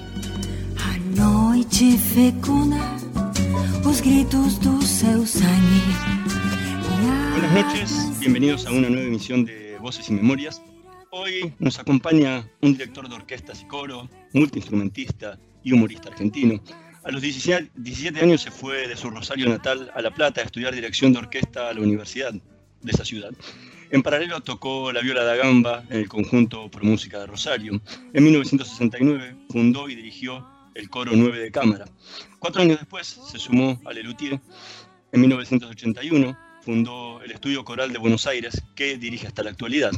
Buenas 7.32 7.52
noches, 7.52 8.18
bienvenidos 8.20 8.64
a 8.64 8.70
una 8.70 8.88
nueva 8.88 9.06
emisión 9.06 9.44
de 9.44 9.76
Voces 9.82 10.08
y 10.08 10.14
Memorias. 10.14 10.62
Hoy 11.10 11.52
nos 11.58 11.78
acompaña 11.78 12.48
un 12.62 12.72
director 12.72 13.06
de 13.06 13.16
orquestas 13.16 13.60
y 13.60 13.66
coro, 13.66 14.08
multiinstrumentista 14.32 15.38
y 15.62 15.74
humorista 15.74 16.08
argentino. 16.08 16.58
A 17.04 17.10
los 17.10 17.20
17 17.20 18.20
años 18.22 18.40
se 18.40 18.50
fue 18.50 18.88
de 18.88 18.96
su 18.96 19.10
Rosario 19.10 19.46
natal 19.46 19.90
a 19.94 20.00
La 20.00 20.10
Plata 20.10 20.40
a 20.40 20.44
estudiar 20.44 20.74
dirección 20.74 21.12
de 21.12 21.18
orquesta 21.18 21.68
a 21.68 21.74
la 21.74 21.82
universidad 21.82 22.32
de 22.82 22.92
esa 22.92 23.04
ciudad. 23.04 23.30
En 23.90 24.02
paralelo 24.02 24.40
tocó 24.40 24.92
la 24.92 25.00
viola 25.00 25.24
da 25.24 25.34
gamba 25.34 25.84
en 25.90 25.98
el 25.98 26.08
conjunto 26.08 26.70
Pro 26.70 26.84
Música 26.84 27.18
de 27.18 27.26
Rosario. 27.26 27.80
En 28.12 28.24
1969 28.24 29.36
fundó 29.48 29.88
y 29.88 29.96
dirigió 29.96 30.46
el 30.74 30.88
coro 30.88 31.12
9 31.14 31.38
de 31.40 31.50
cámara. 31.50 31.86
Cuatro 32.38 32.62
años 32.62 32.78
después 32.78 33.20
se 33.30 33.38
sumó 33.38 33.80
a 33.84 33.92
Lelutier. 33.92 34.40
En 35.12 35.20
1981 35.20 36.38
fundó 36.62 37.20
el 37.22 37.32
Estudio 37.32 37.64
Coral 37.64 37.92
de 37.92 37.98
Buenos 37.98 38.26
Aires, 38.26 38.62
que 38.76 38.96
dirige 38.96 39.26
hasta 39.26 39.42
la 39.42 39.50
actualidad. 39.50 39.90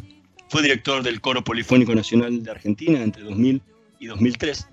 Fue 0.49 0.63
director 0.63 1.03
del 1.03 1.21
Coro 1.21 1.45
Polifónico 1.45 1.95
Nacional 1.95 2.43
de 2.43 2.51
Argentina 2.51 3.03
entre 3.03 3.23
2000 3.25 3.63
y 4.01 4.07
2003. 4.07 4.69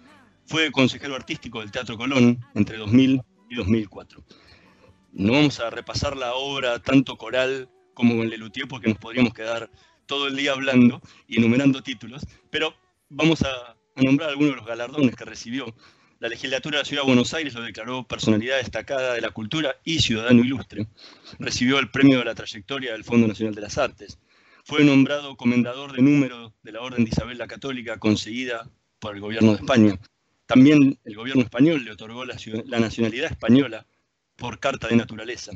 Fue 0.46 0.72
consejero 0.72 1.16
artístico 1.16 1.60
del 1.60 1.72
Teatro 1.72 1.98
Colón 1.98 2.40
entre 2.56 2.78
2000 2.78 3.22
y 3.50 3.56
2004. 3.56 4.24
No 5.12 5.34
vamos 5.34 5.60
a 5.60 5.70
repasar 5.70 6.16
la 6.16 6.36
obra 6.36 6.80
tanto 6.80 7.18
coral 7.18 7.70
como 8.00 8.16
con 8.16 8.30
Lelutier, 8.30 8.66
porque 8.66 8.88
nos 8.88 8.98
podríamos 8.98 9.34
quedar 9.34 9.70
todo 10.06 10.28
el 10.28 10.38
día 10.38 10.54
hablando 10.54 11.02
y 11.28 11.38
enumerando 11.38 11.84
títulos, 11.84 12.26
pero 12.50 12.74
vamos 13.10 13.42
a, 13.42 13.76
nombrar 13.98 14.30
algunos 14.30 14.52
de 14.52 14.56
los 14.56 14.66
galardones 14.66 15.18
que 15.18 15.26
recibió. 15.26 15.76
La 16.20 16.30
legislatura 16.30 16.78
de 16.78 16.84
la 16.84 16.86
Ciudad 16.86 17.04
de 17.04 17.08
Buenos 17.08 17.34
Aires 17.34 17.54
lo 17.54 17.62
declaró 17.62 18.08
personalidad 18.08 18.56
destacada 18.56 19.14
de 19.14 19.20
la 19.20 19.32
cultura 19.32 19.76
y 19.84 20.00
ciudadano 20.00 20.42
ilustre. 20.42 20.88
Recibió 21.40 21.78
el 21.80 21.92
premio 21.92 22.20
de 22.20 22.26
la 22.26 22.36
trayectoria 22.36 22.94
del 22.94 23.04
Fondo 23.04 23.28
Nacional 23.28 23.54
de 23.54 23.62
las 23.62 23.78
Artes. 23.78 24.18
Fue 24.64 24.86
nombrado 24.86 25.36
comendador 25.36 25.92
de 25.92 26.02
número 26.02 26.54
de 26.64 26.72
la 26.72 26.80
Orden 26.80 27.04
de 27.04 27.10
Isabel 27.10 27.38
la 27.38 27.48
Católica 27.48 28.00
conseguida 28.00 28.70
por 29.00 29.16
el 29.16 29.20
gobierno 29.20 29.52
de 29.52 29.58
España. 29.58 30.00
También 30.46 30.98
el 31.04 31.16
gobierno 31.16 31.44
español 31.44 31.84
le 31.84 31.92
otorgó 31.92 32.24
la 32.24 32.80
nacionalidad 32.80 33.30
española 33.30 33.86
por 34.38 34.60
carta 34.60 34.88
de 34.88 34.96
naturaleza 34.96 35.52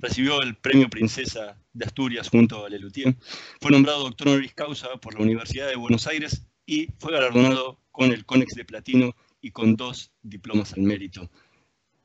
recibió 0.00 0.40
el 0.42 0.56
Premio 0.56 0.88
Princesa 0.88 1.56
de 1.72 1.84
Asturias 1.84 2.28
junto 2.28 2.64
a 2.64 2.68
Lelutier, 2.68 3.14
fue 3.60 3.70
nombrado 3.70 4.04
doctor 4.04 4.28
honoris 4.28 4.54
causa 4.54 4.88
por 4.96 5.14
la 5.14 5.20
Universidad 5.20 5.68
de 5.68 5.76
Buenos 5.76 6.06
Aires 6.06 6.46
y 6.66 6.88
fue 6.98 7.12
galardonado 7.12 7.78
con 7.92 8.12
el 8.12 8.24
Conex 8.24 8.54
de 8.54 8.64
Platino 8.64 9.14
y 9.40 9.50
con 9.50 9.76
dos 9.76 10.10
diplomas 10.22 10.72
al 10.72 10.82
mérito. 10.82 11.30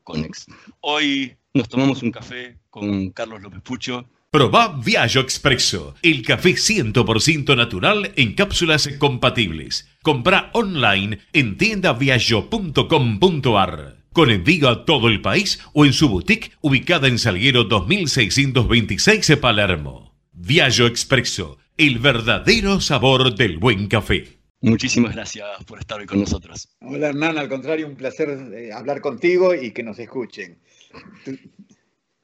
Conex. 0.03 0.45
Hoy 0.81 1.35
nos 1.53 1.67
tomamos 1.67 2.03
un 2.03 2.11
café 2.11 2.59
con 2.69 3.09
Carlos 3.09 3.41
López 3.41 3.61
Pucho. 3.61 4.07
Proba 4.29 4.79
Viaggio 4.83 5.21
Expresso, 5.21 5.95
el 6.01 6.21
café 6.21 6.51
100% 6.51 7.55
natural 7.55 8.11
en 8.15 8.35
cápsulas 8.35 8.87
compatibles. 8.99 9.89
Compra 10.03 10.51
online 10.53 11.19
en 11.33 11.57
tiendaviaggio.com.ar 11.57 14.04
con 14.15 14.31
envío 14.31 14.69
a 14.69 14.85
todo 14.85 15.09
el 15.09 15.21
país 15.21 15.59
o 15.73 15.85
en 15.85 15.91
su 15.91 16.07
boutique 16.07 16.53
ubicada 16.61 17.09
en 17.09 17.19
Salguero 17.19 17.65
2626 17.65 19.35
Palermo. 19.41 20.15
Viaggio 20.31 20.87
Expresso, 20.87 21.57
el 21.75 21.99
verdadero 21.99 22.79
sabor 22.79 23.35
del 23.35 23.57
buen 23.57 23.87
café. 23.87 24.39
Muchísimas 24.61 25.13
gracias 25.13 25.45
por 25.65 25.79
estar 25.79 25.99
hoy 25.99 26.05
con 26.05 26.21
nosotros. 26.21 26.69
Hola 26.79 27.09
Hernán, 27.09 27.37
al 27.37 27.49
contrario, 27.49 27.87
un 27.87 27.97
placer 27.97 28.29
eh, 28.53 28.71
hablar 28.71 29.01
contigo 29.01 29.53
y 29.53 29.71
que 29.71 29.83
nos 29.83 29.99
escuchen. 29.99 30.59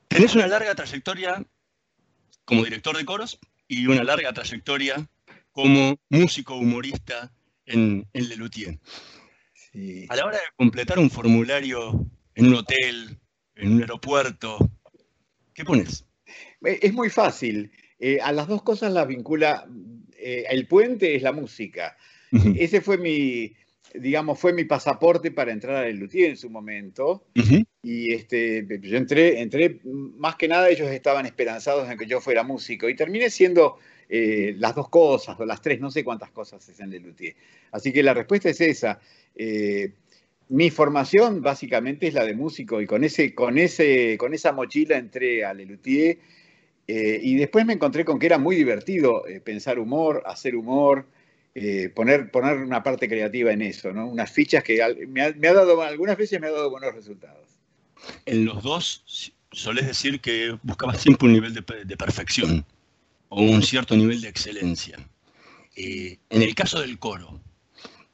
Tenés 0.08 0.34
una 0.34 0.48
larga 0.48 0.74
trayectoria 0.74 1.46
como 2.46 2.64
director 2.64 2.96
de 2.96 3.04
coros 3.04 3.38
y 3.68 3.86
una 3.88 4.06
larga 4.06 4.32
trayectoria 4.32 5.10
como 5.52 6.00
músico 6.08 6.56
humorista 6.56 7.34
en, 7.66 8.08
en 8.14 8.30
Lelutier. 8.30 8.80
A 9.74 10.16
la 10.16 10.26
hora 10.26 10.38
de 10.38 10.44
completar 10.58 11.00
un 11.00 11.10
formulario 11.10 12.06
en 12.36 12.48
un 12.48 12.56
hotel, 12.56 13.18
en 13.56 13.74
un 13.74 13.82
aeropuerto, 13.82 14.58
¿qué 15.54 15.64
pones? 15.64 16.06
Eh, 16.66 16.80
es 16.82 16.94
muy 16.94 17.10
fácil. 17.10 17.72
Eh, 18.00 18.20
a 18.22 18.32
las 18.32 18.48
dos 18.48 18.64
cosas 18.64 18.92
las 18.92 19.08
vincula. 19.08 19.66
Eh, 20.18 20.46
el 20.50 20.68
puente 20.68 21.16
es 21.16 21.22
la 21.22 21.32
música. 21.32 21.98
Ese 22.56 22.80
fue 22.80 22.98
mi, 22.98 23.54
digamos, 23.94 24.40
fue 24.40 24.54
mi 24.54 24.64
pasaporte 24.64 25.32
para 25.32 25.52
entrar 25.52 25.84
a 25.84 25.90
Luthier 25.90 26.30
en 26.32 26.38
su 26.38 26.50
momento. 26.50 27.26
Y 27.84 28.14
este, 28.14 28.66
yo 28.82 28.98
entré, 28.98 29.42
entré, 29.42 29.82
más 29.84 30.36
que 30.36 30.48
nada 30.48 30.70
ellos 30.70 30.90
estaban 30.90 31.26
esperanzados 31.26 31.90
en 31.90 31.98
que 31.98 32.06
yo 32.06 32.22
fuera 32.22 32.44
músico. 32.44 32.88
Y 32.88 32.96
terminé 32.96 33.30
siendo 33.30 33.78
las 34.12 34.76
dos 34.76 34.90
cosas, 34.90 35.40
o 35.40 35.46
las 35.46 35.62
tres, 35.62 35.80
no 35.80 35.90
sé 35.90 36.04
cuántas 36.04 36.32
cosas 36.32 36.68
es 36.68 36.80
en 36.80 36.92
Luthier. 37.02 37.34
Así 37.72 37.94
que 37.94 38.04
la 38.04 38.14
respuesta 38.14 38.50
es 38.50 38.60
esa. 38.60 39.00
Eh, 39.36 39.94
mi 40.50 40.70
formación 40.70 41.42
básicamente 41.42 42.08
es 42.08 42.14
la 42.14 42.26
de 42.26 42.36
músico 42.36 42.82
y 42.82 42.88
con, 42.88 43.06
ese, 43.06 43.34
con, 43.34 43.58
ese, 43.58 44.18
con 44.18 44.34
esa 44.34 44.52
mochila 44.52 44.98
entré 44.98 45.46
a 45.46 45.54
Lelutier 45.54 46.18
eh, 46.88 47.20
y 47.24 47.36
después 47.36 47.66
me 47.66 47.74
encontré 47.74 48.04
con 48.04 48.20
que 48.20 48.26
era 48.26 48.38
muy 48.38 48.58
divertido 48.58 49.26
eh, 49.28 49.40
pensar 49.40 49.80
humor, 49.80 50.24
hacer 50.26 50.56
humor, 50.58 51.06
poner, 51.96 52.32
poner 52.32 52.58
una 52.58 52.82
parte 52.84 53.08
creativa 53.08 53.52
en 53.52 53.62
eso, 53.62 53.92
¿no? 53.94 54.08
unas 54.08 54.32
fichas 54.32 54.64
que 54.64 54.82
me 55.08 55.22
ha, 55.22 55.54
dado, 55.54 55.82
algunas 55.82 56.18
veces 56.18 56.40
me 56.40 56.48
ha 56.48 56.52
dado 56.52 56.70
buenos 56.70 56.94
resultados. 56.94 57.48
En 58.26 58.46
los 58.46 58.64
dos 58.64 59.34
solés 59.52 59.88
decir 59.88 60.20
que 60.20 60.58
buscabas 60.64 61.02
siempre 61.02 61.28
un 61.28 61.34
nivel 61.34 61.54
de 61.54 61.98
perfección 61.98 62.66
o 63.34 63.42
un 63.42 63.64
cierto 63.64 63.96
nivel 63.96 64.20
de 64.22 64.28
excelencia. 64.28 64.98
en 65.76 66.42
el 66.42 66.54
caso 66.54 66.82
del 66.82 67.00
coro, 67.00 67.40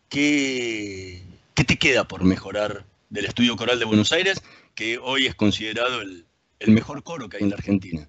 ¿qué, 0.09 1.23
te 1.55 1.77
queda 1.77 2.07
por 2.07 2.23
mejorar 2.23 2.85
del 3.09 3.25
Estudio 3.25 3.55
Coral 3.55 3.79
de 3.79 3.85
Buenos 3.85 4.11
Aires, 4.11 4.43
que 4.75 4.99
hoy 4.99 5.25
es 5.25 5.33
considerado 5.33 6.01
el, 6.01 6.25
mejor 6.67 7.01
coro 7.01 7.29
que 7.29 7.37
hay 7.37 7.43
en 7.43 7.49
la 7.49 7.55
Argentina? 7.55 8.07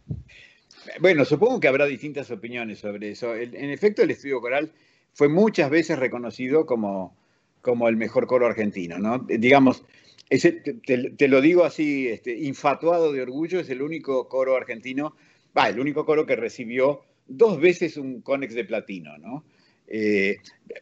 Bueno, 1.01 1.25
supongo 1.25 1.61
que 1.61 1.69
habrá 1.69 1.87
distintas 1.87 2.31
opiniones 2.31 2.81
sobre 2.81 3.11
eso. 3.11 3.35
en 3.35 3.71
efecto, 3.71 4.03
el 4.03 4.11
Estudio 4.11 4.41
Coral 4.43 4.71
fue 5.15 5.29
muchas 5.29 5.71
veces 5.71 5.99
reconocido 5.99 6.67
como, 6.67 7.17
como 7.63 7.89
el 7.89 7.97
mejor 7.97 8.27
coro 8.27 8.47
argentino, 8.47 8.99
¿no? 8.99 9.19
Digamos, 9.19 9.83
te, 10.29 11.29
lo 11.29 11.41
digo 11.41 11.65
así, 11.65 12.09
este, 12.09 12.37
infatuado 12.39 13.13
de 13.13 13.23
orgullo, 13.23 13.61
es 13.61 13.71
el 13.71 13.81
único 13.81 14.29
coro 14.29 14.57
argentino, 14.57 15.17
va, 15.59 15.69
el 15.69 15.81
único 15.81 16.05
coro 16.05 16.25
que 16.25 16.37
recibió 16.37 17.03
dos 17.27 17.61
veces 17.61 17.97
un 17.97 18.23
Conex 18.23 18.55
de 18.55 18.65
platino, 18.65 19.19
¿no? 19.19 19.45
Eh, 19.91 20.37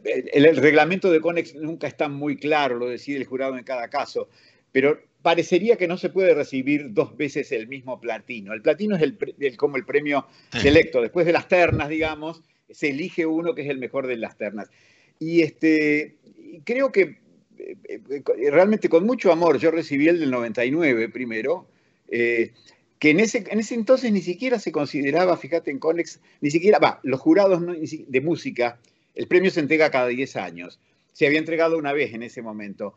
el, 0.05 0.56
reglamento 0.56 1.11
de 1.12 1.20
CONEX 1.20 1.55
nunca 1.55 1.87
está 1.87 2.08
muy 2.08 2.37
claro, 2.37 2.76
lo 2.76 2.88
decide 2.88 3.19
el 3.19 3.25
jurado 3.25 3.56
en 3.56 3.62
cada 3.62 3.88
caso, 3.88 4.28
pero 4.73 4.99
parecería 5.23 5.76
que 5.76 5.87
no 5.87 5.96
se 5.96 6.11
puede 6.11 6.34
recibir 6.34 6.93
dos 6.93 7.17
veces 7.17 7.52
el 7.52 7.69
mismo 7.69 8.00
platino. 8.00 8.52
El 8.52 8.62
platino 8.62 8.96
es 8.96 9.02
el, 9.02 9.17
como 9.56 9.76
el 9.76 9.84
premio 9.84 10.26
selecto. 10.50 11.00
Después 11.00 11.25
de 11.25 11.32
las 11.32 11.49
ternas, 11.49 11.88
digamos, 11.88 12.43
se 12.70 12.90
elige 12.90 13.26
uno 13.26 13.55
que 13.55 13.62
es 13.62 13.69
el 13.69 13.78
mejor 13.78 14.06
de 14.06 14.17
las 14.17 14.37
ternas. 14.37 14.70
Y 15.19 15.43
este, 15.43 16.17
creo 16.64 16.93
que 16.93 17.19
eh, 17.58 17.76
eh, 17.88 18.50
realmente 18.50 18.88
con 18.88 19.06
mucho 19.06 19.32
amor 19.32 19.58
yo 19.58 19.70
recibí 19.70 20.08
el 20.08 20.20
del 20.20 20.31
99 20.31 21.08
primero, 21.08 21.67
eh, 22.08 22.52
que 22.98 23.10
en 23.10 23.20
ese, 23.20 23.44
en 23.48 23.60
ese 23.60 23.75
entonces 23.75 24.12
ni 24.12 24.22
siquiera 24.22 24.58
se 24.58 24.72
consideraba, 24.72 25.37
fíjate 25.37 25.70
en 25.70 25.78
Conex, 25.78 26.20
ni 26.40 26.50
siquiera, 26.50 26.78
va, 26.78 27.00
los 27.02 27.20
jurados 27.20 27.62
de 27.62 28.20
música, 28.20 28.78
el 29.14 29.26
premio 29.26 29.50
se 29.50 29.60
entrega 29.60 29.90
cada 29.90 30.08
10 30.08 30.37
años, 30.37 30.81
se 31.12 31.26
había 31.26 31.38
entregado 31.38 31.78
una 31.78 31.93
vez 31.93 32.14
en 32.14 32.22
ese 32.22 32.43
momento 32.43 32.94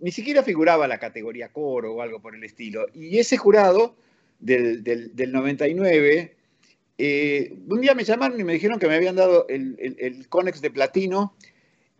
ni 0.00 0.10
siquiera 0.10 0.42
figuraba 0.42 0.88
la 0.88 0.98
categoría 0.98 1.52
coro 1.52 1.94
o 1.94 2.02
algo 2.02 2.20
por 2.20 2.34
el 2.34 2.42
estilo. 2.42 2.86
Y 2.94 3.18
ese 3.18 3.36
jurado 3.36 3.94
del, 4.38 4.82
99, 5.14 6.36
eh, 6.98 7.54
un 7.68 7.80
día 7.80 7.94
me 7.94 8.04
llamaron 8.04 8.40
y 8.40 8.44
me 8.44 8.54
dijeron 8.54 8.78
que 8.78 8.88
me 8.88 8.94
habían 8.94 9.16
dado 9.16 9.46
el, 9.48 10.26
Conex 10.28 10.60
de 10.60 10.70
platino 10.70 11.34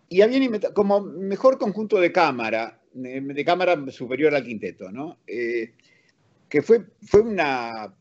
y 0.08 0.22
habían 0.22 0.42
inventado 0.42 0.74
como 0.74 1.00
mejor 1.00 1.58
conjunto 1.58 2.00
de 2.00 2.10
cámara, 2.10 2.80
de, 2.92 3.44
cámara 3.44 3.78
superior 3.90 4.34
al 4.34 4.44
quinteto, 4.44 4.90
¿no? 4.90 5.18
Eh, 5.26 5.72
que 6.50 6.62
fue, 6.62 6.84
fue, 7.06 7.20
una, 7.20 7.94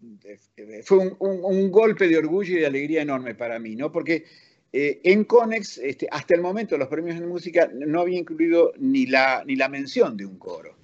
fue 0.83 0.97
un, 0.97 1.15
un, 1.19 1.71
golpe 1.71 2.07
de 2.07 2.17
orgullo 2.17 2.57
y 2.57 2.59
de 2.59 2.65
alegría 2.65 3.03
enorme 3.03 3.35
para 3.35 3.59
mí, 3.59 3.75
¿no? 3.75 3.91
Porque 3.91 4.25
eh, 4.73 4.99
en 5.03 5.23
Conex, 5.23 5.77
este, 5.77 6.07
hasta 6.11 6.33
el 6.33 6.41
momento, 6.41 6.77
los 6.77 6.87
premios 6.87 7.19
de 7.19 7.27
música 7.27 7.69
no 7.73 8.01
había 8.01 8.19
incluido 8.19 8.73
ni 8.77 9.05
la, 9.05 9.43
ni 9.45 9.55
la 9.55 9.69
mención 9.69 10.17
de 10.17 10.25
un 10.25 10.39
coro. 10.39 10.75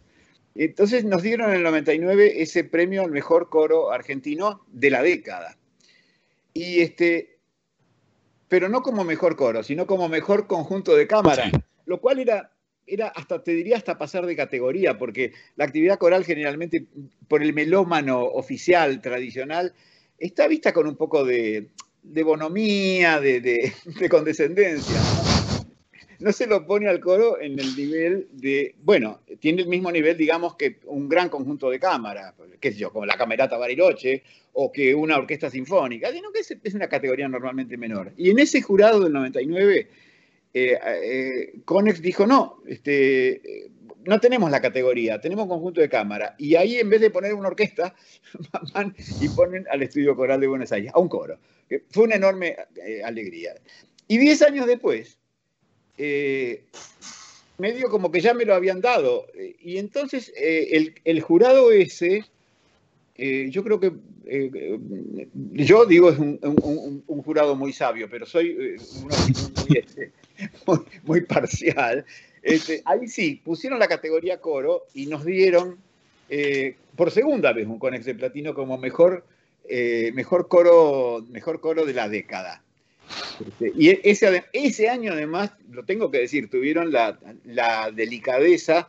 Entonces 0.53 1.03
nos 1.03 1.23
dieron 1.23 1.49
en 1.49 1.57
el 1.57 1.63
99 1.63 2.41
ese 2.41 2.63
premio 2.63 3.01
al 3.01 3.11
mejor 3.11 3.49
coro 3.49 3.91
argentino 3.91 4.61
de 4.71 4.89
la 4.91 5.01
década. 5.01 5.57
Y 6.53 6.81
este, 6.81 7.39
pero 8.47 8.69
no 8.69 8.81
como 8.81 9.03
mejor 9.03 9.35
coro, 9.35 9.63
sino 9.63 9.85
como 9.85 10.07
mejor 10.07 10.47
conjunto 10.47 10.95
de 10.95 11.07
cámara, 11.07 11.51
lo 11.85 11.99
cual 11.99 12.19
era, 12.19 12.51
era 12.87 13.07
hasta, 13.07 13.43
te 13.43 13.51
diría, 13.51 13.77
hasta 13.77 13.97
pasar 13.97 14.25
de 14.25 14.35
categoría, 14.35 14.97
porque 14.97 15.33
la 15.55 15.65
actividad 15.65 15.97
coral 15.97 16.23
generalmente, 16.23 16.85
por 17.27 17.41
el 17.41 17.53
melómano 17.53 18.23
oficial, 18.23 19.01
tradicional, 19.01 19.73
está 20.17 20.47
vista 20.47 20.73
con 20.73 20.87
un 20.87 20.95
poco 20.95 21.23
de, 21.23 21.69
de 22.03 22.23
bonomía, 22.23 23.19
de, 23.19 23.73
condescendencia. 24.09 24.95
¿no? 26.19 26.31
se 26.31 26.47
lo 26.47 26.65
pone 26.65 26.87
al 26.87 26.99
coro 26.99 27.39
en 27.41 27.59
el 27.59 27.75
nivel 27.75 28.27
de, 28.31 28.75
bueno, 28.83 29.21
tiene 29.39 29.63
el 29.63 29.67
mismo 29.67 29.91
nivel, 29.91 30.17
digamos, 30.17 30.55
que 30.55 30.79
un 30.85 31.09
gran 31.09 31.29
conjunto 31.29 31.69
de 31.69 31.79
cámaras, 31.79 32.33
qué 32.59 32.71
sé 32.71 32.79
yo, 32.79 32.91
como 32.91 33.05
la 33.05 33.17
Camerata 33.17 33.57
Bariloche 33.57 34.23
o 34.53 34.71
que 34.71 34.95
una 34.95 35.17
orquesta 35.17 35.49
sinfónica, 35.49 36.11
sino 36.11 36.31
que 36.31 36.39
es, 36.39 36.73
una 36.73 36.87
categoría 36.87 37.27
normalmente 37.27 37.75
menor. 37.75 38.13
Y 38.15 38.29
en 38.29 38.39
ese 38.39 38.61
jurado 38.61 39.01
del 39.01 39.11
99, 39.11 39.89
eh, 40.57 40.79
eh, 40.81 41.53
Conex 41.65 42.01
dijo, 42.01 42.25
no, 42.25 42.61
este, 42.65 43.69
no 44.05 44.21
tenemos 44.21 44.49
la 44.49 44.61
categoría, 44.61 45.19
tenemos 45.19 45.49
conjunto 45.49 45.81
de 45.81 45.89
cámara. 45.89 46.33
Y 46.37 46.55
ahí 46.55 46.77
en 46.77 46.89
vez 46.89 47.01
de 47.01 47.09
poner 47.09 47.33
una 47.33 47.49
orquesta, 47.49 47.93
van 48.73 48.95
y 49.19 49.27
ponen 49.27 49.65
al 49.69 49.83
Estudio 49.83 50.15
Coral 50.15 50.39
de 50.39 50.47
Buenos 50.47 50.71
Aires, 50.71 50.93
a 50.95 50.99
un 50.99 51.09
coro. 51.09 51.37
Fue 51.89 52.05
una 52.05 52.15
enorme 52.15 52.55
eh, 52.87 53.03
alegría. 53.03 53.55
Y 54.07 54.17
diez 54.17 54.41
años 54.43 54.65
después, 54.65 55.17
eh, 55.97 56.63
medio 57.57 57.89
como 57.89 58.09
que 58.09 58.21
ya 58.21 58.33
me 58.33 58.45
lo 58.45 58.55
habían 58.55 58.79
dado. 58.79 59.27
Y 59.59 59.77
entonces 59.77 60.31
el, 60.37 61.21
jurado 61.21 61.73
ese, 61.73 62.23
yo 63.17 63.61
creo 63.61 63.81
que, 63.81 63.91
yo 65.51 65.85
digo 65.85 66.11
es 66.11 66.17
un, 66.17 67.03
jurado 67.25 67.57
muy 67.57 67.73
sabio, 67.73 68.07
pero 68.09 68.25
soy 68.25 68.77
muy, 69.01 69.77
este, 69.79 70.13
muy, 71.03 71.21
parcial. 71.21 72.05
Este, 72.41 72.81
ahí 72.85 73.07
sí, 73.07 73.41
pusieron 73.43 73.79
la 73.79 73.87
categoría 73.87 74.39
coro 74.39 74.83
y 74.93 75.07
nos 75.07 75.25
dieron 75.25 75.77
por 76.95 77.11
segunda 77.11 77.53
vez 77.53 77.67
un 77.67 77.77
Conex 77.77 78.05
de 78.05 78.15
Platino 78.15 78.55
como 78.55 78.77
mejor 78.79 79.23
eh, 79.67 80.11
mejor, 80.13 80.47
coro, 80.47 81.25
mejor 81.29 81.59
coro 81.59 81.85
de 81.85 81.93
la 81.93 82.07
década. 82.07 82.61
Este, 83.45 83.71
y 83.75 83.89
ese, 84.03 84.43
ese 84.53 84.89
año 84.89 85.13
además, 85.13 85.51
lo 85.71 85.83
tengo 85.83 86.11
que 86.11 86.19
decir, 86.19 86.49
tuvieron 86.49 86.91
la, 86.91 87.17
delicadeza 87.93 88.87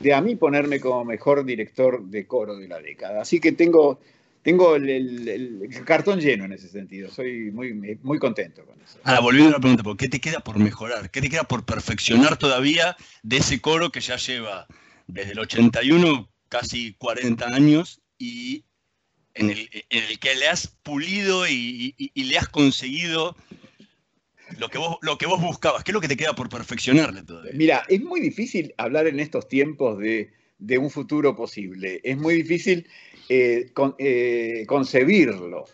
de 0.00 0.12
a 0.12 0.20
mí 0.20 0.36
ponerme 0.36 0.80
como 0.80 1.04
mejor 1.04 1.44
director 1.44 2.02
de 2.02 2.26
coro 2.26 2.56
de 2.56 2.68
la 2.68 2.80
década. 2.80 3.22
Así 3.22 3.40
que 3.40 3.52
tengo, 3.52 4.00
tengo 4.42 4.76
el, 4.76 5.68
cartón 5.84 6.20
lleno 6.20 6.44
en 6.44 6.52
ese 6.52 6.68
sentido. 6.68 7.10
Soy 7.10 7.50
muy, 7.50 7.72
muy 8.02 8.18
contento 8.18 8.64
con 8.64 8.80
eso. 8.80 8.98
Ahora, 9.04 9.20
volviendo 9.20 9.50
a 9.50 9.52
la 9.54 9.60
pregunta, 9.60 9.84
¿qué 9.98 10.08
te 10.08 10.20
queda 10.20 10.40
por 10.40 10.58
mejorar? 10.58 11.10
¿Qué 11.10 11.20
te 11.20 11.28
queda 11.28 11.44
por 11.44 11.64
perfeccionar 11.64 12.36
todavía 12.36 12.96
de 13.22 13.38
ese 13.38 13.60
coro 13.60 13.90
que 13.90 14.00
ya 14.00 14.16
lleva 14.16 14.66
desde 15.06 15.32
el 15.32 15.38
81 15.40 16.30
casi 16.48 16.94
40 16.94 17.46
años 17.46 18.00
y 18.18 18.64
en 19.34 19.50
el, 19.50 20.18
que 20.18 20.34
le 20.34 20.48
has 20.48 20.66
pulido 20.82 21.46
y, 21.48 21.94
le 22.14 22.38
has 22.38 22.48
conseguido 22.48 23.36
lo 24.58 24.68
que, 24.68 24.78
vos, 24.78 24.98
lo 25.02 25.18
que 25.18 25.26
vos 25.26 25.40
buscabas? 25.40 25.84
¿Qué 25.84 25.92
es 25.92 25.94
lo 25.94 26.00
que 26.00 26.08
te 26.08 26.16
queda 26.16 26.34
por 26.34 26.48
perfeccionarle 26.48 27.22
todavía? 27.22 27.52
Mira, 27.54 27.84
es 27.88 28.02
muy 28.02 28.20
difícil 28.20 28.74
hablar 28.78 29.06
en 29.06 29.20
estos 29.20 29.48
tiempos 29.48 29.98
de, 29.98 30.30
un 30.78 30.90
futuro 30.90 31.36
posible. 31.36 32.00
Es 32.02 32.16
muy 32.16 32.34
difícil 32.34 32.88
eh, 33.28 33.70
eh, 33.98 34.64
concebirlo. 34.66 35.64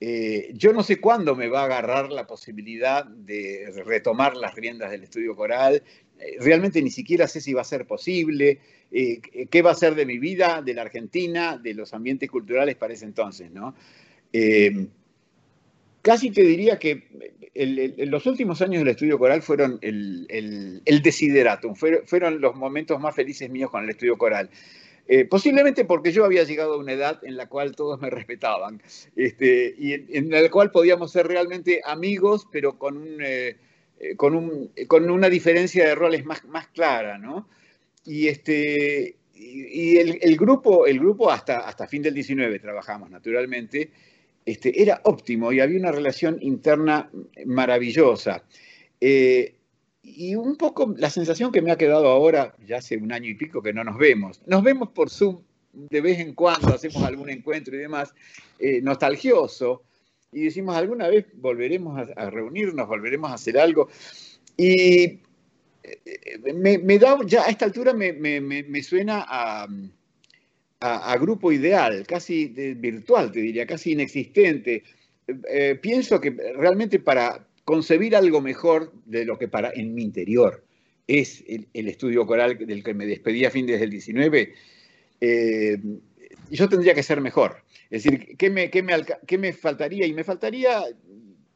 Eh, 0.00 0.50
yo 0.54 0.72
no 0.72 0.82
sé 0.82 1.00
cuándo 1.00 1.34
me 1.34 1.48
va 1.48 1.62
a 1.62 1.64
agarrar 1.64 2.10
la 2.10 2.26
posibilidad 2.26 3.04
de 3.04 3.82
retomar 3.84 4.36
las 4.36 4.54
riendas 4.54 4.90
del 4.90 5.04
estudio 5.04 5.34
coral. 5.34 5.82
realmente 6.40 6.82
ni 6.82 6.90
siquiera 6.90 7.26
sé 7.26 7.40
si 7.40 7.52
va 7.52 7.62
a 7.62 7.64
ser 7.64 7.86
posible. 7.86 8.60
Qué 8.90 9.62
va 9.62 9.72
a 9.72 9.74
ser 9.74 9.94
de 9.94 10.06
mi 10.06 10.18
vida, 10.18 10.62
de 10.62 10.74
la 10.74 10.82
Argentina, 10.82 11.58
de 11.58 11.74
los 11.74 11.92
ambientes 11.92 12.30
culturales 12.30 12.76
para 12.76 12.94
ese 12.94 13.04
entonces, 13.04 13.50
¿no? 13.50 13.74
Casi 16.02 16.30
te 16.30 16.42
diría 16.42 16.78
que 16.78 17.02
los 18.06 18.26
últimos 18.26 18.62
años 18.62 18.80
del 18.80 18.88
estudio 18.88 19.18
coral 19.18 19.42
fueron 19.42 19.78
el, 19.82 20.26
el, 20.84 21.02
desideratum, 21.02 21.74
fueron, 21.74 22.40
los 22.40 22.54
momentos 22.54 23.00
más 23.00 23.14
felices 23.14 23.50
míos 23.50 23.70
con 23.70 23.84
el 23.84 23.90
estudio 23.90 24.16
coral. 24.16 24.48
Eh, 25.08 25.24
posiblemente 25.24 25.86
porque 25.86 26.12
yo 26.12 26.24
había 26.24 26.44
llegado 26.44 26.74
a 26.74 26.78
una 26.78 26.92
edad 26.92 27.20
en 27.24 27.36
la 27.36 27.48
cual 27.48 27.74
todos 27.74 27.98
me 27.98 28.10
respetaban 28.10 28.82
este, 29.16 29.74
y 29.78 29.94
en, 30.16 30.30
la 30.30 30.48
cual 30.50 30.70
podíamos 30.70 31.12
ser 31.12 31.26
realmente 31.26 31.80
amigos, 31.84 32.46
pero 32.52 32.78
con, 32.78 33.16
con, 34.16 34.34
un, 34.34 34.70
con 34.86 35.10
una 35.10 35.30
diferencia 35.30 35.88
de 35.88 35.94
roles 35.94 36.26
más, 36.26 36.44
más 36.44 36.68
clara, 36.68 37.16
¿no? 37.16 37.48
Y, 38.04 38.28
este, 38.28 39.16
y 39.34 39.96
el, 39.96 40.36
grupo, 40.36 40.86
el 40.86 40.98
grupo 40.98 41.30
hasta, 41.30 41.60
hasta 41.60 41.86
fin 41.86 42.02
del 42.02 42.14
19 42.14 42.58
trabajamos 42.58 43.10
naturalmente, 43.10 43.90
este, 44.44 44.80
era 44.80 45.00
óptimo 45.04 45.52
y 45.52 45.60
había 45.60 45.78
una 45.78 45.92
relación 45.92 46.38
interna 46.40 47.10
maravillosa. 47.44 48.44
Eh, 49.00 49.54
y 50.16 50.34
un 50.34 50.56
poco 50.56 50.94
la 50.96 51.10
sensación 51.10 51.52
que 51.52 51.62
me 51.62 51.70
ha 51.70 51.76
quedado 51.76 52.08
ahora, 52.08 52.54
ya 52.66 52.78
hace 52.78 52.96
un 52.96 53.12
año 53.12 53.28
y 53.28 53.34
pico 53.34 53.62
que 53.62 53.72
no 53.72 53.84
nos 53.84 53.98
vemos, 53.98 54.40
nos 54.46 54.62
vemos 54.62 54.90
por 54.90 55.10
Zoom 55.10 55.42
de 55.72 56.00
vez 56.00 56.18
en 56.18 56.34
cuando, 56.34 56.74
hacemos 56.74 57.02
algún 57.02 57.30
encuentro 57.30 57.76
y 57.76 57.78
demás, 57.78 58.12
eh, 58.58 58.80
nostalgioso, 58.82 59.82
y 60.32 60.44
decimos, 60.44 60.76
alguna 60.76 61.08
vez 61.08 61.26
volveremos 61.34 61.98
a, 61.98 62.20
a, 62.20 62.30
reunirnos, 62.30 62.86
volveremos 62.88 63.30
a 63.30 63.34
hacer 63.34 63.58
algo. 63.58 63.88
Y 64.56 65.20
me, 66.54 66.98
da, 66.98 67.18
ya 67.24 67.44
a 67.44 67.48
esta 67.48 67.64
altura 67.64 67.92
me, 67.94 68.82
suena 68.82 69.24
a, 69.26 69.68
grupo 71.18 71.52
ideal, 71.52 72.06
casi 72.06 72.46
virtual, 72.46 73.32
te 73.32 73.40
diría, 73.40 73.66
casi 73.66 73.92
inexistente. 73.92 74.84
Eh, 75.26 75.78
pienso 75.80 76.20
que 76.20 76.30
realmente 76.30 76.98
para 77.00 77.46
concebir 77.68 78.16
algo 78.16 78.40
mejor 78.40 78.94
de 79.04 79.26
lo 79.26 79.38
que 79.38 79.46
para 79.46 79.70
en 79.74 79.94
mi 79.94 80.02
interior 80.02 80.64
es 81.06 81.44
el, 81.46 81.66
estudio 81.86 82.26
coral 82.26 82.56
del 82.56 82.82
que 82.82 82.94
me 82.94 83.04
despedí 83.04 83.44
a 83.44 83.50
fin 83.50 83.66
del 83.66 83.90
19, 83.90 84.54
eh, 85.20 85.76
yo 86.50 86.68
tendría 86.70 86.94
que 86.94 87.02
ser 87.02 87.20
mejor. 87.20 87.62
Es 87.90 88.04
decir, 88.04 88.38
¿qué 88.38 88.48
me, 88.48 88.70
qué 88.70 88.82
me, 88.82 89.52
faltaría? 89.52 90.06
Y 90.06 90.14
me 90.14 90.24
faltaría 90.24 90.82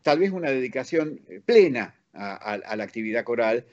tal 0.03 0.19
vez 0.19 0.33
una 0.33 0.51
dedicación 0.51 1.19
plena 1.47 1.95
a 2.13 2.77
la 2.77 2.85
actividad 2.85 3.25
coral 3.25 3.65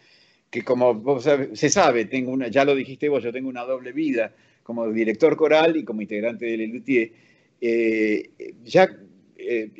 que 0.49 0.63
como 0.63 1.19
se 1.19 1.69
sabe, 1.69 2.05
tengo 2.05 2.31
una, 2.31 2.47
ya 2.47 2.63
lo 2.63 2.73
dijiste 2.73 3.09
vos, 3.09 3.21
yo 3.21 3.33
tengo 3.33 3.49
una 3.49 3.65
doble 3.65 3.91
vida 3.91 4.33
como 4.63 4.89
director 4.89 5.35
coral 5.35 5.75
y 5.75 5.83
como 5.83 6.01
integrante 6.01 6.45
del 6.45 6.59
Lelutier. 6.59 7.11
Eh, 7.59 8.29
ya 8.63 8.89
eh, 9.35 9.71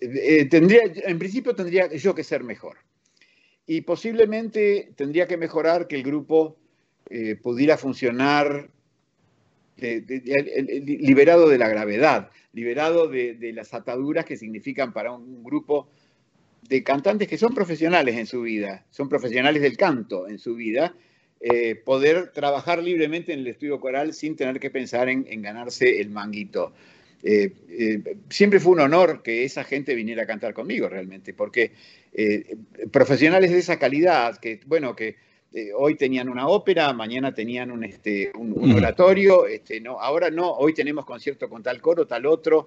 eh, 0.00 0.46
tendría, 0.46 0.82
en 0.84 1.18
principio 1.18 1.54
tendría 1.54 1.88
yo 1.94 2.14
que 2.14 2.24
ser 2.24 2.44
mejor. 2.44 2.78
Y 3.66 3.82
posiblemente 3.82 4.92
tendría 4.96 5.26
que 5.26 5.36
mejorar 5.36 5.86
que 5.86 5.96
el 5.96 6.02
grupo 6.02 6.56
pudiera 7.42 7.76
funcionar 7.76 8.70
liberado 9.80 11.48
de 11.48 11.58
la 11.58 11.68
gravedad, 11.68 12.30
liberado 12.52 13.08
de, 13.08 13.52
las 13.54 13.74
ataduras 13.74 14.24
que 14.24 14.36
significan 14.36 14.92
para 14.92 15.12
un 15.12 15.42
grupo 15.42 15.88
de 16.68 16.82
cantantes 16.84 17.28
que 17.28 17.38
son 17.38 17.54
profesionales 17.54 18.16
en 18.16 18.26
su 18.26 18.42
vida, 18.42 18.84
son 18.90 19.08
profesionales 19.08 19.62
del 19.62 19.76
canto 19.76 20.28
en 20.28 20.38
su 20.38 20.54
vida, 20.54 20.94
eh, 21.40 21.74
poder 21.74 22.32
trabajar 22.32 22.82
libremente 22.82 23.32
en 23.32 23.40
el 23.40 23.46
estudio 23.46 23.80
coral 23.80 24.12
sin 24.12 24.36
tener 24.36 24.60
que 24.60 24.70
pensar 24.70 25.08
en, 25.08 25.24
ganarse 25.42 26.00
el 26.00 26.10
manguito. 26.10 26.72
Eh, 27.22 27.52
eh, 27.68 28.16
siempre 28.28 28.60
fue 28.60 28.72
un 28.72 28.80
honor 28.80 29.22
que 29.22 29.44
esa 29.44 29.64
gente 29.64 29.94
viniera 29.94 30.22
a 30.22 30.26
cantar 30.26 30.54
conmigo 30.54 30.88
realmente, 30.88 31.34
porque 31.34 31.72
profesionales 32.90 33.52
de 33.52 33.58
esa 33.58 33.78
calidad, 33.78 34.38
que 34.38 34.60
bueno, 34.66 34.96
que 34.96 35.16
hoy 35.76 35.94
tenían 35.94 36.28
una 36.28 36.48
ópera, 36.48 36.92
mañana 36.92 37.32
tenían 37.32 37.70
un, 37.70 37.84
este, 37.84 38.32
un, 38.36 38.72
oratorio, 38.72 39.46
este, 39.46 39.80
no, 39.80 40.00
ahora 40.00 40.30
no, 40.30 40.50
hoy 40.50 40.74
tenemos 40.74 41.04
concierto 41.04 41.48
con 41.48 41.62
tal 41.62 41.80
coro, 41.80 42.06
tal 42.06 42.26
otro, 42.26 42.66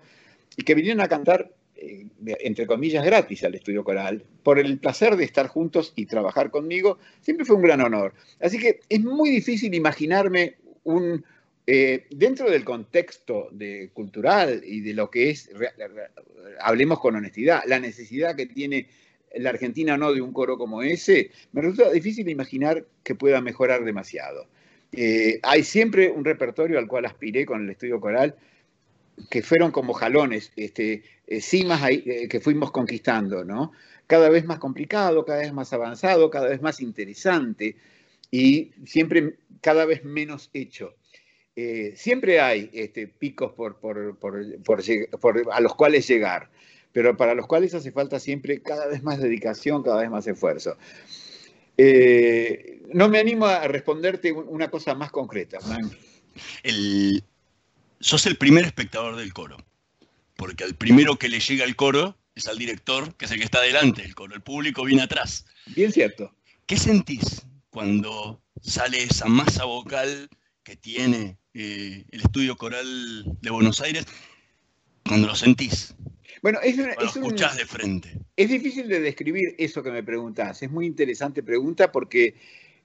y 0.55 0.63
que 0.63 0.75
vinieron 0.75 1.01
a 1.01 1.09
cantar 1.09 1.51
eh, 1.75 2.07
entre 2.41 2.65
comillas, 2.65 3.03
gratis 3.03 3.43
al 3.43 3.55
estudio 3.55 3.83
coral, 3.83 4.23
por 4.43 4.57
el 4.57 4.77
placer 4.77 5.17
de 5.17 5.25
estar 5.25 5.47
juntos 5.47 5.91
y 5.97 6.05
trabajar 6.05 6.49
conmigo, 6.49 6.97
siempre 7.19 7.45
fue 7.45 7.57
un 7.57 7.63
gran 7.63 7.81
honor. 7.81 8.13
Así 8.39 8.57
que 8.57 8.79
es 8.87 9.01
muy 9.03 9.29
difícil 9.29 9.73
imaginarme 9.73 10.55
un, 10.85 11.25
eh, 11.65 12.07
dentro 12.09 12.49
del 12.49 12.65
contexto 12.65 13.49
cultural 13.93 14.61
y 14.65 14.81
de 14.81 14.93
lo 14.93 15.09
que 15.09 15.29
es, 15.29 15.49
hablemos 16.59 16.99
con 16.99 17.15
honestidad, 17.15 17.63
la 17.67 17.79
necesidad 17.79 18.35
que 18.35 18.47
tiene 18.47 18.87
la 19.35 19.49
Argentina 19.49 19.97
no 19.97 20.13
de 20.13 20.21
un 20.21 20.33
coro 20.33 20.57
como 20.57 20.83
ese, 20.83 21.31
me 21.53 21.61
resulta 21.61 21.91
difícil 21.91 22.29
imaginar 22.29 22.85
que 23.03 23.15
pueda 23.15 23.41
mejorar 23.41 23.83
demasiado. 23.83 24.47
Eh, 24.91 25.39
hay 25.41 25.63
siempre 25.63 26.09
un 26.09 26.23
repertorio 26.23 26.77
al 26.77 26.87
cual 26.87 27.05
aspiré 27.05 27.45
con 27.45 27.63
el 27.63 27.69
estudio 27.69 27.99
coral, 27.99 28.35
que 29.29 29.41
fueron 29.41 29.71
como 29.71 29.93
jalones, 29.93 30.51
este, 30.55 31.03
cimas 31.39 31.81
eh, 31.89 32.27
que 32.29 32.39
fuimos 32.41 32.71
conquistando, 32.71 33.45
¿no? 33.45 33.71
Cada 34.05 34.29
vez 34.29 34.45
más 34.45 34.59
complicado, 34.59 35.23
cada 35.23 35.39
vez 35.39 35.53
más 35.53 35.71
avanzado, 35.71 36.29
cada 36.29 36.49
vez 36.49 36.61
más 36.61 36.81
interesante 36.81 37.77
y 38.29 38.71
siempre 38.85 39.37
cada 39.61 39.85
vez 39.85 40.03
menos 40.03 40.49
hecho. 40.53 40.95
Eh, 41.55 41.93
siempre 41.95 42.41
hay 42.41 42.69
este, 42.73 43.07
picos 43.07 43.53
por, 43.53 43.77
a 45.51 45.59
los 45.61 45.75
cuales 45.75 46.07
llegar, 46.07 46.49
pero 46.91 47.15
para 47.15 47.35
los 47.35 47.47
cuales 47.47 47.73
hace 47.75 47.91
falta 47.91 48.19
siempre 48.19 48.61
cada 48.61 48.87
vez 48.87 49.03
más 49.03 49.19
dedicación, 49.19 49.83
cada 49.83 50.01
vez 50.01 50.09
más 50.09 50.25
esfuerzo. 50.27 50.77
no 52.93 53.09
me 53.09 53.19
animo 53.19 53.45
a 53.45 53.67
responderte 53.67 54.31
una 54.31 54.69
cosa 54.69 54.95
más 54.95 55.11
concreta. 55.11 55.59
El, 56.63 57.23
sos 57.99 58.25
el 58.25 58.37
primer 58.37 58.65
espectador 58.65 59.15
del 59.15 59.33
coro, 59.33 59.57
porque 60.35 60.63
al 60.63 60.75
primero 60.75 61.17
que 61.17 61.29
le 61.29 61.39
llega 61.39 61.65
el 61.65 61.75
coro 61.75 62.17
es 62.35 62.47
al 62.47 62.57
director, 62.57 63.15
que 63.15 63.25
es 63.25 63.31
el 63.31 63.37
que 63.37 63.45
está 63.45 63.61
delante 63.61 64.01
del 64.01 64.15
coro, 64.15 64.35
el 64.35 64.41
público 64.41 64.83
viene 64.83 65.03
atrás. 65.03 65.45
Bien 65.75 65.91
cierto. 65.91 66.33
¿Qué 66.65 66.77
sentís 66.77 67.45
cuando 67.69 68.41
sale 68.61 69.03
esa 69.03 69.27
masa 69.27 69.65
vocal 69.65 70.29
que 70.63 70.75
tiene 70.75 71.37
eh, 71.53 72.05
el 72.11 72.21
estudio 72.21 72.55
coral 72.55 73.25
de 73.41 73.49
Buenos 73.49 73.81
Aires? 73.81 74.05
Cuando 75.07 75.27
lo 75.27 75.35
sentís. 75.35 75.95
Bueno, 76.41 76.59
es, 76.61 76.77
lo 76.77 76.87
escuchás 77.01 77.57
de 77.57 77.65
frente. 77.65 78.17
Es 78.35 78.49
difícil 78.49 78.87
de 78.87 78.99
describir 78.99 79.55
eso 79.57 79.83
que 79.83 79.91
me 79.91 80.03
preguntás. 80.03 80.63
Es 80.63 80.71
muy 80.71 80.85
interesante 80.85 81.43
pregunta 81.43 81.91
porque 81.91 82.35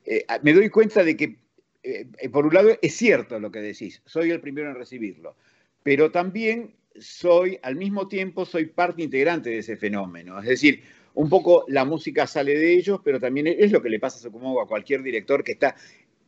eh, 0.04 0.24
me 0.42 0.52
doy 0.52 0.68
cuenta 0.68 1.02
de 1.02 1.16
que 1.16 1.36
eh, 1.82 2.06
por 2.30 2.46
un 2.46 2.54
lado 2.54 2.70
es 2.82 2.96
cierto 2.96 3.38
lo 3.38 3.50
que 3.50 3.60
decís, 3.60 4.02
soy 4.04 4.30
el 4.30 4.40
primero 4.40 4.68
en 4.68 4.76
recibirlo, 4.76 5.36
pero 5.82 6.10
también 6.10 6.74
soy, 7.00 7.58
al 7.62 7.76
mismo 7.76 8.08
tiempo, 8.08 8.44
soy 8.44 8.66
parte 8.66 9.02
integrante 9.02 9.50
de 9.50 9.58
ese 9.58 9.76
fenómeno. 9.76 10.38
Es 10.40 10.46
decir, 10.46 10.82
un 11.14 11.28
poco 11.28 11.64
la 11.68 11.84
música 11.84 12.26
sale 12.26 12.56
de 12.56 12.74
ellos, 12.74 13.00
pero 13.02 13.18
también 13.20 13.46
es 13.46 13.72
lo 13.72 13.82
que 13.82 13.88
le 13.88 14.00
pasa, 14.00 14.18
supongo, 14.18 14.60
a 14.60 14.66
cualquier 14.66 15.02
director 15.02 15.42
que 15.42 15.52
está 15.52 15.76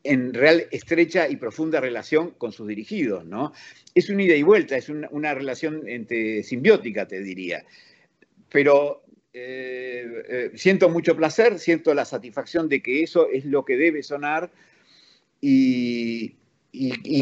en 0.03 0.33
real 0.33 0.67
estrecha 0.71 1.29
y 1.29 1.37
profunda 1.37 1.81
relación 1.81 2.31
con 2.33 2.53
sus 2.53 2.67
dirigidos, 2.67 3.25
¿no? 3.25 3.53
Es 3.95 4.09
una 4.09 4.23
ida 4.23 4.35
y 4.35 4.43
vuelta, 4.43 4.77
es 4.77 4.89
una, 4.89 5.35
relación 5.35 5.87
entre, 5.87 6.43
simbiótica, 6.43 7.07
te 7.07 7.21
diría. 7.21 7.65
Pero 8.51 9.03
eh, 9.33 10.51
siento 10.55 10.89
mucho 10.89 11.17
placer, 11.17 11.59
siento 11.59 11.93
la 11.95 12.05
satisfacción 12.05 12.69
de 12.69 12.83
que 12.83 13.03
eso 13.03 13.29
es 13.31 13.45
lo 13.45 13.65
que 13.65 13.77
debe 13.77 14.03
sonar 14.03 14.51
y, 15.41 16.35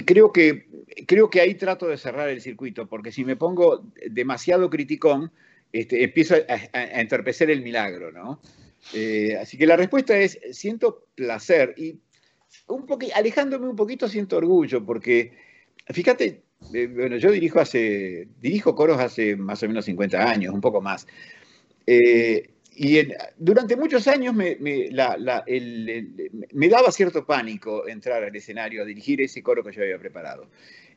creo, 0.04 0.32
que, 0.32 0.66
creo 1.06 1.30
que 1.30 1.40
ahí 1.40 1.54
trato 1.54 1.88
de 1.88 1.96
cerrar 1.96 2.28
el 2.28 2.40
circuito, 2.40 2.86
porque 2.86 3.12
si 3.12 3.24
me 3.24 3.36
pongo 3.36 3.84
demasiado 4.10 4.70
criticón, 4.70 5.32
este, 5.72 6.02
empiezo 6.02 6.34
a, 6.34 7.00
entorpecer 7.00 7.50
el 7.50 7.62
milagro, 7.62 8.10
¿no? 8.12 8.40
Eh, 8.94 9.36
así 9.36 9.58
que 9.58 9.66
la 9.66 9.76
respuesta 9.76 10.18
es, 10.18 10.38
siento 10.52 11.06
placer 11.14 11.74
y 11.76 11.98
un 12.68 12.86
alejándome 13.14 13.68
un 13.68 13.76
poquito 13.76 14.08
siento 14.08 14.36
orgullo, 14.36 14.84
porque 14.84 15.32
fíjate, 15.86 16.42
eh, 16.74 16.86
bueno, 16.86 17.16
yo 17.16 17.30
dirijo 17.30 17.60
hace, 17.60 18.28
dirijo 18.40 18.74
coros 18.74 19.00
hace 19.00 19.36
más 19.36 19.62
o 19.62 19.68
menos 19.68 19.84
50 19.84 20.30
años, 20.30 20.52
un 20.52 20.60
poco 20.60 20.80
más. 20.80 21.06
Eh, 21.86 22.50
y 22.80 23.08
durante 23.36 23.76
muchos 23.76 24.06
años 24.06 24.34
me, 24.34 24.56
daba 26.68 26.92
cierto 26.92 27.26
pánico 27.26 27.88
entrar 27.88 28.22
al 28.22 28.36
escenario 28.36 28.82
a 28.82 28.84
dirigir 28.84 29.20
ese 29.20 29.42
coro 29.42 29.64
que 29.64 29.72
yo 29.72 29.82
había 29.82 29.98
preparado. 29.98 30.48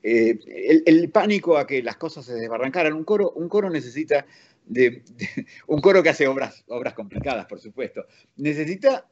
Eh, 0.04 0.38
el, 0.86 1.10
pánico 1.10 1.58
a 1.58 1.66
que 1.66 1.82
las 1.82 1.98
cosas 1.98 2.26
se 2.26 2.36
desbarrancaran. 2.36 2.94
Un 2.94 3.04
coro, 3.04 3.32
un 3.32 3.50
coro 3.50 3.70
necesita 3.70 4.28
de, 4.68 5.02
un 5.68 5.82
coro 5.82 6.04
que 6.04 6.10
hace 6.10 6.28
obras, 6.28 6.64
obras 6.68 6.94
complicadas, 6.94 7.48
por 7.48 7.60
supuesto. 7.60 8.06
Necesita 8.38 9.08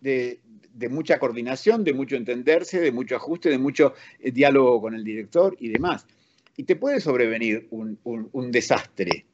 de, 0.00 0.40
mucha 0.88 1.18
coordinación, 1.18 1.84
de 1.84 1.92
mucho 1.92 2.16
entenderse, 2.16 2.80
de 2.80 2.92
mucho 2.92 3.16
ajuste, 3.16 3.48
de 3.50 3.58
mucho 3.58 3.94
eh, 4.18 4.30
diálogo 4.30 4.80
con 4.80 4.94
el 4.94 5.04
director 5.04 5.56
y 5.58 5.68
demás. 5.68 6.06
Y 6.56 6.64
te 6.64 6.76
puede 6.76 7.00
sobrevenir 7.00 7.68
un, 7.70 8.50
desastre. 8.50 9.24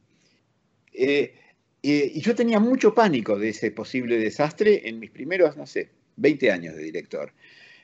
Eh, 0.93 1.35
y 1.83 2.21
yo 2.21 2.35
tenía 2.35 2.59
mucho 2.59 2.95
pánico 2.95 3.39
de 3.39 3.51
ese 3.51 3.71
posible 3.71 4.19
desastre 4.19 4.89
en 4.89 4.99
mis 4.99 5.11
primeros, 5.11 5.57
no 5.57 5.67
sé, 5.67 5.91
20 6.17 6.51
años 6.51 6.75
de 6.75 6.83
director. 6.83 7.33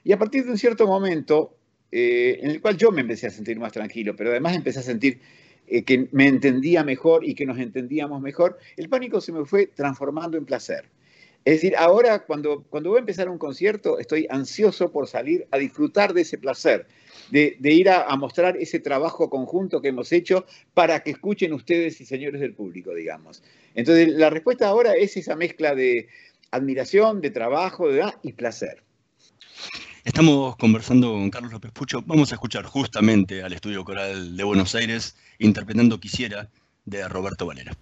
Y 0.04 0.12
a 0.12 0.18
partir 0.18 0.44
de 0.44 0.50
un 0.50 0.58
cierto 0.58 0.86
momento, 0.86 1.56
eh, 1.90 2.38
en 2.42 2.50
el 2.50 2.60
cual 2.60 2.76
yo 2.76 2.90
me 2.90 3.02
empecé 3.02 3.28
a 3.28 3.30
sentir 3.30 3.58
más 3.58 3.72
tranquilo, 3.72 4.16
pero 4.16 4.30
además 4.30 4.56
empecé 4.56 4.80
a 4.80 4.82
sentir 4.82 5.20
eh, 5.66 5.84
que 5.84 6.08
me 6.12 6.26
entendía 6.26 6.82
mejor 6.84 7.24
y 7.24 7.34
que 7.34 7.46
nos 7.46 7.58
entendíamos 7.58 8.20
mejor, 8.20 8.58
el 8.76 8.88
pánico 8.88 9.20
se 9.20 9.32
me 9.32 9.44
fue 9.44 9.66
transformando 9.66 10.36
en 10.36 10.44
placer. 10.44 10.86
Es 11.44 11.54
decir, 11.54 11.74
ahora 11.76 12.24
cuando, 12.24 12.62
cuando 12.70 12.90
voy 12.90 12.98
a 12.98 13.00
empezar 13.00 13.28
un 13.28 13.38
concierto, 13.38 13.98
estoy 13.98 14.26
ansioso 14.30 14.92
por 14.92 15.08
salir 15.08 15.46
a 15.50 15.58
disfrutar 15.58 16.14
de 16.14 16.20
ese 16.20 16.38
placer, 16.38 16.86
de, 17.30 17.56
ir 17.62 17.90
a, 17.90 18.14
mostrar 18.16 18.56
ese 18.58 18.78
trabajo 18.78 19.28
conjunto 19.28 19.80
que 19.80 19.88
hemos 19.88 20.12
hecho 20.12 20.46
para 20.74 21.02
que 21.02 21.10
escuchen 21.10 21.52
ustedes 21.52 22.00
y 22.00 22.04
señores 22.04 22.40
del 22.40 22.54
público, 22.54 22.94
digamos. 22.94 23.42
Entonces, 23.74 24.08
la 24.08 24.30
respuesta 24.30 24.68
ahora 24.68 24.94
es 24.94 25.16
esa 25.16 25.34
mezcla 25.34 25.74
de 25.74 26.08
admiración, 26.52 27.20
de 27.20 27.30
trabajo 27.30 27.88
y 28.22 28.32
placer. 28.32 28.84
Estamos 30.04 30.56
conversando 30.56 31.12
con 31.12 31.30
Carlos 31.30 31.52
López 31.52 31.72
Pucho. 31.72 32.02
Vamos 32.02 32.30
a 32.32 32.34
escuchar 32.36 32.64
justamente 32.66 33.42
al 33.42 33.52
Estudio 33.52 33.84
Coral 33.84 34.36
de 34.36 34.44
Buenos 34.44 34.74
Aires 34.74 35.16
interpretando 35.38 35.98
Quisiera 35.98 36.50
de 36.84 37.08
Roberto 37.08 37.46
Valera. 37.46 37.76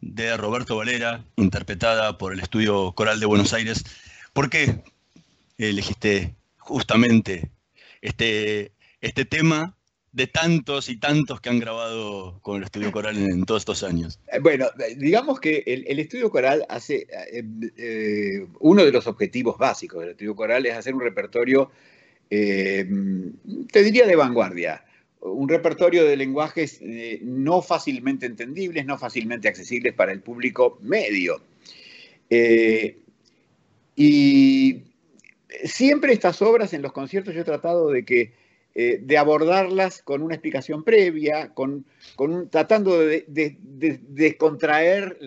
De 0.00 0.34
Roberto 0.38 0.76
Valera, 0.76 1.22
interpretada 1.36 2.16
por 2.16 2.32
el 2.32 2.40
Estudio 2.40 2.92
Coral 2.92 3.20
de 3.20 3.26
Buenos 3.26 3.52
Aires, 3.52 3.84
¿por 4.32 4.48
qué 4.48 4.82
elegiste 5.58 6.36
justamente 6.56 7.50
este, 8.00 8.72
este 9.02 9.26
tema 9.26 9.76
de 10.12 10.26
tantos 10.26 10.88
y 10.88 10.96
tantos 10.96 11.42
que 11.42 11.50
han 11.50 11.58
grabado 11.58 12.40
con 12.40 12.56
el 12.56 12.62
estudio 12.62 12.90
coral 12.92 13.18
en, 13.18 13.44
todos 13.44 13.60
estos 13.60 13.82
años? 13.82 14.18
Eh, 14.32 14.38
bueno, 14.38 14.68
digamos 14.96 15.38
que 15.38 15.64
el, 15.66 15.98
estudio 15.98 16.30
coral 16.30 16.64
hace, 16.70 17.06
eh, 17.30 18.46
uno 18.60 18.86
de 18.86 18.90
los 18.90 19.06
objetivos 19.06 19.58
básicos 19.58 20.00
del 20.00 20.12
estudio 20.12 20.34
coral 20.34 20.64
es 20.64 20.74
hacer 20.74 20.94
un 20.94 21.02
repertorio, 21.02 21.70
te 22.30 23.82
diría 23.82 24.06
de 24.06 24.16
vanguardia, 24.16 24.82
un 25.20 25.48
repertorio 25.48 26.04
de 26.04 26.16
lenguajes 26.16 26.80
no 27.22 27.62
fácilmente 27.62 28.26
entendibles, 28.26 28.86
no 28.86 28.98
fácilmente 28.98 29.48
accesibles 29.48 29.94
para 29.94 30.12
el 30.12 30.20
público 30.20 30.78
medio. 30.82 31.42
y 33.96 34.82
siempre 35.64 36.12
estas 36.12 36.40
obras 36.42 36.72
en 36.72 36.82
los 36.82 36.92
conciertos 36.92 37.34
yo 37.34 37.40
he 37.42 37.44
tratado 37.44 37.90
de 37.90 38.04
que 38.04 38.32
eh, 38.82 38.98
de 39.02 39.18
abordarlas 39.18 40.00
con 40.00 40.22
una 40.22 40.36
explicación 40.36 40.84
previa, 40.84 41.52
con, 41.52 41.84
tratando 42.48 42.98
de, 42.98 43.26
descontraer 43.28 45.18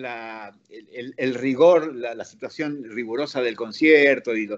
el, 0.90 1.34
rigor, 1.36 1.94
la, 1.94 2.24
situación 2.24 2.82
rigurosa 2.82 3.42
del 3.42 3.54
concierto 3.54 4.34
y, 4.34 4.48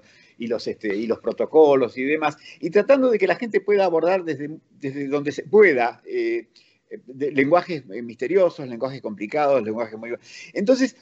los, 0.48 0.66
este, 0.66 0.96
y, 0.96 1.06
los, 1.06 1.18
protocolos 1.18 1.98
y 1.98 2.04
demás, 2.04 2.38
y 2.58 2.70
tratando 2.70 3.10
de 3.10 3.18
que 3.18 3.26
la 3.26 3.36
gente 3.36 3.60
pueda 3.60 3.84
abordar 3.84 4.24
desde, 4.24 4.56
desde 4.80 5.08
donde 5.08 5.32
se 5.32 5.42
pueda 5.42 6.00
eh, 6.06 6.46
lenguajes 7.18 7.84
misteriosos, 7.84 8.66
lenguajes 8.66 9.02
complicados, 9.02 9.62
lenguajes 9.62 9.98
muy... 9.98 10.14
Entonces, 10.54 10.96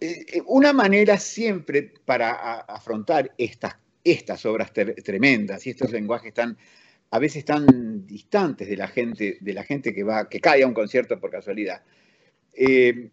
eh, 0.00 0.42
una 0.46 0.72
manera 0.72 1.16
siempre 1.20 1.92
para 2.04 2.32
afrontar 2.62 3.32
estas 3.38 3.76
estas 4.04 4.44
obras 4.44 4.72
tremendas 4.72 5.66
y 5.66 5.70
estos 5.70 5.90
lenguajes 5.90 6.34
tan 6.34 6.58
a 7.14 7.20
veces 7.20 7.44
tan 7.44 8.08
distantes 8.08 8.68
de 8.68 8.76
la 8.76 8.88
gente, 8.88 9.38
de 9.40 9.52
la 9.52 9.62
gente 9.62 9.94
que 9.94 10.02
va, 10.02 10.28
que 10.28 10.40
cae 10.40 10.64
a 10.64 10.66
un 10.66 10.74
concierto 10.74 11.20
por 11.20 11.30
casualidad, 11.30 11.84
eh, 12.54 13.10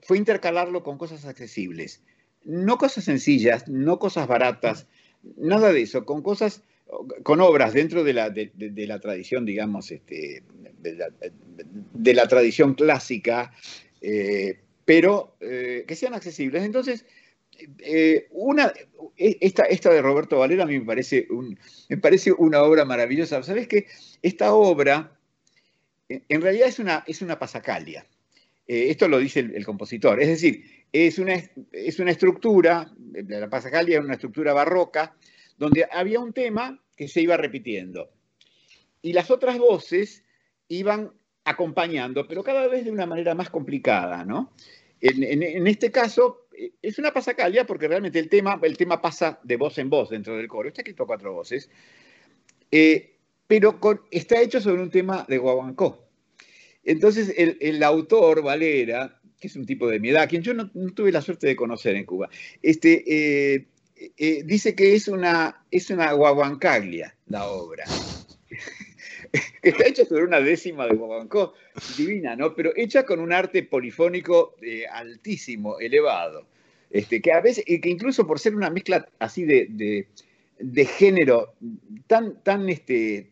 fue 0.00 0.18
intercalarlo 0.18 0.82
con 0.82 0.98
cosas 0.98 1.24
accesibles. 1.24 2.02
No 2.42 2.78
cosas 2.78 3.04
sencillas, 3.04 3.68
no 3.68 4.00
cosas 4.00 4.26
baratas, 4.26 4.88
nada 5.36 5.72
de 5.72 5.82
eso, 5.82 6.04
con 6.04 6.20
cosas, 6.22 6.64
con 7.22 7.40
obras 7.40 7.74
dentro 7.74 8.02
de 8.02 8.12
la, 8.12 8.30
de, 8.30 8.50
la 8.88 8.98
tradición, 8.98 9.44
digamos, 9.46 9.92
este, 9.92 10.42
de, 10.80 12.14
la, 12.14 12.26
tradición 12.26 12.74
clásica, 12.74 13.52
eh, 14.00 14.58
pero 14.84 15.36
eh, 15.38 15.84
que 15.86 15.94
sean 15.94 16.14
accesibles. 16.14 16.64
Entonces, 16.64 17.06
eh, 17.78 18.28
una, 18.30 18.72
e, 19.16 19.38
esta, 19.40 19.64
esta, 19.64 19.92
de 19.92 20.02
Roberto 20.02 20.38
Valera 20.38 20.64
a 20.64 20.66
mí 20.66 20.78
me 20.78 20.86
parece, 20.86 21.26
me 21.88 21.96
parece 21.98 22.32
una 22.32 22.62
obra 22.62 22.84
maravillosa. 22.84 23.42
¿Sabes 23.42 23.68
qué? 23.68 23.86
Esta 24.22 24.54
obra 24.54 25.18
en 26.28 26.42
realidad 26.42 26.68
es 26.68 26.78
una, 26.78 27.04
es 27.06 27.22
una 27.22 27.38
pasacalia. 27.38 28.06
Eh, 28.66 28.90
esto 28.90 29.08
lo 29.08 29.18
dice 29.18 29.40
el, 29.40 29.64
compositor. 29.64 30.20
Es 30.20 30.28
decir, 30.28 30.64
es 30.92 31.18
una, 31.18 31.34
es 31.72 31.98
una 31.98 32.10
estructura, 32.10 32.92
la 33.12 33.48
pasacalia 33.48 33.98
es 33.98 34.04
una 34.04 34.14
estructura 34.14 34.52
barroca, 34.52 35.16
donde 35.58 35.86
había 35.90 36.20
un 36.20 36.32
tema 36.32 36.82
que 36.96 37.08
se 37.08 37.20
iba 37.20 37.36
repitiendo. 37.36 38.10
Y 39.00 39.12
las 39.12 39.30
otras 39.30 39.58
voces 39.58 40.24
iban 40.68 41.12
acompañando, 41.44 42.28
pero 42.28 42.44
cada 42.44 42.68
vez 42.68 42.84
de 42.84 42.90
una 42.90 43.06
manera 43.06 43.34
más 43.34 43.50
complicada, 43.50 44.24
¿no? 44.24 44.52
En, 45.00 45.66
este 45.66 45.90
caso, 45.90 46.41
eh, 46.41 46.41
es 46.80 46.98
una 46.98 47.12
pasacalia 47.12 47.66
porque 47.66 47.88
realmente 47.88 48.18
el 48.18 48.28
tema, 48.28 48.60
el 48.62 48.76
tema 48.76 49.00
pasa 49.00 49.40
de 49.42 49.56
voz 49.56 49.78
en 49.78 49.90
voz 49.90 50.10
dentro 50.10 50.36
del 50.36 50.48
coro. 50.48 50.68
Está 50.68 50.82
escrito 50.82 51.04
a 51.04 51.06
cuatro 51.06 51.32
voces, 51.32 51.68
eh, 52.70 53.16
pero 53.46 53.78
está 54.10 54.40
hecho 54.40 54.60
sobre 54.60 54.82
un 54.82 54.90
tema 54.90 55.24
de 55.28 55.38
Guaguancó. 55.38 56.08
Entonces, 56.84 57.32
el, 57.36 57.82
autor, 57.82 58.42
Valera, 58.42 59.20
que 59.38 59.46
es 59.46 59.56
un 59.56 59.66
tipo 59.66 59.88
de 59.88 60.00
mi 60.00 60.08
edad, 60.08 60.28
quien 60.28 60.42
yo 60.42 60.52
no, 60.52 60.70
tuve 60.94 61.12
la 61.12 61.22
suerte 61.22 61.46
de 61.46 61.54
conocer 61.54 61.94
en 61.94 62.04
Cuba, 62.04 62.28
este, 62.60 63.64
eh, 64.16 64.42
dice 64.44 64.74
que 64.74 64.94
es 64.94 65.06
una, 65.06 65.64
es 65.70 65.90
una 65.90 66.12
guaguancaglia 66.12 67.14
la 67.26 67.46
obra. 67.46 67.84
está 69.62 69.86
hecha 69.86 70.04
sobre 70.04 70.24
una 70.24 70.40
décima 70.40 70.86
de 70.86 70.94
Guaguancó, 70.94 71.54
divina, 71.96 72.36
¿no? 72.36 72.54
Pero 72.54 72.72
hecha 72.76 73.04
con 73.04 73.20
un 73.20 73.32
arte 73.32 73.62
polifónico 73.62 74.56
eh, 74.62 74.84
altísimo, 74.86 75.78
elevado. 75.78 76.46
Este, 76.90 77.22
que 77.22 77.32
a 77.32 77.40
veces, 77.40 77.64
que 77.64 77.88
incluso 77.88 78.26
por 78.26 78.38
ser 78.38 78.54
una 78.54 78.68
mezcla 78.68 79.08
así 79.18 79.44
de, 79.44 80.06
género 80.98 81.54
tan, 82.06 82.42
tan, 82.42 82.68
este, 82.68 83.30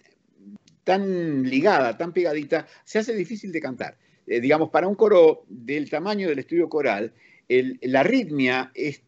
tan 0.84 1.42
ligada, 1.42 1.98
tan 1.98 2.14
pegadita, 2.14 2.66
se 2.84 3.00
hace 3.00 3.14
difícil 3.14 3.52
de 3.52 3.60
cantar. 3.60 3.98
Eh, 4.26 4.40
digamos, 4.40 4.70
para 4.70 4.88
un 4.88 4.94
coro 4.94 5.44
del 5.48 5.90
tamaño 5.90 6.28
del 6.28 6.38
estudio 6.38 6.68
coral, 6.70 7.12
la 7.48 8.02
ritmia 8.02 8.70
es, 8.74 9.02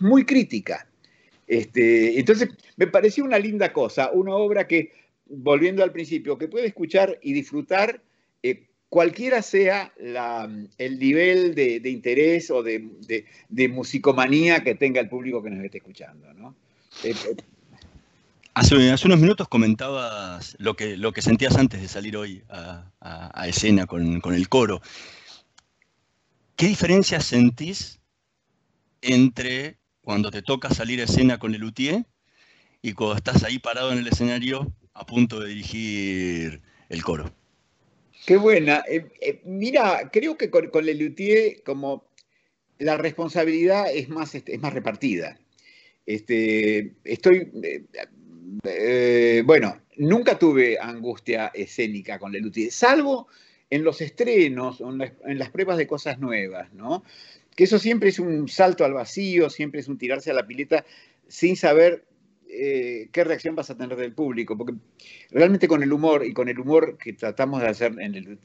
muy 0.00 0.26
crítica. 0.26 0.86
Este, 1.46 2.18
entonces, 2.18 2.50
me 2.76 2.88
pareció 2.88 3.24
una 3.24 3.38
linda 3.38 3.72
cosa, 3.72 4.10
una 4.12 4.34
obra 4.34 4.66
que 4.66 4.92
volviendo 5.28 5.82
al 5.82 5.92
principio, 5.92 6.38
que 6.38 6.48
puede 6.48 6.66
escuchar 6.66 7.18
y 7.22 7.32
disfrutar 7.32 8.02
eh, 8.42 8.66
cualquiera 8.88 9.42
sea 9.42 9.92
el 9.98 10.98
nivel 10.98 11.54
de, 11.54 11.82
interés 11.84 12.50
o 12.50 12.62
de, 12.62 13.68
musicomanía 13.68 14.62
que 14.62 14.74
tenga 14.74 15.00
el 15.00 15.08
público 15.08 15.42
que 15.42 15.50
nos 15.50 15.64
esté 15.64 15.78
escuchando. 15.78 16.26
Eh, 17.04 17.14
eh, 17.14 17.36
hace, 18.54 19.06
unos 19.06 19.20
minutos 19.20 19.48
comentabas 19.48 20.56
lo 20.58 20.74
que, 20.74 20.96
lo 20.96 21.12
que 21.12 21.22
sentías 21.22 21.56
antes 21.56 21.80
de 21.80 21.88
salir 21.88 22.16
hoy 22.16 22.42
a, 22.48 23.46
escena 23.46 23.86
con, 23.86 24.20
con, 24.20 24.34
el 24.34 24.48
coro. 24.48 24.80
¿Qué 26.56 26.66
diferencias 26.66 27.24
sentís 27.24 28.00
entre 29.00 29.78
cuando 30.00 30.30
te 30.30 30.42
toca 30.42 30.70
salir 30.70 31.00
a 31.00 31.04
escena 31.04 31.38
con 31.38 31.54
el 31.54 31.60
luthier 31.60 32.06
y 32.82 32.94
cuando 32.94 33.16
estás 33.16 33.44
ahí 33.44 33.58
parado 33.58 33.92
en 33.92 33.98
el 33.98 34.08
escenario 34.08 34.72
a 34.98 35.06
punto 35.06 35.40
de 35.40 35.48
dirigir 35.50 36.60
el 36.88 37.02
coro. 37.04 37.32
Qué 38.26 38.36
buena. 38.36 38.82
Eh, 38.88 39.06
eh, 39.20 39.40
mira, 39.44 40.10
creo 40.12 40.36
que 40.36 40.50
con, 40.50 40.68
con 40.70 40.84
Lelutier 40.84 41.62
como 41.62 42.04
la 42.78 42.96
responsabilidad 42.96 43.86
es 43.94 44.08
más, 44.08 44.34
este, 44.34 44.54
es 44.54 44.60
más 44.60 44.74
repartida. 44.74 45.38
Este, 46.04 46.94
estoy, 47.04 47.50
eh, 48.64 49.42
bueno, 49.44 49.80
nunca 49.96 50.38
tuve 50.38 50.78
angustia 50.80 51.52
escénica 51.54 52.18
con 52.18 52.32
Lelutier, 52.32 52.72
salvo 52.72 53.28
en 53.70 53.84
los 53.84 54.00
estrenos, 54.00 54.80
en 54.80 55.12
en 55.26 55.38
las 55.38 55.50
pruebas 55.50 55.76
de 55.76 55.86
cosas 55.86 56.18
nuevas, 56.18 56.72
¿no? 56.72 57.04
Que 57.54 57.64
eso 57.64 57.78
siempre 57.78 58.08
es 58.08 58.18
un 58.18 58.48
salto 58.48 58.84
al 58.84 58.94
vacío, 58.94 59.50
siempre 59.50 59.80
es 59.80 59.88
un 59.88 59.98
tirarse 59.98 60.30
a 60.30 60.34
la 60.34 60.46
pileta 60.46 60.84
sin 61.28 61.56
saber 61.56 62.07
eh, 62.50 63.08
qué 63.12 63.24
reacción 63.24 63.54
vas 63.54 63.70
a 63.70 63.76
tener 63.76 63.96
del 63.96 64.12
público, 64.12 64.56
porque 64.56 64.74
realmente 65.30 65.68
con 65.68 65.82
el 65.82 65.92
humor 65.92 66.24
y 66.24 66.32
con 66.32 66.48
el 66.48 66.58
humor 66.58 66.96
que 66.96 67.12
tratamos 67.12 67.60
de 67.60 67.68
hacer 67.68 67.92
en 68.00 68.14
el 68.14 68.38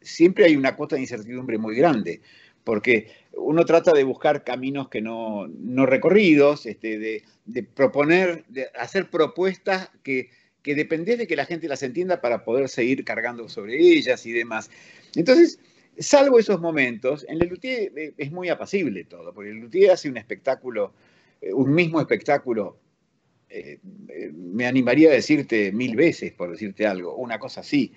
siempre 0.00 0.44
hay 0.44 0.56
una 0.56 0.76
cuota 0.76 0.96
de 0.96 1.02
incertidumbre 1.02 1.58
muy 1.58 1.74
grande, 1.74 2.20
porque 2.64 3.08
uno 3.32 3.64
trata 3.64 3.92
de 3.92 4.04
buscar 4.04 4.44
caminos 4.44 4.88
que 4.88 5.00
no, 5.00 5.48
no 5.48 5.86
recorridos, 5.86 6.66
este, 6.66 6.98
de, 6.98 7.62
proponer, 7.62 8.44
de 8.48 8.66
hacer 8.78 9.08
propuestas 9.08 9.90
que, 10.02 10.28
que 10.62 10.74
de 10.74 11.26
que 11.26 11.36
la 11.36 11.46
gente 11.46 11.68
las 11.68 11.82
entienda 11.82 12.20
para 12.20 12.44
poder 12.44 12.68
seguir 12.68 13.04
cargando 13.04 13.48
sobre 13.48 13.78
ellas 13.78 14.26
y 14.26 14.32
demás. 14.32 14.70
Entonces, 15.14 15.58
salvo 15.98 16.38
esos 16.38 16.60
momentos, 16.60 17.24
en 17.28 17.40
el 17.42 17.48
Luthier 17.48 17.92
eh, 17.96 18.12
es 18.18 18.30
muy 18.30 18.50
apacible 18.50 19.04
todo, 19.04 19.32
porque 19.32 19.50
el 19.50 19.56
Luthier 19.56 19.92
hace 19.92 20.10
un 20.10 20.18
espectáculo, 20.18 20.92
eh, 21.40 21.52
un 21.54 21.74
mismo 21.74 22.00
espectáculo 22.00 22.78
eh, 23.50 23.78
me 24.34 24.66
animaría 24.66 25.08
a 25.08 25.14
decirte 25.14 25.72
mil 25.72 25.96
veces, 25.96 26.32
por 26.32 26.50
decirte 26.50 26.86
algo, 26.86 27.16
una 27.16 27.38
cosa 27.38 27.60
así. 27.60 27.92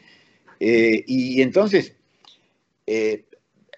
Eh, 0.60 1.04
y 1.08 1.42
entonces, 1.42 1.96
eh, 2.88 3.26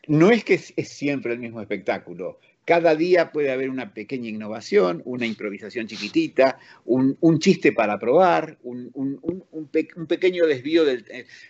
no 0.07 0.29
es 0.31 0.43
que 0.43 0.55
es, 0.55 0.73
siempre 0.87 1.33
el 1.33 1.39
mismo 1.39 1.61
espectáculo. 1.61 2.39
Cada 2.65 2.95
día 2.95 3.31
puede 3.31 3.51
haber 3.51 3.69
una 3.69 3.93
pequeña 3.93 4.29
innovación, 4.29 5.01
una 5.05 5.25
improvisación 5.25 5.87
chiquitita, 5.87 6.59
un, 6.85 7.17
chiste 7.39 7.73
para 7.73 7.99
probar, 7.99 8.57
un, 8.63 9.67
pequeño 10.07 10.45
desvío 10.45 10.85
del... 10.85 11.05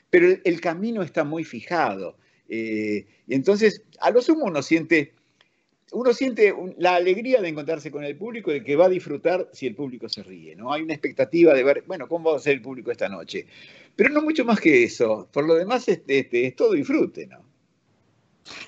pero 0.10 0.28
el, 0.44 0.62
camino 0.62 1.04
está 1.04 1.24
muy 1.24 1.44
fijado. 1.44 2.18
y 2.50 3.06
entonces, 3.28 3.84
a 4.00 4.10
lo 4.10 4.24
sumo 4.24 4.46
uno 4.46 4.64
siente 4.64 5.14
uno 5.94 6.14
siente 6.14 6.54
la 6.78 6.96
alegría 6.96 7.42
de 7.42 7.50
encontrarse 7.50 7.92
con 7.92 8.04
el 8.04 8.18
público 8.18 8.52
y 8.52 8.56
de 8.56 8.64
que 8.64 8.76
va 8.76 8.86
a 8.86 8.90
disfrutar 8.90 9.50
si 9.54 9.68
el 9.68 9.76
público 9.76 10.10
se 10.10 10.24
ríe, 10.24 10.56
¿no? 10.56 10.74
Hay 10.74 10.82
una 10.82 10.94
expectativa 10.94 11.54
de 11.54 11.64
ver, 11.64 11.84
bueno, 11.88 12.08
¿cómo 12.08 12.32
va 12.32 12.38
a 12.38 12.40
ser 12.40 12.54
el 12.54 12.62
público 12.62 12.92
esta 12.92 13.10
noche? 13.10 13.46
Pero 13.96 14.10
no 14.10 14.22
mucho 14.22 14.44
más 14.44 14.60
que 14.60 14.84
eso. 14.84 15.30
Por 15.32 15.46
lo 15.46 15.56
demás, 15.56 15.88
este, 15.88 16.20
este, 16.20 16.48
es 16.48 16.56
todo 16.56 16.74
disfrute, 16.74 17.28
¿no? 17.28 17.44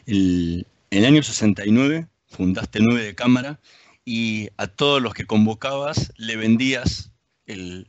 en 0.05 0.63
el 0.89 1.05
año 1.05 1.21
69 1.21 2.07
fundaste 2.27 2.79
el 2.79 2.85
9 2.85 3.03
de 3.03 3.15
cámara 3.15 3.59
y 4.05 4.49
a 4.57 4.67
todos 4.67 5.01
los 5.01 5.13
que 5.13 5.25
convocabas 5.25 6.13
le 6.17 6.35
vendías 6.35 7.11
el, 7.45 7.87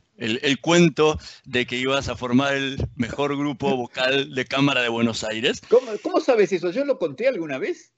cuento 0.61 1.19
de 1.45 1.65
que 1.65 1.77
ibas 1.77 2.09
a 2.09 2.15
formar 2.15 2.55
el 2.55 2.77
mejor 2.95 3.37
grupo 3.37 3.75
vocal 3.75 4.33
de 4.33 4.45
cámara 4.45 4.81
de 4.81 4.89
Buenos 4.89 5.23
Aires. 5.23 5.61
¿Cómo, 6.01 6.19
sabes 6.19 6.51
eso? 6.51 6.71
¿Yo 6.71 6.85
lo 6.85 6.97
conté 6.97 7.27
alguna 7.27 7.57
vez? 7.57 7.93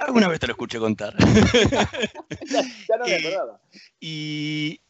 Alguna 0.00 0.28
vez 0.28 0.40
te 0.40 0.46
lo 0.46 0.54
escuché 0.54 0.78
contar. 0.78 1.14
ya, 2.48 2.96
no 2.98 3.04
me 3.04 3.14
acordaba. 3.14 3.60
Y, 4.00 4.80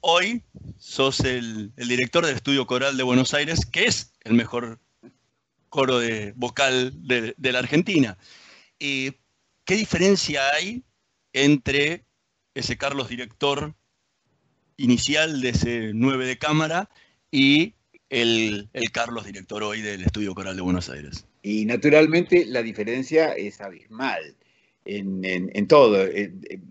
hoy 0.00 0.42
sos 0.78 1.20
el, 1.20 1.72
director 1.76 2.26
del 2.26 2.36
Estudio 2.36 2.66
Coral 2.66 2.96
de 2.96 3.02
Buenos 3.02 3.34
Aires, 3.34 3.64
que 3.66 3.86
es 3.86 4.12
el 4.24 4.34
mejor 4.34 4.80
coro 5.68 5.98
de 5.98 6.32
vocal 6.36 6.92
de, 7.06 7.34
la 7.38 7.58
Argentina. 7.58 8.18
¿Qué 8.78 9.14
diferencia 9.66 10.42
hay 10.54 10.82
entre 11.32 12.04
ese 12.54 12.76
Carlos 12.76 13.08
director 13.08 13.74
inicial 14.76 15.40
de 15.40 15.50
ese 15.50 15.90
9 15.94 16.26
de 16.26 16.38
cámara 16.38 16.90
y 17.30 17.74
el, 18.08 18.70
Carlos 18.92 19.26
director 19.26 19.62
hoy 19.62 19.82
del 19.82 20.02
Estudio 20.02 20.34
Coral 20.34 20.56
de 20.56 20.62
Buenos 20.62 20.88
Aires? 20.88 21.26
Y 21.42 21.64
naturalmente 21.64 22.44
la 22.46 22.62
diferencia 22.62 23.32
es 23.34 23.60
abismal 23.60 24.36
en, 24.88 25.66
todo, 25.66 26.06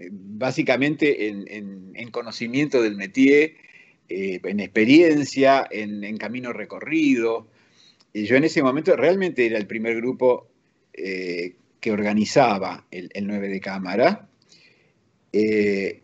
básicamente 0.09 1.27
en, 1.27 2.11
conocimiento 2.11 2.81
del 2.81 2.95
métier, 2.95 3.53
eh, 4.09 4.39
en 4.43 4.59
experiencia, 4.59 5.67
en, 5.69 6.17
camino 6.17 6.51
recorrido. 6.51 7.47
Y 8.13 8.25
yo 8.25 8.35
en 8.35 8.45
ese 8.45 8.63
momento 8.63 8.95
realmente 8.95 9.45
era 9.45 9.57
el 9.57 9.67
primer 9.67 9.95
grupo 9.97 10.47
eh, 10.93 11.55
que 11.79 11.91
organizaba 11.91 12.85
el, 12.89 13.11
9 13.21 13.49
de 13.49 13.59
cámara. 13.59 14.27
Eh, 15.31 16.01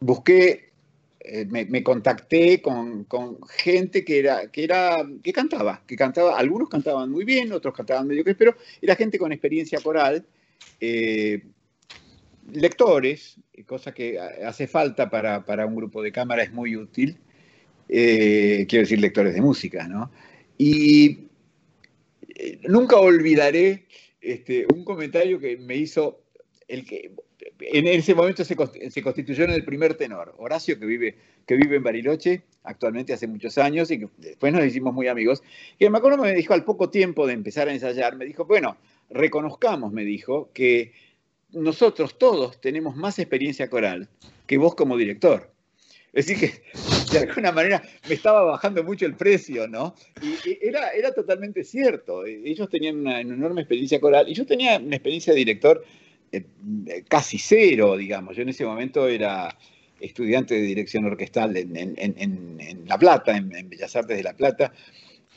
busqué, 0.00 0.70
me, 1.48 1.82
contacté 1.82 2.62
con, 2.62 3.06
gente 3.48 4.02
que, 4.04 4.18
era, 4.18 4.50
que, 4.50 4.64
era, 4.64 5.06
que 5.22 5.32
cantaba, 5.32 5.82
que 5.86 5.96
cantaba, 5.96 6.38
algunos 6.38 6.70
cantaban 6.70 7.10
muy 7.10 7.24
bien, 7.24 7.52
otros 7.52 7.74
cantaban 7.74 8.06
medio 8.06 8.24
que, 8.24 8.34
pero 8.34 8.56
era 8.80 8.96
gente 8.96 9.18
con 9.18 9.32
experiencia 9.32 9.78
coral 9.80 10.24
eh, 10.80 11.42
lectores, 12.52 13.36
cosa 13.66 13.92
que 13.92 14.18
hace 14.18 14.66
falta 14.66 15.10
para, 15.10 15.66
un 15.66 15.76
grupo 15.76 16.02
de 16.02 16.12
cámara, 16.12 16.42
es 16.42 16.52
muy 16.52 16.76
útil. 16.76 17.18
Eh, 17.88 18.66
quiero 18.68 18.82
decir, 18.84 19.00
lectores 19.00 19.34
de 19.34 19.40
música, 19.40 19.86
¿no? 19.86 20.10
Y 20.58 21.26
eh, 22.34 22.58
nunca 22.68 22.96
olvidaré 22.96 23.86
este, 24.20 24.66
un 24.72 24.84
comentario 24.84 25.38
que 25.38 25.56
me 25.56 25.76
hizo 25.76 26.20
el 26.68 26.84
que 26.84 27.12
en 27.60 27.86
ese 27.86 28.14
momento 28.14 28.44
se, 28.44 28.56
constituyó 28.56 29.44
en 29.44 29.50
el 29.50 29.64
primer 29.64 29.94
tenor, 29.94 30.34
Horacio, 30.38 30.78
que 30.78 30.86
vive, 30.86 31.16
que 31.46 31.56
vive 31.56 31.76
en 31.76 31.82
Bariloche, 31.82 32.42
actualmente 32.64 33.12
hace 33.12 33.26
muchos 33.26 33.58
años, 33.58 33.90
y 33.90 34.00
que 34.00 34.08
después 34.18 34.52
nos 34.52 34.64
hicimos 34.64 34.94
muy 34.94 35.08
amigos, 35.08 35.42
que 35.78 35.90
me 35.90 35.98
acuerdo 35.98 36.18
me 36.18 36.34
dijo 36.34 36.54
al 36.54 36.64
poco 36.64 36.90
tiempo 36.90 37.26
de 37.26 37.34
empezar 37.34 37.68
a 37.68 37.72
ensayar, 37.72 38.16
me 38.16 38.24
dijo, 38.24 38.44
bueno, 38.44 38.76
reconozcamos, 39.12 39.92
me 39.92 40.04
dijo, 40.04 40.50
que 40.52 40.92
nosotros 41.52 42.18
todos 42.18 42.60
tenemos 42.60 42.96
más 42.96 43.18
experiencia 43.18 43.68
coral 43.68 44.08
que 44.46 44.58
vos 44.58 44.74
como 44.74 44.96
director. 44.96 45.52
Es 46.12 46.26
decir, 46.26 46.50
que 46.50 47.18
de 47.18 47.26
alguna 47.26 47.52
manera 47.52 47.82
me 48.06 48.14
estaba 48.14 48.42
bajando 48.42 48.84
mucho 48.84 49.06
el 49.06 49.14
precio, 49.14 49.66
¿no? 49.66 49.94
Y 50.20 50.58
era, 50.60 50.90
era 50.90 51.12
totalmente 51.12 51.64
cierto. 51.64 52.26
Ellos 52.26 52.68
tenían 52.68 52.98
una 52.98 53.20
enorme 53.20 53.62
experiencia 53.62 53.98
coral 53.98 54.28
y 54.28 54.34
yo 54.34 54.44
tenía 54.44 54.78
una 54.78 54.96
experiencia 54.96 55.32
de 55.32 55.38
director 55.38 55.82
eh, 56.32 56.44
casi 57.08 57.38
cero, 57.38 57.96
digamos. 57.96 58.36
Yo 58.36 58.42
en 58.42 58.50
ese 58.50 58.64
momento 58.64 59.08
era 59.08 59.56
estudiante 60.00 60.54
de 60.54 60.62
dirección 60.62 61.04
orquestal 61.04 61.56
en, 61.56 62.86
La 62.86 62.98
Plata, 62.98 63.36
en, 63.36 63.68
Bellas 63.68 63.94
Artes 63.96 64.16
de 64.16 64.22
La 64.22 64.34
Plata, 64.34 64.72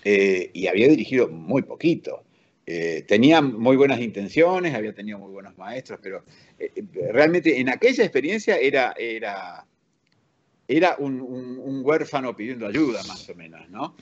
eh, 0.04 0.50
y 0.54 0.68
había 0.68 0.88
dirigido 0.88 1.28
muy 1.28 1.62
poquito. 1.62 2.24
Eh, 2.68 3.06
tenía 3.08 3.42
muy 3.42 3.78
buenas 3.78 4.00
intenciones, 4.00 4.74
había 4.74 4.94
tenido 4.94 5.20
muy 5.20 5.32
buenos 5.32 5.56
maestros, 5.56 6.00
pero 6.02 6.24
eh, 6.58 6.72
realmente 7.12 7.60
en 7.60 7.70
aquella 7.70 8.04
experiencia 8.04 8.58
era, 8.58 8.96
era, 8.98 9.66
era 10.68 10.96
un, 10.98 11.82
huérfano 11.84 12.36
pidiendo 12.36 12.66
ayuda, 12.66 13.04
más 13.04 13.30
o 13.30 13.36
menos, 13.36 13.70
¿no? 13.70 13.96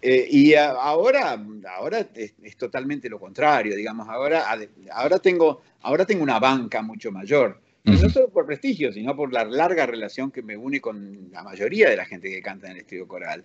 Eh, 0.00 0.26
y 0.28 0.54
ahora, 0.54 1.40
ahora 1.76 2.08
es, 2.16 2.56
totalmente 2.56 3.08
lo 3.08 3.20
contrario, 3.20 3.76
digamos, 3.76 4.08
ahora, 4.08 4.46
ahora, 4.90 5.20
tengo, 5.20 5.62
ahora 5.82 6.04
tengo 6.04 6.24
una 6.24 6.40
banca 6.40 6.82
mucho 6.82 7.12
mayor. 7.12 7.60
No 7.84 7.96
solo 7.96 8.28
por 8.28 8.46
prestigio, 8.46 8.92
sino 8.92 9.16
por 9.16 9.32
la 9.32 9.44
larga 9.44 9.86
relación 9.86 10.30
que 10.30 10.40
me 10.40 10.56
une 10.56 10.80
con 10.80 11.30
la 11.32 11.42
mayoría 11.42 11.90
de 11.90 11.96
la 11.96 12.04
gente 12.04 12.30
que 12.30 12.40
canta 12.40 12.66
en 12.66 12.74
el 12.74 12.78
estudio 12.78 13.08
coral, 13.08 13.44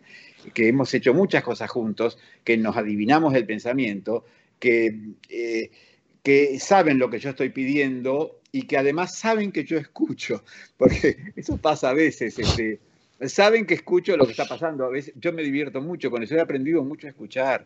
que 0.53 0.67
hemos 0.67 0.93
hecho 0.93 1.11
muchas 1.13 1.43
cosas 1.43 1.69
juntos, 1.71 2.19
que 2.43 2.55
nos 2.55 2.77
adivinamos 2.77 3.33
el 3.33 3.47
pensamiento 3.47 4.25
que, 4.59 5.13
eh, 5.29 5.71
que 6.23 6.59
saben 6.59 6.99
lo 6.99 7.09
que 7.09 7.19
yo 7.19 7.29
estoy 7.29 7.49
pidiendo 7.49 8.41
y 8.51 8.63
que 8.63 8.77
además 8.77 9.17
saben 9.17 9.51
que 9.51 9.63
yo 9.63 9.77
escucho, 9.77 10.43
porque 10.77 11.33
eso 11.35 11.57
pasa 11.57 11.89
a 11.89 11.93
veces. 11.93 12.37
Este, 12.39 12.79
saben 13.21 13.65
que 13.65 13.75
escucho 13.75 14.17
lo 14.17 14.25
que 14.25 14.31
está 14.31 14.45
pasando. 14.45 14.85
A 14.85 14.89
veces 14.89 15.13
yo 15.15 15.33
me 15.33 15.43
divierto 15.43 15.81
mucho 15.81 16.09
con 16.11 16.23
eso, 16.23 16.35
he 16.35 16.41
aprendido 16.41 16.83
mucho 16.83 17.07
a 17.07 17.11
escuchar. 17.11 17.65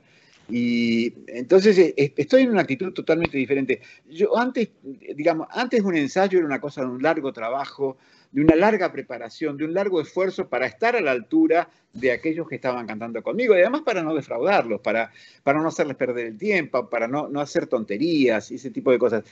Y 0.49 1.13
entonces 1.27 1.77
eh, 1.77 2.13
estoy 2.17 2.43
en 2.43 2.49
una 2.49 2.61
actitud 2.61 2.91
totalmente 2.91 3.37
diferente. 3.37 3.81
Yo 4.09 4.37
antes, 4.37 4.69
digamos, 5.15 5.47
antes 5.51 5.81
un 5.81 5.95
ensayo 5.95 6.39
era 6.39 6.47
una 6.47 6.59
cosa 6.59 6.81
de 6.81 6.87
un 6.87 7.01
largo 7.01 7.31
trabajo, 7.31 7.97
de 8.31 8.41
una 8.41 8.55
larga 8.55 8.91
preparación, 8.91 9.57
de 9.57 9.65
un 9.65 9.73
largo 9.73 10.01
esfuerzo 10.01 10.47
para 10.47 10.65
estar 10.65 10.95
a 10.95 11.01
la 11.01 11.11
altura 11.11 11.69
de 11.93 12.11
aquellos 12.11 12.47
que 12.47 12.55
estaban 12.55 12.87
cantando 12.87 13.21
conmigo 13.21 13.55
y 13.55 13.59
además 13.59 13.81
para 13.81 14.01
no 14.01 14.13
defraudarlos, 14.13 14.79
para, 14.81 15.11
para 15.43 15.61
no 15.61 15.67
hacerles 15.67 15.97
perder 15.97 16.27
el 16.27 16.37
tiempo, 16.37 16.89
para 16.89 17.07
no, 17.07 17.27
no 17.27 17.41
hacer 17.41 17.67
tonterías 17.67 18.51
y 18.51 18.55
ese 18.55 18.71
tipo 18.71 18.91
de 18.91 18.99
cosas. 18.99 19.23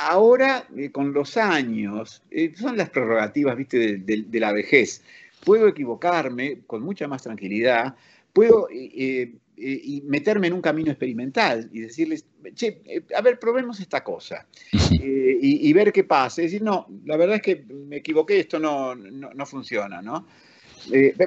Ahora, 0.00 0.68
eh, 0.76 0.90
con 0.92 1.12
los 1.12 1.36
años, 1.36 2.22
eh, 2.30 2.52
son 2.54 2.76
las 2.76 2.90
prerrogativas, 2.90 3.56
viste, 3.56 3.96
de, 3.96 4.40
la 4.40 4.52
vejez. 4.52 5.02
Puedo 5.44 5.66
equivocarme 5.66 6.60
con 6.66 6.82
mucha 6.82 7.08
más 7.08 7.22
tranquilidad, 7.22 7.96
puedo 8.32 8.68
eh, 8.70 9.32
eh, 9.60 9.80
y 9.82 10.02
meterme 10.02 10.46
en 10.46 10.52
un 10.52 10.60
camino 10.60 10.90
experimental 10.90 11.68
y 11.72 11.80
decirles, 11.80 12.24
che, 12.54 12.80
eh, 12.84 13.02
a 13.16 13.20
ver, 13.20 13.40
probemos 13.40 13.80
esta 13.80 14.04
cosa 14.04 14.46
eh, 14.72 15.38
y, 15.40 15.72
ver 15.72 15.92
qué 15.92 16.04
pasa. 16.04 16.42
Es 16.42 16.52
decir, 16.52 16.62
no, 16.62 16.86
la 17.04 17.16
verdad 17.16 17.36
es 17.36 17.42
que 17.42 17.64
me 17.68 17.96
equivoqué, 17.96 18.38
esto 18.38 18.60
no, 18.60 18.94
no, 18.94 19.46
funciona, 19.46 20.00
¿no? 20.00 20.26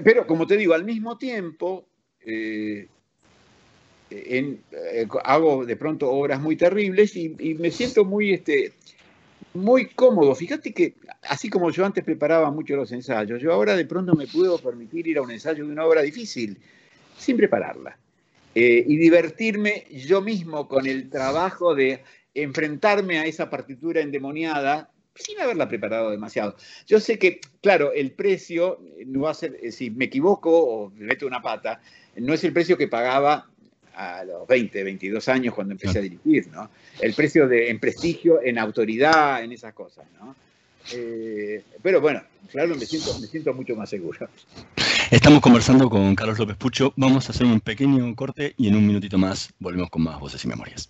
pero 0.03 0.25
como 0.25 0.47
te 0.47 0.55
digo, 0.55 0.73
al 0.73 0.85
mismo 0.85 1.17
tiempo, 1.17 1.87
hago 5.23 5.65
de 5.65 5.75
pronto 5.75 6.09
obras 6.09 6.41
muy 6.41 6.55
terribles 6.55 7.15
y, 7.17 7.29
me 7.59 7.69
siento 7.69 8.05
muy, 8.05 8.31
este, 8.31 8.71
muy 9.53 9.87
cómodo. 9.87 10.33
Fíjate 10.35 10.73
que 10.73 10.95
así 11.23 11.49
como 11.49 11.69
yo 11.69 11.85
antes 11.85 12.03
preparaba 12.03 12.49
mucho 12.49 12.77
los 12.77 12.93
ensayos, 12.93 13.41
yo 13.41 13.51
ahora 13.51 13.75
de 13.75 13.85
pronto 13.85 14.13
me 14.15 14.27
puedo 14.27 14.57
permitir 14.57 15.07
ir 15.07 15.17
a 15.17 15.21
un 15.21 15.31
ensayo 15.31 15.65
de 15.65 15.71
una 15.71 15.85
obra 15.85 16.01
difícil 16.01 16.57
sin 17.17 17.35
prepararla. 17.35 17.97
Eh, 18.53 18.83
y 18.85 18.97
divertirme 18.97 19.85
yo 19.91 20.21
mismo 20.21 20.67
con 20.67 20.85
el 20.85 21.09
trabajo 21.09 21.73
de 21.73 22.03
enfrentarme 22.33 23.19
a 23.19 23.25
esa 23.25 23.49
partitura 23.49 24.01
endemoniada 24.01 24.89
sin 25.15 25.39
haberla 25.39 25.67
preparado 25.67 26.11
demasiado. 26.11 26.55
Yo 26.87 26.99
sé 26.99 27.19
que, 27.19 27.39
claro, 27.61 27.91
el 27.93 28.11
precio 28.11 28.79
no 29.05 29.21
va 29.21 29.31
a 29.31 29.35
ser, 29.35 29.57
eh, 29.61 29.71
si 29.71 29.89
me 29.89 30.05
equivoco 30.05 30.51
o 30.51 30.89
me 30.89 31.05
meto 31.05 31.27
una 31.27 31.41
pata, 31.41 31.81
no 32.15 32.33
es 32.33 32.43
el 32.43 32.53
precio 32.53 32.77
que 32.77 32.87
pagaba 32.87 33.47
a 33.93 34.23
los 34.23 34.47
20, 34.47 34.83
22 34.83 35.27
años 35.27 35.53
cuando 35.53 35.73
empecé 35.73 35.99
a 35.99 36.01
dirigir, 36.01 36.47
¿no? 36.47 36.69
El 36.99 37.13
precio 37.13 37.47
de, 37.47 37.69
en 37.69 37.79
prestigio, 37.79 38.41
en 38.41 38.57
autoridad, 38.57 39.43
en 39.43 39.51
esas 39.51 39.73
cosas, 39.73 40.05
¿no? 40.19 40.35
Eh, 40.93 41.63
pero 41.81 42.01
bueno, 42.01 42.23
claro, 42.49 42.75
me 42.75 42.85
siento, 42.85 43.17
me 43.19 43.27
siento 43.27 43.53
mucho 43.53 43.75
más 43.75 43.89
seguro. 43.89 44.29
Estamos 45.11 45.41
conversando 45.41 45.89
con 45.89 46.15
Carlos 46.15 46.39
López 46.39 46.55
Pucho. 46.55 46.93
Vamos 46.95 47.27
a 47.27 47.33
hacer 47.33 47.45
un 47.45 47.59
pequeño 47.59 48.15
corte 48.15 48.55
y 48.57 48.69
en 48.69 48.77
un 48.77 48.87
minutito 48.87 49.17
más 49.17 49.53
volvemos 49.59 49.89
con 49.89 50.03
más 50.03 50.17
voces 50.17 50.45
y 50.45 50.47
memorias. 50.47 50.89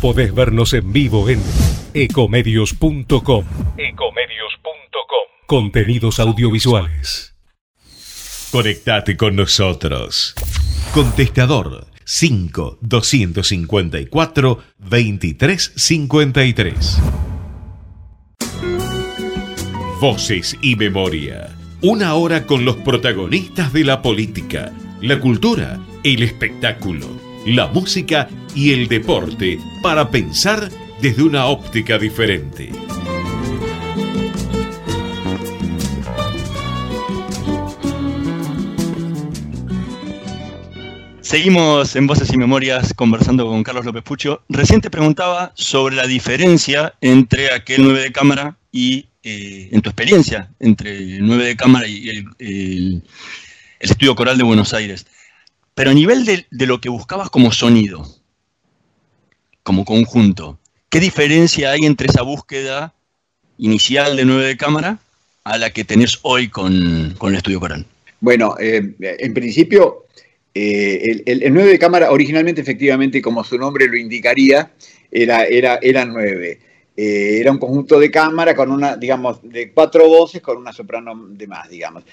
Podés 0.00 0.34
vernos 0.34 0.72
en 0.72 0.92
vivo 0.94 1.28
en 1.28 1.42
ecomedios.com. 1.92 3.10
Ecomedios.com. 3.10 3.44
Contenidos 5.46 6.18
audiovisuales. 6.20 7.36
Conectate 8.50 9.18
con 9.18 9.36
nosotros. 9.36 10.34
Contestador 10.94 11.86
5 12.04 12.78
254 12.80 14.62
2353. 14.78 17.00
Voces 20.00 20.56
y 20.62 20.76
memoria. 20.76 21.54
Una 21.82 22.14
hora 22.14 22.46
con 22.46 22.64
los 22.64 22.76
protagonistas 22.76 23.74
de 23.74 23.84
la 23.84 24.00
política, 24.00 24.72
la 25.02 25.20
cultura, 25.20 25.78
el 26.04 26.22
espectáculo, 26.22 27.06
la 27.46 27.66
música 27.68 28.28
y 28.54 28.72
el 28.72 28.88
deporte 28.88 29.58
para 29.82 30.10
pensar 30.10 30.68
desde 31.00 31.22
una 31.22 31.46
óptica 31.46 31.98
diferente. 31.98 32.70
Seguimos 41.22 41.94
en 41.96 42.06
Voces 42.06 42.32
y 42.32 42.36
Memorias 42.38 42.92
conversando 42.94 43.46
con 43.46 43.62
Carlos 43.62 43.84
López 43.84 44.02
Pucho. 44.02 44.42
Recién 44.48 44.80
te 44.80 44.90
preguntaba 44.90 45.52
sobre 45.54 45.94
la 45.94 46.06
diferencia 46.06 46.94
entre 47.00 47.52
aquel 47.52 47.82
9 47.84 48.00
de 48.00 48.12
cámara 48.12 48.56
y, 48.72 49.06
eh, 49.22 49.68
en 49.70 49.82
tu 49.82 49.90
experiencia, 49.90 50.50
entre 50.58 50.96
el 50.96 51.26
9 51.26 51.44
de 51.44 51.56
cámara 51.56 51.86
y 51.86 52.08
el, 52.08 52.24
el- 52.38 53.02
el 53.80 53.90
estudio 53.90 54.14
coral 54.14 54.38
de 54.38 54.44
Buenos 54.44 54.74
Aires. 54.74 55.06
Pero 55.80 55.92
a 55.92 55.94
nivel 55.94 56.26
de, 56.26 56.66
lo 56.66 56.78
que 56.78 56.90
buscabas 56.90 57.30
como 57.30 57.50
sonido, 57.52 58.06
como 59.62 59.86
conjunto, 59.86 60.58
¿qué 60.90 61.00
diferencia 61.00 61.70
hay 61.70 61.86
entre 61.86 62.08
esa 62.08 62.20
búsqueda 62.20 62.92
inicial 63.56 64.14
de 64.14 64.26
9 64.26 64.44
de 64.44 64.58
cámara 64.58 64.98
a 65.42 65.56
la 65.56 65.70
que 65.70 65.84
tenés 65.86 66.18
hoy 66.20 66.48
con, 66.48 67.14
con 67.16 67.30
el 67.30 67.38
estudio 67.38 67.60
coral? 67.60 67.86
Bueno, 68.20 68.56
eh, 68.60 68.94
en 69.00 69.32
principio, 69.32 70.04
eh, 70.52 71.00
el, 71.02 71.22
el- 71.24 71.42
el 71.44 71.54
9 71.54 71.70
de 71.70 71.78
cámara, 71.78 72.10
originalmente, 72.12 72.60
efectivamente, 72.60 73.22
como 73.22 73.42
su 73.42 73.56
nombre 73.56 73.88
lo 73.88 73.96
indicaría, 73.96 74.72
era, 75.10 75.46
era, 75.46 75.78
era 75.80 76.04
9. 76.04 76.60
Eh, 76.94 77.38
era 77.40 77.52
un 77.52 77.58
conjunto 77.58 77.98
de 77.98 78.10
cámara 78.10 78.54
con 78.54 78.70
una, 78.70 78.98
digamos, 78.98 79.38
de 79.42 79.72
cuatro 79.72 80.06
voces 80.08 80.42
con 80.42 80.58
una 80.58 80.74
soprano 80.74 81.28
de 81.30 81.46
más, 81.46 81.70
digamos. 81.70 82.04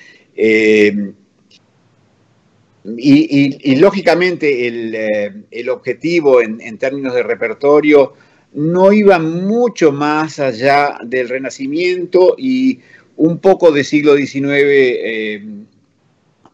Y, 2.96 3.76
lógicamente 3.76 4.68
el, 4.68 4.96
eh, 4.96 5.70
objetivo 5.70 6.42
en, 6.42 6.78
términos 6.78 7.14
de 7.16 7.24
repertorio 7.24 8.14
no 8.54 8.94
iba 8.94 9.20
mucho 9.20 9.92
más 9.92 10.40
allá 10.40 10.98
del 11.04 11.28
Renacimiento 11.28 12.36
y 12.38 12.80
un 13.18 13.40
poco 13.40 13.72
del 13.72 13.84
siglo 13.84 14.16
XIX 14.16 14.44
eh, 14.48 15.44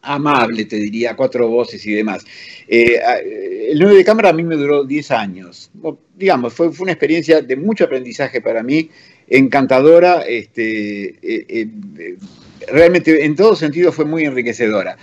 amable, 0.01 0.65
te 0.65 0.77
diría, 0.77 1.15
cuatro 1.15 1.47
voces 1.49 1.85
y 1.85 1.93
demás. 1.93 2.25
Eh, 2.67 2.99
el 3.69 3.79
9 3.79 3.97
de 3.97 4.03
cámara 4.03 4.29
a 4.29 4.33
mí 4.33 4.41
me 4.41 4.55
duró 4.55 4.83
10 4.83 5.11
años. 5.11 5.69
Digamos, 6.15 6.53
fue, 6.53 6.71
fue 6.71 6.85
una 6.85 6.93
experiencia 6.93 7.41
de 7.41 7.55
mucho 7.55 7.83
aprendizaje 7.83 8.41
para 8.41 8.63
mí, 8.63 8.89
encantadora, 9.27 10.21
este, 10.27 11.19
realmente 12.71 13.23
en 13.23 13.35
todo 13.35 13.55
sentido 13.55 13.91
fue 13.91 14.05
muy 14.05 14.23
enriquecedora. 14.23 14.97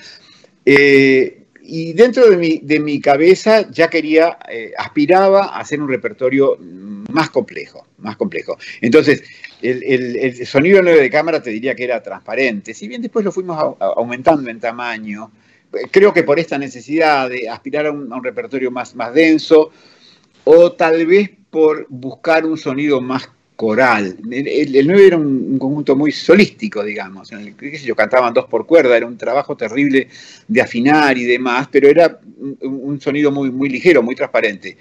Eh, 0.65 1.37
y 1.63 1.93
dentro 1.93 2.29
de 2.29 2.37
mi, 2.37 2.59
de 2.59 2.81
mi 2.81 3.01
cabeza 3.01 3.71
ya 3.71 3.89
quería, 3.89 4.39
eh, 4.49 4.73
aspiraba 4.77 5.45
a 5.47 5.61
hacer 5.61 5.81
un 5.81 5.89
repertorio 5.89 6.57
más 6.59 7.31
complejo, 7.31 7.87
más 7.99 8.17
complejo. 8.17 8.57
Entonces, 8.81 9.23
el, 9.63 9.83
el- 10.17 10.47
sonido 10.47 10.83
9 10.83 11.01
de 11.01 11.11
cámara 11.11 11.43
te 11.43 11.51
diría 11.51 11.75
que 11.75 11.85
era 11.85 12.03
transparente, 12.03 12.75
si 12.75 12.89
bien 12.89 13.03
después 13.03 13.25
lo 13.25 13.33
fuimos 13.33 13.77
aumentando 13.79 14.51
en 14.51 14.59
tamaño, 14.59 15.31
eh, 15.73 15.83
creo 15.91 16.13
que 16.13 16.23
por 16.25 16.39
esta 16.39 16.59
necesidad 16.59 17.29
de 17.29 17.49
aspirar 17.49 17.87
a 17.87 17.93
un, 17.93 18.13
a 18.13 18.17
un 18.17 18.25
repertorio 18.25 18.71
más, 18.71 18.95
más 18.95 19.13
denso, 19.15 19.71
o 20.45 20.73
tal 20.73 21.07
vez 21.07 21.31
por 21.51 21.87
buscar 21.89 22.47
un 22.47 22.57
sonido 22.57 23.01
más 23.01 23.29
coral. 23.61 24.17
El, 24.31 24.49
el- 24.49 24.77
el 24.77 24.87
9 24.87 25.07
era 25.09 25.17
un, 25.19 25.27
un 25.53 25.59
conjunto 25.59 25.95
muy 25.97 26.13
solístico, 26.13 26.83
digamos, 26.83 27.31
en 27.33 27.41
el 27.41 27.55
yo, 27.83 27.95
cantaban 27.95 28.33
dos 28.33 28.47
por 28.47 28.67
cuerda, 28.67 28.97
era 28.97 29.07
un 29.07 29.19
trabajo 29.19 29.57
terrible 29.57 30.09
de 30.49 30.61
afinar 30.63 31.19
y 31.19 31.25
demás, 31.25 31.69
pero 31.71 31.89
era 31.89 32.19
un, 32.63 33.01
sonido 33.01 33.31
muy, 33.31 33.51
muy 33.51 33.69
ligero, 33.69 34.03
muy 34.03 34.15
transparente. 34.15 34.77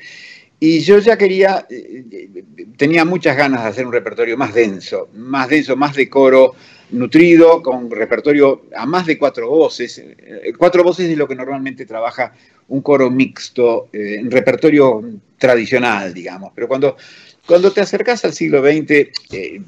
Y 0.60 0.80
yo 0.82 1.00
ya 1.00 1.18
quería, 1.18 1.66
eh, 1.70 2.04
eh, 2.12 2.44
tenía 2.78 3.06
muchas 3.06 3.38
ganas 3.38 3.64
de 3.64 3.70
hacer 3.70 3.86
un 3.86 3.94
repertorio 3.94 4.38
más 4.38 4.54
denso, 4.54 5.10
más 5.16 5.48
denso, 5.50 5.76
más 5.78 5.96
de 5.96 6.10
coro 6.10 6.54
nutrido, 6.92 7.62
con 7.62 7.90
repertorio 7.90 8.64
a 8.76 8.86
más 8.86 9.06
de 9.06 9.18
cuatro 9.18 9.50
voces. 9.50 10.00
Eh, 10.00 10.54
Cuatro 10.58 10.84
voces 10.84 11.10
es 11.10 11.18
lo 11.18 11.28
que 11.28 11.36
normalmente 11.36 11.86
trabaja 11.86 12.34
un 12.70 12.82
coro 12.82 13.10
mixto, 13.10 13.90
en 13.94 14.30
repertorio 14.30 15.02
tradicional, 15.38 16.14
digamos. 16.14 16.52
Pero 16.54 16.68
cuando, 16.68 16.98
cuando 17.50 17.74
te 17.74 17.82
acercas 17.82 18.24
al 18.26 18.34
siglo 18.34 18.62
XX, 18.62 19.12
eh, 19.32 19.62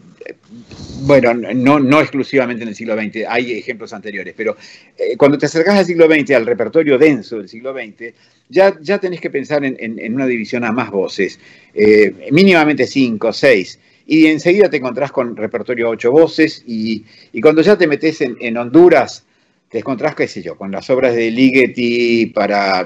bueno, 1.04 1.34
no, 1.34 1.80
no 1.80 2.00
exclusivamente 2.00 2.64
en 2.64 2.70
el 2.70 2.76
siglo 2.76 2.96
XX, 2.96 3.26
hay 3.28 3.54
ejemplos 3.54 3.92
anteriores, 3.94 4.34
pero 4.38 4.56
eh, 4.98 5.18
cuando 5.18 5.38
te 5.38 5.48
acercas 5.48 5.76
al 5.80 5.86
siglo 5.86 6.08
XX, 6.08 6.32
al 6.36 6.46
repertorio 6.46 6.98
denso 6.98 7.38
del 7.40 7.50
siglo 7.50 7.74
XX, 7.74 8.14
ya, 8.50 8.78
ya 8.82 9.00
tenés 9.00 9.20
que 9.20 9.30
pensar 9.30 9.66
en, 9.66 9.76
en- 9.80 10.14
una 10.14 10.28
división 10.28 10.64
a 10.64 10.72
más 10.72 10.92
voces, 10.92 11.40
eh, 11.74 12.30
mínimamente 12.32 12.86
cinco, 12.86 13.34
seis, 13.34 13.80
y 14.06 14.28
enseguida 14.28 14.70
te 14.70 14.78
encontrás 14.78 15.12
con 15.12 15.36
repertorio 15.36 15.88
a 15.88 15.92
ocho 15.92 16.12
voces, 16.12 16.64
y, 16.68 17.04
y 17.34 17.42
cuando 17.42 17.62
ya 17.64 17.78
te 17.78 17.88
metes 17.88 18.22
en, 18.22 18.38
en 18.40 18.58
Honduras, 18.58 19.26
te 19.70 19.80
encontrás, 19.80 20.16
qué 20.16 20.28
sé 20.28 20.42
yo, 20.44 20.58
con 20.58 20.70
las 20.72 20.90
obras 20.90 21.16
de 21.16 21.32
Ligeti 21.32 22.26
para, 22.28 22.86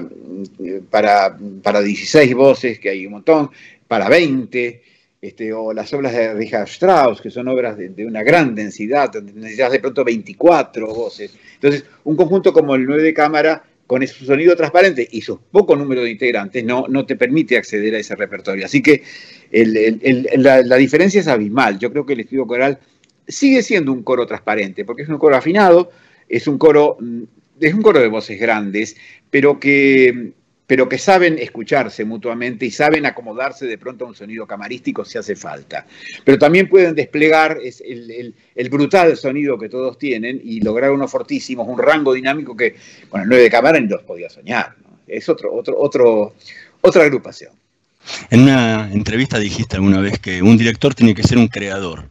para, 0.90 1.36
para 1.62 1.82
16 1.82 2.34
voces, 2.34 2.78
que 2.78 2.90
hay 2.90 3.06
un 3.06 3.12
montón, 3.14 3.50
para 3.88 4.08
20, 4.08 4.82
este, 5.20 5.52
o 5.52 5.72
las 5.72 5.92
obras 5.92 6.12
de 6.12 6.34
Richard 6.34 6.68
Strauss, 6.68 7.20
que 7.20 7.30
son 7.30 7.48
obras 7.48 7.76
de, 7.76 8.06
una 8.06 8.22
gran 8.22 8.54
densidad, 8.54 9.12
necesitas 9.22 9.72
de 9.72 9.80
pronto 9.80 10.04
24 10.04 10.86
voces. 10.86 11.36
Entonces, 11.54 11.84
un 12.04 12.16
conjunto 12.16 12.52
como 12.52 12.74
el 12.74 12.84
9 12.84 13.02
de 13.02 13.14
cámara, 13.14 13.64
con 13.86 14.04
su 14.06 14.24
sonido 14.24 14.56
transparente 14.56 15.06
y 15.10 15.20
su 15.20 15.38
poco 15.38 15.76
número 15.76 16.02
de 16.02 16.10
integrantes, 16.10 16.64
no, 16.64 16.86
no 16.88 17.06
te 17.06 17.14
permite 17.14 17.56
acceder 17.56 17.94
a 17.94 17.98
ese 17.98 18.16
repertorio. 18.16 18.66
Así 18.66 18.82
que 18.82 19.02
el- 19.52 20.36
la 20.42 20.76
diferencia 20.76 21.20
es 21.20 21.28
abismal. 21.28 21.78
Yo 21.78 21.92
creo 21.92 22.04
que 22.04 22.14
el 22.14 22.20
estudio 22.20 22.46
coral 22.46 22.80
sigue 23.28 23.62
siendo 23.62 23.92
un 23.92 24.02
coro 24.02 24.26
transparente, 24.26 24.84
porque 24.84 25.02
es 25.02 25.08
un 25.08 25.18
coro 25.18 25.36
afinado, 25.36 25.90
es 26.28 26.46
un 26.46 26.58
coro, 26.58 26.96
mm, 27.00 27.22
es 27.60 27.74
un 27.74 27.82
coro 27.82 28.00
de 28.00 28.08
voces 28.08 28.38
grandes, 28.40 28.96
pero 29.30 29.58
que, 29.58 30.32
pero 30.66 30.88
que 30.88 30.98
saben 30.98 31.38
escucharse 31.38 32.04
mutuamente 32.04 32.66
y 32.66 32.70
saben 32.70 33.06
acomodarse 33.06 33.66
de 33.66 33.78
pronto 33.78 34.04
a 34.04 34.08
un 34.08 34.14
sonido 34.14 34.46
camarístico 34.46 35.04
si 35.04 35.16
hace 35.16 35.36
falta. 35.36 35.86
Pero 36.24 36.38
también 36.38 36.68
pueden 36.68 36.94
desplegar 36.94 37.58
es 37.62 37.80
el, 37.80 38.34
brutal 38.68 39.16
sonido 39.16 39.58
que 39.58 39.68
todos 39.68 39.96
tienen 39.98 40.40
y 40.42 40.60
lograr 40.60 40.90
unos 40.90 41.10
fortísimos, 41.10 41.68
un 41.68 41.78
rango 41.78 42.12
dinámico 42.12 42.56
que 42.56 42.74
con 43.08 43.20
el 43.20 43.28
9 43.28 43.44
de 43.44 43.50
cámara 43.50 43.78
ni 43.78 43.86
los 43.86 44.02
podía 44.02 44.28
soñar. 44.28 44.74
Es 45.06 45.28
otro, 45.28 45.54
otro, 45.54 45.78
otro, 45.78 46.34
otra 46.80 47.04
agrupación. 47.04 47.52
En 48.30 48.42
una 48.42 48.90
entrevista 48.92 49.38
dijiste 49.38 49.76
alguna 49.76 50.00
vez 50.00 50.18
que 50.18 50.42
un 50.42 50.56
director 50.56 50.94
tiene 50.94 51.14
que 51.14 51.22
ser 51.22 51.38
un 51.38 51.48
creador, 51.48 52.08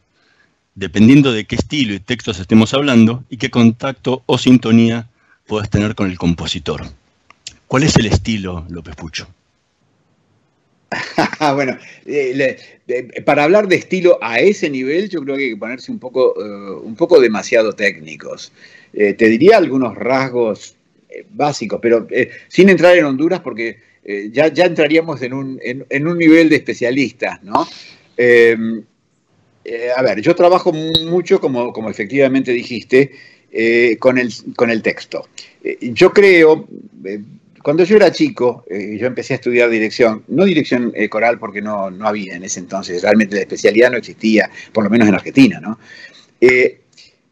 dependiendo 0.75 1.33
de 1.33 1.45
qué 1.45 1.55
estilo 1.55 1.93
y 1.93 1.99
textos 1.99 2.39
estemos 2.39 2.73
hablando 2.73 3.23
y 3.29 3.37
qué 3.37 3.49
contacto 3.49 4.23
o 4.25 4.37
sintonía 4.37 5.09
puedas 5.45 5.69
tener 5.69 5.95
con 5.95 6.09
el 6.09 6.17
compositor. 6.17 6.85
¿Cuál 7.67 7.83
es 7.83 7.95
el 7.97 8.07
estilo, 8.07 8.65
López 8.69 8.95
Pucho? 8.95 9.27
Bueno, 11.53 11.77
eh, 12.05 12.57
de- 12.87 13.21
para 13.25 13.43
hablar 13.43 13.67
de 13.67 13.75
estilo 13.75 14.17
a 14.21 14.39
ese 14.39 14.69
nivel, 14.69 15.09
yo 15.09 15.21
creo 15.21 15.35
que 15.37 15.43
hay 15.45 15.49
que 15.51 15.57
ponerse 15.57 15.91
un 15.91 15.99
poco, 15.99 16.33
eh, 16.41 16.79
un 16.83 16.95
poco 16.95 17.19
demasiado 17.19 17.73
técnicos. 17.73 18.51
Eh, 18.93 19.13
te 19.13 19.27
diría 19.27 19.57
algunos 19.57 19.95
rasgos 19.95 20.75
eh, 21.09 21.25
básicos, 21.31 21.79
pero 21.81 22.07
eh, 22.11 22.29
sin 22.47 22.69
entrar 22.69 22.95
en 22.97 23.05
Honduras, 23.05 23.41
porque 23.41 23.77
eh, 24.03 24.29
ya, 24.31 24.47
ya 24.53 24.65
entraríamos 24.65 25.21
en 25.21 25.33
un, 25.33 25.59
en, 25.63 26.07
un 26.07 26.17
nivel 26.17 26.49
de 26.49 26.57
especialistas, 26.57 27.43
¿no? 27.43 27.67
Eh, 28.17 28.55
eh, 29.63 29.89
a 29.95 30.01
ver, 30.01 30.21
yo 30.21 30.35
trabajo 30.35 30.71
mucho, 30.73 31.39
como, 31.39 31.73
como 31.73 31.89
efectivamente 31.89 32.51
dijiste, 32.51 33.11
eh, 33.51 33.97
con, 33.99 34.17
el, 34.17 34.31
con 34.55 34.69
el 34.69 34.81
texto. 34.81 35.27
Eh, 35.63 35.77
yo 35.93 36.11
creo, 36.13 36.67
eh, 37.03 37.19
cuando 37.65 37.83
yo 37.83 37.95
era 37.95 38.11
chico, 38.11 38.63
eh, 38.69 38.95
yo 38.95 39.07
empecé 39.07 39.33
a 39.33 39.37
estudiar 39.37 39.71
dirección, 39.71 40.23
no 40.27 40.45
dirección 40.45 40.91
eh, 40.93 41.09
coral 41.09 41.39
porque 41.39 41.63
no, 41.63 41.89
no 41.89 42.07
había 42.07 42.35
en 42.35 42.43
ese 42.43 42.59
entonces, 42.59 43.01
realmente 43.01 43.37
la 43.37 43.41
especialidad 43.41 43.89
no 43.89 43.97
existía, 43.97 44.51
por 44.71 44.83
lo 44.83 44.89
menos 44.91 45.07
en 45.07 45.15
Argentina, 45.15 45.59
¿no? 45.59 45.79
Eh, 46.39 46.81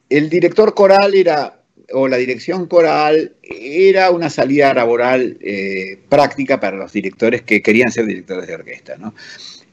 el 0.09 0.31
director 0.31 0.73
coral 0.73 1.13
era, 1.13 1.61
o 1.91 2.07
la 2.07 2.17
dirección 2.17 2.65
coral, 2.65 3.35
era 3.43 4.09
una 4.09 4.31
salida 4.31 4.73
laboral 4.73 5.37
eh, 5.39 5.99
práctica 6.09 6.59
para 6.59 6.77
los 6.77 6.91
directores 6.91 7.43
que 7.43 7.61
querían 7.61 7.91
ser 7.91 8.07
directores 8.07 8.47
de 8.47 8.55
orquesta, 8.55 8.97
¿no? 8.97 9.13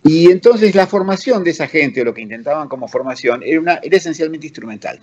Y 0.05 0.31
entonces 0.31 0.75
la 0.75 0.87
formación 0.87 1.43
de 1.43 1.53
esa 1.53 1.69
gente, 1.69 2.03
o 2.03 2.05
lo 2.05 2.13
que 2.13 2.21
intentaban 2.21 2.69
como 2.69 2.87
formación, 2.87 3.43
era, 3.43 3.61
una, 3.61 3.81
era 3.83 3.97
esencialmente 3.97 4.49
instrumental. 4.49 5.01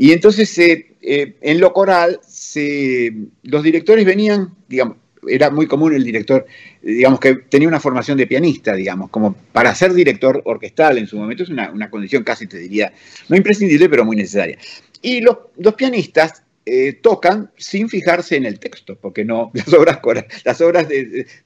Y 0.00 0.12
entonces 0.12 0.56
eh, 0.56 0.92
eh, 1.02 1.34
en 1.42 1.60
lo 1.60 1.74
coral, 1.74 2.20
se, 2.26 3.12
los 3.42 3.62
directores 3.62 4.06
venían, 4.06 4.54
digamos, 4.66 4.96
era 5.28 5.50
muy 5.50 5.66
común 5.66 5.94
el 5.94 6.02
director, 6.02 6.46
digamos, 6.80 7.20
que 7.20 7.34
tenía 7.34 7.68
una 7.68 7.80
formación 7.80 8.16
de 8.16 8.26
pianista, 8.26 8.72
digamos, 8.72 9.10
como 9.10 9.34
para 9.52 9.74
ser 9.74 9.92
director 9.92 10.40
orquestal 10.46 10.96
en 10.96 11.06
su 11.06 11.18
momento 11.18 11.42
es 11.42 11.50
una, 11.50 11.90
condición 11.90 12.24
casi, 12.24 12.46
te 12.46 12.56
diría, 12.56 12.90
no 13.28 13.36
imprescindible, 13.36 13.90
pero 13.90 14.06
muy 14.06 14.16
necesaria. 14.16 14.56
Y 15.02 15.20
los, 15.20 15.36
los 15.58 15.74
pianistas 15.74 16.44
eh, 16.64 16.94
tocan 16.94 17.50
sin 17.58 17.90
fijarse 17.90 18.36
en 18.36 18.46
el 18.46 18.58
texto, 18.58 18.96
porque 18.96 19.26
no, 19.26 19.50
las 19.54 19.70
obras, 19.74 20.00
las 20.46 20.60
obras 20.62 20.86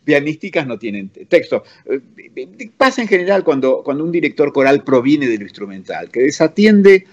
pianísticas 0.05 0.65
no 0.65 0.79
tienen 0.79 1.09
texto. 1.09 1.65
Eh, 1.87 2.69
Pasa 2.77 3.03
en 3.03 3.09
general 3.09 3.43
cuando, 3.43 3.83
cuando 3.83 4.05
un 4.05 4.13
director 4.13 4.53
coral 4.53 4.85
proviene 4.85 5.27
de 5.27 5.39
lo 5.39 5.43
instrumental, 5.43 6.09
que 6.09 6.21
desatiende 6.21 7.09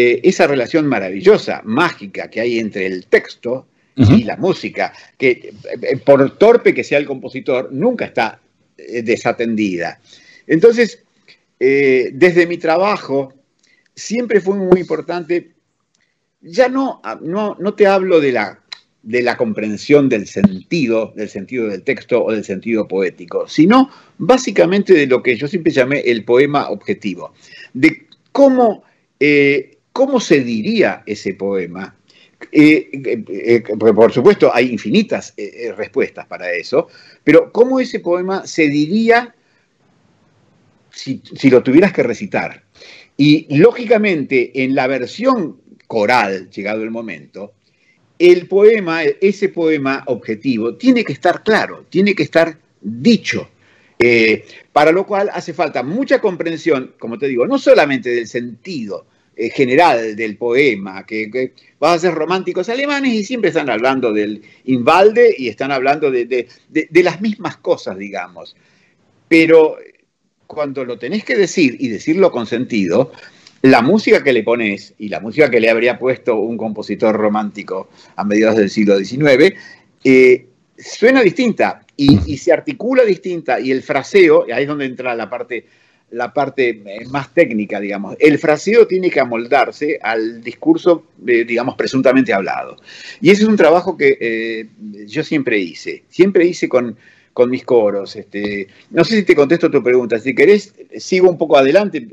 eh, 0.00 0.20
esa 0.22 0.46
relación 0.46 0.86
maravillosa, 0.86 1.60
mágica 1.64 2.30
que 2.30 2.40
hay 2.40 2.58
entre 2.58 2.86
el 2.86 3.06
texto 3.06 3.66
y 3.96 4.22
la 4.22 4.36
música, 4.36 4.92
que 5.16 5.52
eh, 5.82 5.96
por 5.96 6.38
torpe 6.38 6.72
que 6.72 6.84
sea 6.84 6.98
el 6.98 7.06
compositor, 7.06 7.72
nunca 7.72 8.04
está 8.04 8.40
eh, 8.76 9.02
desatendida. 9.02 10.00
Entonces, 10.46 11.02
desde 11.58 12.46
mi 12.46 12.58
trabajo, 12.58 13.34
siempre 13.96 14.40
fue 14.40 14.54
muy 14.54 14.78
importante, 14.78 15.50
ya 16.40 16.68
no, 16.68 17.02
no, 17.22 17.56
no 17.58 17.74
te 17.74 17.88
hablo 17.88 18.20
de 18.20 18.30
la, 18.30 18.60
de 19.02 19.22
la 19.22 19.36
comprensión 19.36 20.08
del 20.08 20.26
sentido, 20.26 21.12
del 21.16 21.28
sentido 21.30 21.66
del 21.68 21.82
texto 21.82 22.24
o 22.24 22.30
del 22.30 22.44
sentido 22.44 22.86
poético, 22.86 23.48
sino 23.48 23.90
básicamente 24.18 24.92
de 24.92 25.06
lo 25.06 25.22
que 25.22 25.36
yo 25.36 25.48
siempre 25.48 25.72
llamé 25.72 26.00
el 26.00 26.24
poema 26.24 26.68
objetivo, 26.68 27.32
de 27.72 28.06
cómo, 28.32 28.84
eh, 29.18 29.77
cómo 29.98 30.20
se 30.20 30.44
diría 30.44 31.02
ese 31.06 31.34
poema. 31.34 31.92
Eh, 32.52 32.88
eh, 32.92 33.24
eh, 33.26 33.62
por 33.76 34.12
supuesto 34.12 34.54
hay 34.54 34.70
infinitas 34.70 35.34
eh, 35.36 35.74
respuestas 35.76 36.24
para 36.26 36.52
eso, 36.52 36.86
pero 37.24 37.50
cómo 37.50 37.80
ese 37.80 37.98
poema 37.98 38.46
se 38.46 38.68
diría 38.68 39.34
si, 40.92 41.20
si 41.34 41.50
lo 41.50 41.64
tuvieras 41.64 41.92
que 41.92 42.04
recitar. 42.04 42.62
Y 43.16 43.52
lógicamente 43.56 44.62
en 44.62 44.76
la 44.76 44.86
versión 44.86 45.56
coral, 45.88 46.48
llegado 46.48 46.84
el 46.84 46.92
momento, 46.92 47.54
el 48.20 48.46
poema, 48.46 49.02
ese 49.02 49.48
poema 49.48 50.04
objetivo, 50.06 50.76
tiene 50.76 51.02
que 51.02 51.14
estar 51.14 51.42
claro, 51.42 51.86
tiene 51.90 52.14
que 52.14 52.22
estar 52.22 52.56
dicho. 52.80 53.48
Para 54.72 54.92
lo 54.92 55.04
cual 55.04 55.28
hace 55.32 55.52
falta 55.52 55.82
mucha 55.82 56.20
comprensión, 56.20 56.94
como 57.00 57.18
te 57.18 57.26
digo, 57.26 57.48
no 57.48 57.58
solamente 57.58 58.10
del 58.10 58.28
sentido 58.28 59.17
eh, 59.38 59.50
general 59.50 60.16
del 60.16 60.36
poema, 60.36 61.06
que, 61.06 61.30
que 61.30 61.52
vas 61.78 61.96
a 61.96 61.98
ser 62.00 62.14
románticos 62.14 62.68
alemanes 62.68 63.14
y 63.14 63.24
siempre 63.24 63.48
están 63.50 63.70
hablando 63.70 64.12
del 64.12 64.42
invalde 64.64 65.34
y 65.38 65.48
están 65.48 65.70
hablando 65.72 66.10
de, 66.10 66.26
de- 66.26 66.48
de- 66.68 67.02
las 67.04 67.20
mismas 67.20 67.56
cosas, 67.58 67.96
digamos. 67.96 68.56
Pero 69.28 69.76
cuando 70.46 70.84
lo 70.84 70.98
tenés 70.98 71.24
que 71.24 71.36
decir 71.36 71.76
y 71.78 71.88
decirlo 71.88 72.30
con 72.32 72.46
sentido, 72.46 73.12
la 73.62 73.82
música 73.82 74.22
que 74.24 74.32
le 74.32 74.42
pones 74.42 74.94
y 74.98 75.08
la 75.08 75.20
música 75.20 75.50
que 75.50 75.60
le 75.60 75.70
habría 75.70 75.98
puesto 75.98 76.36
un 76.36 76.56
compositor 76.56 77.14
romántico 77.16 77.88
a 78.16 78.24
mediados 78.24 78.56
del 78.56 78.70
siglo 78.70 78.96
XIX, 78.98 79.54
eh, 80.04 80.46
suena 80.78 81.22
distinta 81.22 81.82
y, 81.96 82.32
y 82.32 82.36
se 82.38 82.52
articula 82.52 83.04
distinta 83.04 83.60
y 83.60 83.70
el 83.72 83.82
fraseo, 83.82 84.46
y 84.48 84.52
ahí 84.52 84.62
es 84.62 84.68
donde 84.68 84.86
entra 84.86 85.14
la 85.14 85.28
parte, 85.28 85.64
la 86.10 86.32
parte 86.32 86.82
eh, 86.84 87.04
más 87.10 87.32
técnica, 87.34 87.80
digamos, 87.80 88.16
el 88.18 88.38
fraseo 88.38 88.86
tiene 88.86 89.10
que 89.10 89.20
amoldarse 89.20 89.98
al 90.02 90.42
discurso, 90.42 91.04
eh, 91.26 91.44
digamos, 91.44 91.76
presuntamente 91.76 92.32
hablado. 92.32 92.76
Y 93.20 93.30
ese 93.30 93.42
es 93.42 93.48
un 93.48 93.56
trabajo 93.56 93.96
que 93.96 94.16
eh, 94.20 94.66
yo 95.06 95.22
siempre 95.22 95.58
hice, 95.58 96.04
siempre 96.08 96.46
hice 96.46 96.68
con, 96.68 96.96
con 97.38 97.50
mis 97.50 97.64
coros. 97.64 98.16
Este, 98.16 98.66
no 98.90 99.04
sé 99.04 99.14
si 99.14 99.22
te 99.22 99.36
contesto 99.36 99.70
tu 99.70 99.80
pregunta, 99.80 100.18
si 100.18 100.34
querés, 100.34 100.74
sigo 100.96 101.30
un 101.30 101.38
poco 101.38 101.56
adelante. 101.56 102.04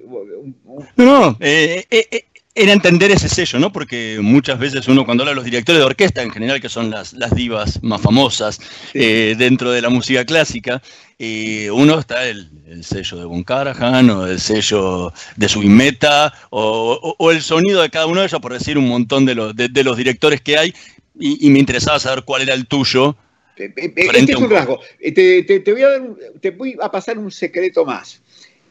No, 0.96 1.04
no, 1.04 1.38
eh, 1.40 1.84
eh, 1.90 2.08
eh, 2.12 2.26
era 2.58 2.72
entender 2.72 3.12
ese 3.12 3.28
sello, 3.28 3.60
¿no? 3.60 3.72
Porque 3.74 4.18
muchas 4.22 4.58
veces 4.58 4.88
uno 4.88 5.04
cuando 5.06 5.24
habla 5.24 5.32
de 5.32 5.36
los 5.36 5.44
directores 5.46 5.80
de 5.80 5.86
orquesta, 5.86 6.24
en 6.24 6.32
general, 6.32 6.62
que 6.62 6.70
son 6.70 6.89
las, 6.89 7.12
las 7.13 7.36
divas 7.36 7.84
más 7.84 8.00
famosas 8.02 8.60
eh, 8.94 9.36
dentro 9.38 9.72
de 9.72 9.82
la 9.82 9.89
música 9.89 10.24
clásica, 10.26 10.82
eh, 11.20 11.70
uno 11.72 11.99
está 11.99 12.28
el, 12.28 12.49
el 12.66 12.84
sello 12.86 13.18
de 13.18 13.26
Von 13.26 13.43
Karajan, 13.43 14.10
o 14.10 14.26
el 14.28 14.39
sello 14.39 15.12
de 15.36 15.49
Subimeta, 15.49 16.34
o, 16.49 16.97
o- 17.01 17.16
o 17.20 17.32
el 17.32 17.41
sonido 17.41 17.82
de 17.82 17.89
cada 17.89 18.06
uno 18.06 18.22
de 18.22 18.28
ellos, 18.28 18.39
por 18.39 18.53
decir 18.53 18.78
un 18.78 18.88
montón 18.88 19.26
de, 19.26 19.36
los 19.36 19.56
de, 19.56 19.68
de 19.68 19.84
los 19.84 19.97
directores 19.97 20.39
que 20.41 20.58
hay, 20.58 20.74
y, 21.20 21.45
y 21.45 21.49
me 21.49 21.60
interesaba 21.60 21.99
saber 21.99 22.24
cuál 22.24 22.41
era 22.43 22.53
el 22.53 22.68
tuyo. 22.68 23.16
Eh, 23.58 23.72
Este 23.76 24.32
es 24.32 24.38
un- 24.38 24.43
un 24.45 24.49
rasgo. 24.51 24.80
Te, 25.14 25.43
te- 25.43 25.60
te 25.62 25.72
voy 25.74 25.82
a 25.82 25.89
dar 25.89 26.01
te 26.41 26.51
voy 26.51 26.76
a 26.82 26.91
pasar 26.91 27.18
un 27.18 27.32
secreto 27.32 27.86
más. 27.86 28.22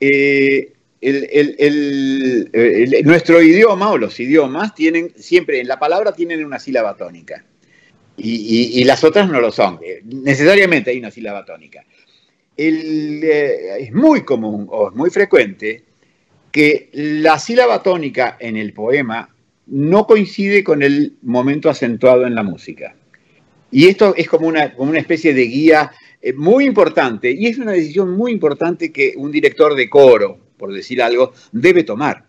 Eh, 0.01 0.74
nuestro 3.05 3.42
idioma 3.42 3.90
o 3.90 3.98
los 3.98 4.18
idiomas 4.18 4.74
tienen 4.74 5.12
siempre, 5.16 5.61
en 5.61 5.68
la 5.68 5.78
palabra 5.78 6.12
tienen 6.12 6.44
una 6.44 6.59
sílaba 6.59 6.96
tónica. 6.96 7.44
Y, 8.16 8.84
las 8.84 9.02
otras 9.02 9.28
no 9.28 9.40
lo 9.40 9.50
son. 9.50 9.80
Eh, 9.82 10.00
Necesariamente 10.05 10.90
hay 10.90 10.98
una 10.98 11.11
sílaba 11.11 11.44
tónica. 11.44 11.84
Eh, 12.57 13.76
es 13.80 13.92
muy 13.92 14.24
común 14.24 14.68
o 14.70 14.90
es 14.90 14.94
muy 14.94 15.11
frecuente 15.11 15.82
que 16.52 16.88
la 16.92 17.38
sílaba 17.40 17.82
tónica 17.82 18.36
en 18.38 18.57
el 18.57 18.72
poema 18.72 19.28
no 19.66 20.07
coincide 20.07 20.62
con 20.62 20.82
el 20.82 21.16
momento 21.22 21.68
acentuado 21.68 22.26
en 22.26 22.34
la 22.34 22.44
música. 22.44 22.94
Y 23.72 23.88
esto 23.88 24.14
es 24.16 24.28
como 24.28 24.46
una, 24.46 24.72
como 24.74 24.90
una 24.90 25.00
especie 25.00 25.34
de 25.34 25.46
guía 25.46 25.90
eh, 26.22 26.32
muy 26.32 26.64
importante, 26.64 27.32
y 27.32 27.46
es 27.46 27.59
una 27.59 27.72
decisión 27.72 28.12
muy 28.12 28.30
importante 28.30 28.92
que 28.92 29.14
un 29.16 29.32
director 29.32 29.74
de 29.74 29.90
coro, 29.90 30.38
por 30.57 30.72
decir 30.72 31.02
algo, 31.02 31.32
debe 31.52 31.84
tomar. 31.84 32.24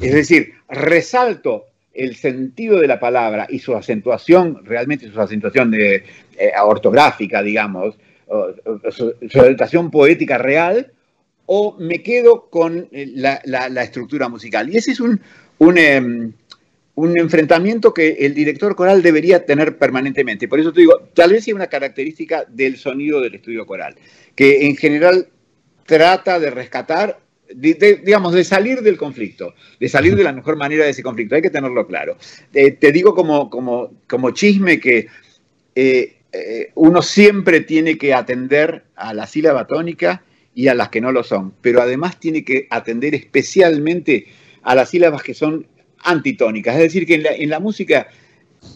Es 0.00 0.14
decir, 0.14 0.52
resalto 0.68 1.66
el 1.94 2.16
sentido 2.16 2.80
de 2.80 2.86
la 2.86 2.98
palabra 2.98 3.46
y 3.50 3.58
su 3.58 3.74
acentuación, 3.76 4.64
realmente 4.64 5.10
su 5.10 5.20
acentuación 5.20 5.70
de, 5.70 5.96
eh, 6.38 6.52
ortográfica, 6.62 7.42
digamos, 7.42 7.96
o- 8.26 8.48
o- 8.64 8.90
su, 8.90 9.14
su 9.30 9.40
acentuación 9.40 9.90
poética 9.90 10.38
real, 10.38 10.90
o 11.46 11.76
me 11.78 12.02
quedo 12.02 12.48
con 12.48 12.88
eh, 12.92 13.10
la, 13.14 13.42
la- 13.44 13.68
la 13.68 13.82
estructura 13.82 14.28
musical. 14.30 14.70
Y 14.72 14.78
ese 14.78 14.92
es 14.92 15.00
un, 15.00 15.20
un, 15.58 15.76
em, 15.76 16.32
un 16.94 17.18
enfrentamiento 17.18 17.92
que 17.92 18.08
el 18.20 18.32
director 18.32 18.74
coral 18.74 19.02
debería 19.02 19.44
tener 19.44 19.76
permanentemente. 19.76 20.48
Por 20.48 20.60
eso 20.60 20.72
te 20.72 20.80
digo, 20.80 21.08
tal 21.14 21.32
vez 21.32 21.44
sea 21.44 21.54
una 21.54 21.66
característica 21.66 22.44
del 22.48 22.78
sonido 22.78 23.20
del 23.20 23.34
estudio 23.34 23.66
coral, 23.66 23.96
que 24.34 24.66
en 24.66 24.76
general 24.76 25.28
trata 25.84 26.38
de 26.40 26.50
rescatar, 26.50 27.18
de- 27.54 28.00
digamos, 28.04 28.32
de 28.32 28.44
salir 28.44 28.80
del 28.80 28.96
conflicto, 28.96 29.54
de 29.78 29.88
salir 29.88 30.16
de 30.16 30.24
la 30.24 30.32
mejor 30.32 30.56
manera 30.56 30.84
de 30.84 30.90
ese 30.90 31.02
conflicto. 31.02 31.34
Hay 31.34 31.42
que 31.42 31.50
tenerlo 31.50 31.86
claro. 31.86 32.16
Eh, 32.52 32.72
te 32.72 32.92
digo 32.92 33.14
como, 33.14 33.50
como, 33.50 33.92
como 34.06 34.30
chisme 34.30 34.80
que 34.80 35.06
eh, 35.74 36.16
eh, 36.32 36.70
uno 36.74 37.02
siempre 37.02 37.60
tiene 37.60 37.98
que 37.98 38.14
atender 38.14 38.84
a 38.96 39.12
la 39.14 39.26
sílaba 39.26 39.66
tónica 39.66 40.22
y 40.54 40.68
a 40.68 40.74
las 40.74 40.88
que 40.90 41.00
no 41.00 41.12
lo 41.12 41.24
son, 41.24 41.54
pero 41.60 41.80
además 41.80 42.20
tiene 42.20 42.44
que 42.44 42.66
atender 42.70 43.14
especialmente 43.14 44.26
a 44.62 44.74
las 44.74 44.90
sílabas 44.90 45.22
que 45.22 45.34
son 45.34 45.66
antitónicas. 46.04 46.74
Es 46.76 46.82
decir, 46.82 47.06
que 47.06 47.14
en 47.14 47.22
la, 47.22 47.32
en 47.32 47.48
la 47.50 47.60
música 47.60 48.08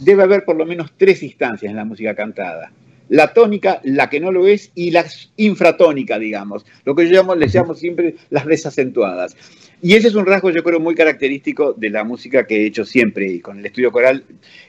debe 0.01 0.23
haber 0.23 0.45
por 0.45 0.57
lo 0.57 0.67
menos 0.67 0.93
tres 0.97 1.23
instancias 1.23 1.71
en 1.71 1.77
la 1.77 1.85
música 1.85 2.15
cantada. 2.15 2.73
La 3.09 3.33
tónica, 3.33 3.81
la 3.85 4.11
que 4.11 4.21
no 4.21 4.33
lo 4.33 4.47
es, 4.49 4.71
y 4.75 4.91
la 4.91 5.07
infratónica, 5.37 6.19
digamos, 6.19 6.67
lo 6.85 6.95
que 6.95 7.09
yo 7.09 7.35
les 7.37 7.55
llamo 7.55 7.75
siempre 7.75 8.17
las 8.31 8.47
desacentuadas. 8.47 9.37
Y 9.83 9.95
ese 9.95 10.09
es 10.09 10.15
un 10.15 10.27
rasgo, 10.27 10.51
yo 10.51 10.65
creo, 10.65 10.81
muy 10.81 10.95
característico 10.95 11.73
de 11.75 11.91
la 11.91 12.03
música 12.03 12.47
que 12.47 12.63
he 12.63 12.67
hecho 12.67 12.85
siempre 12.85 13.27
y 13.31 13.41
con 13.41 13.59
el 13.59 13.67
estudio 13.67 13.93
coral. 13.93 14.25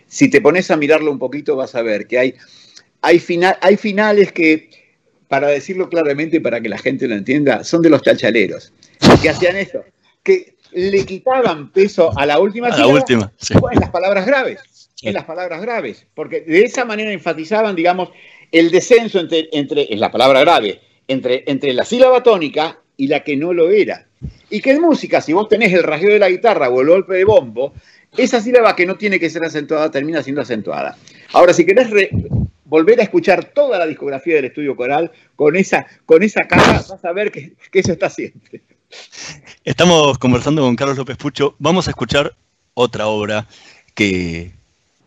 Si 0.06 0.30
te 0.30 0.42
pones 0.42 0.70
a 0.70 0.78
mirarlo 0.78 1.12
un 1.12 1.20
poquito, 1.20 1.56
vas 1.56 1.76
a 1.76 1.82
ver 1.82 2.08
que 2.08 2.20
hay, 2.20 2.34
hay, 3.02 3.20
fina- 3.20 3.58
hay 3.62 3.78
finales 3.78 4.32
que 4.32 4.70
para 5.28 5.48
decirlo 5.48 5.90
claramente, 5.90 6.40
para 6.40 6.62
que 6.62 6.70
la 6.70 6.78
gente 6.78 7.08
lo 7.08 7.16
entienda, 7.16 7.64
son 7.64 7.82
de 7.82 7.90
los 7.90 8.02
chalchaleros, 8.02 8.72
que 9.22 9.30
hacían 9.30 9.58
eso, 9.58 9.84
que 10.24 10.56
le 10.72 11.05
quitaban 11.05 11.72
peso 11.72 12.11
a 12.18 12.26
la 12.26 12.39
última 12.39 12.68
A 12.68 12.70
la 12.72 12.76
sílaba 12.78 12.93
última, 12.93 13.32
sí. 13.38 13.53
en 13.72 13.80
las 13.80 13.89
palabras 13.89 14.26
graves, 14.26 14.89
en 15.01 15.13
las 15.13 15.26
palabras 15.26 15.61
graves, 15.61 16.05
porque 16.13 16.41
de 16.41 16.63
esa 16.63 16.86
manera 16.86 17.11
enfatizaban, 17.11 17.76
digamos, 17.76 18.09
el 18.51 18.72
descenso 18.72 19.20
entre, 19.20 19.49
entre 19.51 19.91
en 19.93 19.99
la 19.99 20.11
palabra 20.11 20.41
grave, 20.41 20.80
entre, 21.07 21.43
entre 21.47 21.74
la 21.74 21.86
sílaba 21.86 22.24
tónica 22.24 22.80
y 22.95 23.07
la 23.07 23.24
que 23.24 23.36
no 23.38 23.53
lo 23.53 23.70
era. 23.70 24.07
Y 24.49 24.61
que 24.61 24.72
en 24.72 24.82
música, 24.82 25.22
si 25.22 25.34
vos 25.34 25.47
tenés 25.49 25.74
el 25.74 25.84
rasgueo 25.84 26.13
de 26.13 26.20
la 26.20 26.30
guitarra 26.30 26.70
o 26.70 26.82
el 26.82 26.88
golpe 26.88 27.13
de 27.15 27.26
bombo, 27.26 27.74
esa 28.15 28.41
sílaba 28.41 28.76
que 28.76 28.86
no 28.86 28.95
tiene 28.95 29.20
que 29.20 29.30
ser 29.30 29.43
acentuada 29.43 29.91
termina 29.91 30.24
siendo 30.24 30.41
acentuada. 30.41 30.97
Ahora, 31.34 31.53
si 31.53 31.65
querés 31.65 31.89
re- 31.91 32.09
volver 32.65 32.99
a 32.99 33.03
escuchar 33.03 33.45
toda 33.45 33.78
la 33.78 33.86
discografía 33.86 34.36
del 34.36 34.45
estudio 34.45 34.76
coral, 34.76 35.11
con 35.36 35.55
esa, 35.55 35.86
con 36.05 36.24
esa 36.24 36.47
cara 36.47 36.82
vas 36.89 37.05
a 37.05 37.11
ver 37.11 37.32
que, 37.32 37.53
que 37.72 37.80
eso 37.80 37.91
está 37.91 38.09
siempre. 38.09 38.61
Estamos 39.66 40.18
conversando 40.18 40.62
con 40.62 40.76
Carlos 40.76 40.98
López 40.98 41.18
Pucho. 41.18 41.56
Vamos 41.60 41.88
a 41.88 41.92
escuchar 41.92 42.36
otra 42.74 43.08
obra 43.08 43.48
que, 43.94 44.52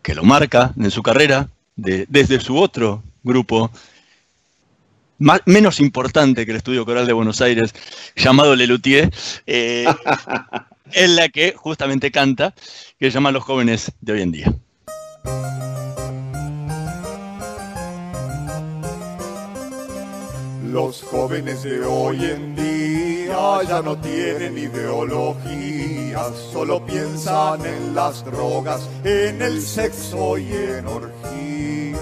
que 0.01 0.13
lo 0.15 0.23
marca 0.23 0.73
en 0.77 0.91
su 0.91 1.01
carrera, 1.01 1.49
de- 1.75 2.05
desde 2.09 2.39
su 2.39 2.57
otro 2.57 3.01
grupo, 3.23 3.71
más- 5.19 5.41
menos 5.45 5.79
importante 5.79 6.45
que 6.45 6.51
el 6.51 6.57
Estudio 6.57 6.85
Coral 6.85 7.07
de 7.07 7.13
Buenos 7.13 7.41
Aires, 7.41 7.73
llamado 8.15 8.55
Lelutier, 8.55 9.11
eh, 9.47 9.85
en 10.93 11.15
la 11.15 11.29
que 11.29 11.53
justamente 11.55 12.11
canta, 12.11 12.53
que 12.99 13.05
se 13.09 13.11
llama 13.15 13.31
Los 13.31 13.43
jóvenes 13.43 13.91
de 14.01 14.13
hoy 14.13 14.21
en 14.21 14.31
día. 14.31 14.53
Los 20.71 21.01
jóvenes 21.01 21.63
de 21.63 21.83
hoy 21.83 22.23
en 22.23 22.55
día 22.55 23.20
ya 23.31 23.81
no 23.81 23.97
tienen 23.97 24.57
ideologías, 24.57 26.35
solo 26.51 26.85
piensan 26.85 27.65
en 27.65 27.95
las 27.95 28.25
drogas, 28.25 28.89
en 29.03 29.41
el 29.41 29.61
sexo 29.61 30.37
y 30.37 30.51
en 30.51 30.87
orgías. 30.87 31.99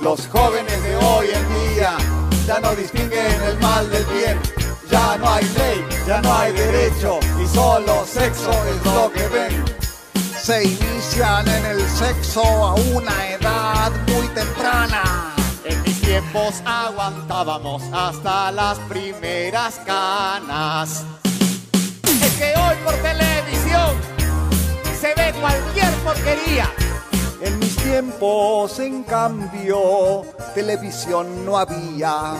Los 0.00 0.26
jóvenes 0.28 0.82
de 0.82 0.96
hoy 0.96 1.26
en 1.28 1.74
día 1.74 1.96
ya 2.46 2.60
no 2.60 2.74
distinguen 2.74 3.42
el 3.42 3.58
mal 3.58 3.90
del 3.90 4.04
bien. 4.06 4.53
Ya 4.94 5.16
no 5.16 5.28
hay 5.28 5.44
ley, 5.58 5.84
ya 6.06 6.22
no 6.22 6.32
hay 6.32 6.52
derecho 6.52 7.18
y 7.42 7.46
solo 7.48 8.06
sexo 8.06 8.52
es 8.52 8.84
lo 8.84 9.10
que 9.12 9.26
ven. 9.26 9.64
Se 10.40 10.62
inician 10.62 11.48
en 11.48 11.66
el 11.66 11.80
sexo 11.88 12.44
a 12.44 12.74
una 12.74 13.28
edad 13.28 13.90
muy 14.06 14.28
temprana. 14.28 15.34
En 15.64 15.82
mis 15.82 16.00
tiempos 16.00 16.62
aguantábamos 16.64 17.82
hasta 17.92 18.52
las 18.52 18.78
primeras 18.88 19.80
canas. 19.84 21.04
Es 22.22 22.32
que 22.38 22.54
hoy 22.56 22.76
por 22.84 22.94
televisión 22.94 23.96
se 25.00 25.12
ve 25.16 25.34
cualquier 25.40 25.92
porquería. 26.04 26.70
En 27.40 27.58
mis 27.58 27.74
tiempos, 27.78 28.78
en 28.78 29.02
cambio, 29.02 30.22
televisión 30.54 31.44
no 31.44 31.58
había. 31.58 32.36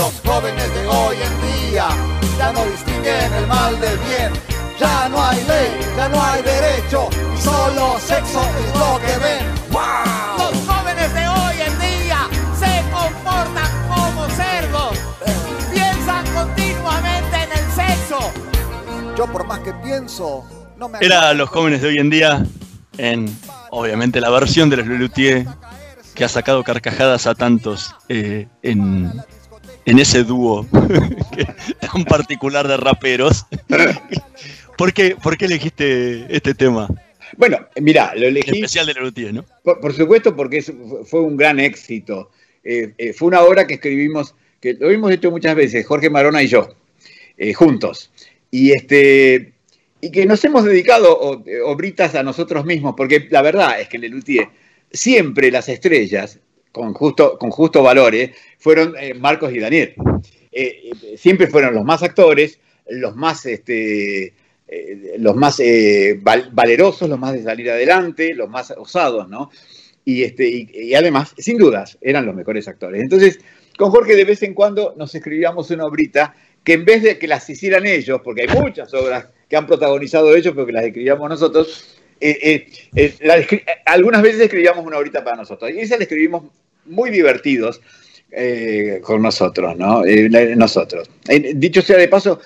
Los 0.00 0.18
jóvenes 0.24 0.74
de 0.74 0.86
hoy 0.86 1.16
en 1.16 1.70
día 1.70 1.88
ya 2.38 2.52
no 2.52 2.64
distinguen 2.64 3.34
el 3.34 3.46
mal 3.46 3.78
del 3.78 3.98
bien. 3.98 4.32
Ya 4.78 5.10
no 5.10 5.22
hay 5.22 5.36
ley, 5.44 5.68
ya 5.94 6.08
no 6.08 6.22
hay 6.24 6.42
derecho, 6.42 7.10
y 7.12 7.38
solo 7.42 7.98
sexo 7.98 8.40
es 8.40 8.78
lo 8.78 8.98
que 8.98 9.18
ven. 9.18 9.46
Los 10.38 10.56
jóvenes 10.66 11.12
de 11.12 11.28
hoy 11.28 11.54
en 11.60 11.78
día 11.78 12.26
se 12.58 12.82
comportan 12.90 13.70
como 13.88 14.26
cerdos. 14.30 14.98
Piensan 15.70 16.24
continuamente 16.32 17.36
en 17.36 17.52
el 17.52 17.72
sexo. 17.72 18.32
Yo 19.18 19.26
por 19.26 19.46
más 19.46 19.58
que 19.58 19.74
pienso, 19.84 20.46
no 20.78 20.88
me 20.88 20.98
Era 21.02 21.34
Los 21.34 21.50
jóvenes 21.50 21.82
de 21.82 21.88
hoy 21.88 21.98
en 21.98 22.08
día, 22.08 22.46
en 22.96 23.38
obviamente 23.68 24.18
la 24.22 24.30
versión 24.30 24.70
de 24.70 24.78
los 24.78 24.86
Lelutier, 24.86 25.46
que 26.14 26.24
ha 26.24 26.28
sacado 26.28 26.64
carcajadas 26.64 27.26
a 27.26 27.34
tantos 27.34 27.94
eh, 28.08 28.48
en, 28.62 29.12
en 29.86 29.98
ese 29.98 30.24
dúo 30.24 30.66
tan 31.80 32.04
particular 32.04 32.66
de 32.68 32.76
raperos. 32.76 33.46
¿Por 34.76 34.92
qué, 34.92 35.16
¿Por 35.22 35.36
qué 35.36 35.44
elegiste 35.46 36.26
este 36.34 36.54
tema? 36.54 36.88
Bueno, 37.36 37.58
mira, 37.80 38.12
lo 38.16 38.26
elegí. 38.26 38.50
Especial 38.50 38.86
de 38.86 38.94
Lelutier, 38.94 39.34
¿no? 39.34 39.44
Por, 39.62 39.80
por 39.80 39.92
supuesto, 39.94 40.34
porque 40.34 40.58
es- 40.58 40.72
fue 41.06 41.20
un 41.20 41.36
gran 41.36 41.60
éxito. 41.60 42.30
Eh, 42.64 42.92
eh, 42.98 43.12
fue 43.12 43.28
una 43.28 43.42
obra 43.42 43.66
que 43.66 43.74
escribimos, 43.74 44.34
que 44.60 44.74
lo 44.74 44.90
hemos 44.90 45.10
hecho 45.12 45.30
muchas 45.30 45.54
veces, 45.54 45.86
Jorge 45.86 46.10
Marona 46.10 46.42
y 46.42 46.48
yo, 46.48 46.74
eh, 47.38 47.52
juntos. 47.54 48.10
Y, 48.50 48.72
este, 48.72 49.52
y 50.00 50.10
que 50.10 50.26
nos 50.26 50.44
hemos 50.44 50.64
dedicado 50.64 51.18
obritas 51.64 52.14
a 52.14 52.22
nosotros 52.22 52.64
mismos, 52.64 52.94
porque 52.96 53.28
la 53.30 53.42
verdad 53.42 53.80
es 53.80 53.88
que 53.88 53.98
Lelutier 53.98 54.48
siempre 54.92 55.50
las 55.50 55.68
estrellas, 55.68 56.38
con 56.72 56.94
justo, 56.94 57.38
con 57.38 57.50
justo 57.50 57.82
valores, 57.82 58.30
fueron 58.58 58.94
eh, 58.98 59.14
Marcos 59.14 59.52
y 59.52 59.58
Daniel. 59.58 59.94
Eh, 60.52 60.90
eh, 61.02 61.16
siempre 61.16 61.46
fueron 61.46 61.74
los 61.74 61.84
más 61.84 62.02
actores, 62.02 62.58
los 62.88 63.14
más 63.16 63.46
este, 63.46 64.34
eh, 64.68 65.14
los 65.18 65.36
más 65.36 65.60
eh, 65.60 66.18
val- 66.20 66.50
valerosos, 66.52 67.08
los 67.08 67.18
más 67.18 67.32
de 67.34 67.42
salir 67.42 67.70
adelante, 67.70 68.34
los 68.34 68.48
más 68.48 68.72
osados, 68.72 69.28
¿no? 69.28 69.50
Y, 70.04 70.22
este, 70.22 70.48
y, 70.48 70.68
y 70.72 70.94
además, 70.94 71.34
sin 71.38 71.58
dudas, 71.58 71.98
eran 72.00 72.26
los 72.26 72.34
mejores 72.34 72.66
actores. 72.66 73.00
Entonces, 73.00 73.38
con 73.76 73.90
Jorge 73.90 74.16
de 74.16 74.24
vez 74.24 74.42
en 74.42 74.54
cuando 74.54 74.94
nos 74.96 75.14
escribíamos 75.14 75.70
una 75.70 75.86
obrita 75.86 76.34
que 76.64 76.72
en 76.74 76.84
vez 76.84 77.02
de 77.02 77.18
que 77.18 77.28
las 77.28 77.48
hicieran 77.48 77.86
ellos, 77.86 78.20
porque 78.22 78.42
hay 78.42 78.58
muchas 78.58 78.92
obras 78.94 79.26
que 79.48 79.56
han 79.56 79.66
protagonizado 79.66 80.34
ellos, 80.34 80.52
pero 80.54 80.66
que 80.66 80.72
las 80.72 80.84
escribíamos 80.84 81.28
nosotros, 81.28 81.99
eh, 82.20 82.66
eh, 82.96 83.14
eh, 83.20 83.64
algunas 83.86 84.22
veces 84.22 84.40
escribíamos 84.42 84.84
una 84.84 84.98
obrita 84.98 85.24
para 85.24 85.36
nosotros. 85.36 85.70
Y 85.72 85.80
esa 85.80 85.96
la 85.96 86.02
escribimos 86.04 86.44
muy 86.86 87.10
divertidos 87.10 87.80
con 89.02 89.22
nosotros, 89.22 89.76
¿no? 89.76 90.02
Nosotros. 90.56 91.10
Dicho 91.54 91.82
sea 91.82 91.96
de 91.96 92.06
paso, 92.06 92.40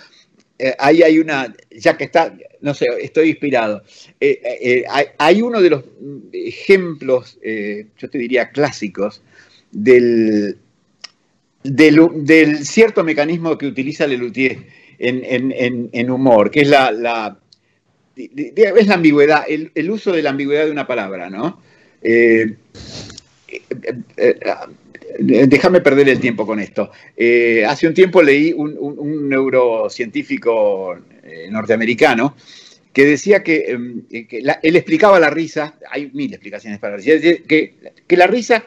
ahí 0.78 1.02
hay 1.02 1.18
una, 1.18 1.54
ya 1.70 1.94
que 1.96 2.04
está, 2.04 2.34
no 2.62 2.72
sé, 2.72 2.86
estoy 3.00 3.30
inspirado. 3.30 3.82
Hay, 5.18 5.42
uno 5.42 5.60
de 5.60 5.70
los 5.70 5.84
ejemplos, 6.32 7.38
yo 7.98 8.10
te 8.10 8.18
diría 8.18 8.50
clásicos, 8.50 9.22
del, 9.72 10.56
del, 11.62 12.64
cierto 12.64 13.04
mecanismo 13.04 13.58
que 13.58 13.66
utiliza 13.66 14.06
Lelutier 14.06 14.58
en, 14.98 15.22
en- 15.24 15.88
en- 15.92 16.10
humor, 16.10 16.50
que 16.50 16.62
es 16.62 16.68
la, 16.68 16.92
es 18.16 18.86
la 18.86 18.94
ambigüedad, 18.94 19.44
el, 19.48 19.90
uso 19.90 20.12
de 20.12 20.22
la 20.22 20.30
ambigüedad 20.30 20.64
de 20.64 20.70
una 20.70 20.86
palabra, 20.86 21.30
¿no? 21.30 21.60
Eh, 22.02 22.54
eh, 23.48 23.60
eh, 24.16 25.46
déjame 25.46 25.80
perder 25.80 26.08
el 26.08 26.20
tiempo 26.20 26.46
con 26.46 26.60
esto. 26.60 26.90
Hace 27.66 27.86
un 27.86 27.94
tiempo 27.94 28.22
leí 28.22 28.52
un, 28.52 29.28
neurocientífico 29.28 30.96
norteamericano 31.50 32.36
que 32.92 33.04
decía 33.04 33.42
que, 33.42 33.76
eh, 34.10 34.26
que 34.26 34.38
él 34.38 34.76
explicaba 34.76 35.18
la 35.18 35.30
risa, 35.30 35.74
hay 35.90 36.10
mil 36.12 36.32
explicaciones 36.32 36.78
para 36.78 36.92
la 36.92 37.02
risa, 37.02 37.20
que, 37.46 37.74
que 38.06 38.16
la 38.16 38.26
risa 38.26 38.64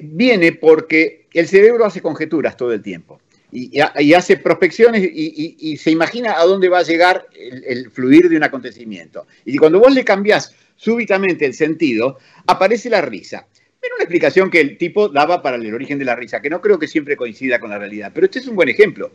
viene 0.00 0.52
porque 0.52 1.26
el 1.32 1.48
cerebro 1.48 1.86
hace 1.86 2.02
conjeturas 2.02 2.56
todo 2.58 2.74
el 2.74 2.82
tiempo 2.82 3.21
y, 3.52 4.14
hace 4.14 4.38
prospecciones 4.38 5.02
y, 5.12 5.76
se 5.76 5.90
imagina 5.90 6.40
a 6.40 6.44
dónde 6.44 6.70
va 6.70 6.78
a 6.78 6.82
llegar 6.82 7.26
el, 7.34 7.90
fluir 7.90 8.30
de 8.30 8.36
un 8.36 8.42
acontecimiento. 8.42 9.26
Y 9.44 9.58
cuando 9.58 9.78
vos 9.78 9.92
le 9.92 10.04
cambiás 10.04 10.54
súbitamente 10.76 11.44
el 11.44 11.52
sentido, 11.52 12.18
aparece 12.46 12.88
la 12.88 13.02
risa. 13.02 13.46
Era 13.82 13.94
una 13.96 14.04
explicación 14.04 14.48
que 14.48 14.60
el 14.60 14.78
tipo 14.78 15.08
daba 15.08 15.42
para 15.42 15.56
el 15.56 15.74
origen 15.74 15.98
de 15.98 16.06
la 16.06 16.16
risa, 16.16 16.40
que 16.40 16.48
no 16.48 16.62
creo 16.62 16.78
que 16.78 16.88
siempre 16.88 17.16
coincida 17.16 17.60
con 17.60 17.68
la 17.68 17.78
realidad, 17.78 18.10
pero 18.14 18.24
este 18.24 18.38
es 18.38 18.46
un 18.46 18.56
buen 18.56 18.70
ejemplo. 18.70 19.10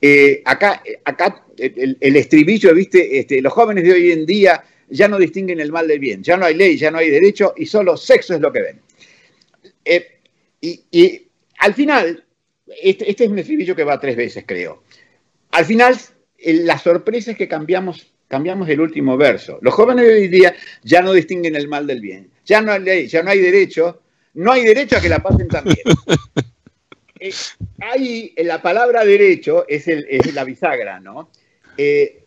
Eh, 0.00 0.42
acá, 0.44 0.82
acá 1.04 1.44
el, 1.56 1.96
el 2.00 2.16
estribillo, 2.16 2.74
viste, 2.74 3.18
este, 3.18 3.40
los 3.40 3.52
jóvenes 3.52 3.84
de 3.84 3.92
hoy 3.92 4.10
en 4.10 4.26
día 4.26 4.64
ya 4.88 5.06
no 5.06 5.18
distinguen 5.18 5.60
el 5.60 5.70
mal 5.70 5.86
del 5.86 5.98
bien, 6.00 6.22
ya 6.22 6.36
no 6.36 6.46
hay 6.46 6.54
ley, 6.54 6.76
ya 6.76 6.90
no 6.90 6.98
hay 6.98 7.10
derecho 7.10 7.52
y 7.56 7.66
solo 7.66 7.96
sexo 7.96 8.34
es 8.34 8.40
lo 8.40 8.52
que 8.52 8.62
ven. 8.62 8.80
Eh, 9.84 10.06
y 10.60 11.22
al 11.58 11.74
final, 11.74 12.24
este, 12.82 13.10
este 13.10 13.24
es 13.24 13.30
un 13.30 13.38
estribillo 13.38 13.74
que 13.76 13.84
va 13.84 14.00
tres 14.00 14.16
veces, 14.16 14.44
creo. 14.46 14.82
Al 15.52 15.64
final, 15.64 15.96
la 16.44 16.78
sorpresa 16.78 17.32
es 17.32 17.36
que 17.36 17.48
cambiamos, 17.48 18.12
cambiamos 18.28 18.68
el 18.68 18.80
último 18.80 19.16
verso. 19.16 19.58
Los 19.62 19.74
jóvenes 19.74 20.06
de 20.06 20.12
hoy 20.14 20.28
día 20.28 20.54
ya 20.82 21.02
no 21.02 21.12
distinguen 21.12 21.56
el 21.56 21.68
mal 21.68 21.86
del 21.86 22.00
bien, 22.00 22.28
ya 22.44 22.60
no 22.60 22.72
hay 22.72 22.80
ley, 22.82 23.06
ya 23.08 23.22
no 23.22 23.30
hay 23.30 23.40
derecho, 23.40 24.02
no 24.34 24.52
hay 24.52 24.64
derecho 24.64 24.96
a 24.96 25.00
que 25.00 25.08
la 25.08 25.22
pasen 25.22 25.48
también. 25.48 25.78
Eh, 27.20 27.32
ahí 27.80 28.32
en 28.36 28.46
la 28.46 28.62
palabra 28.62 29.04
derecho 29.04 29.64
es, 29.66 29.88
el- 29.88 30.06
es 30.08 30.32
la 30.34 30.44
bisagra, 30.44 31.00
¿no? 31.00 31.30
Eh, 31.76 32.20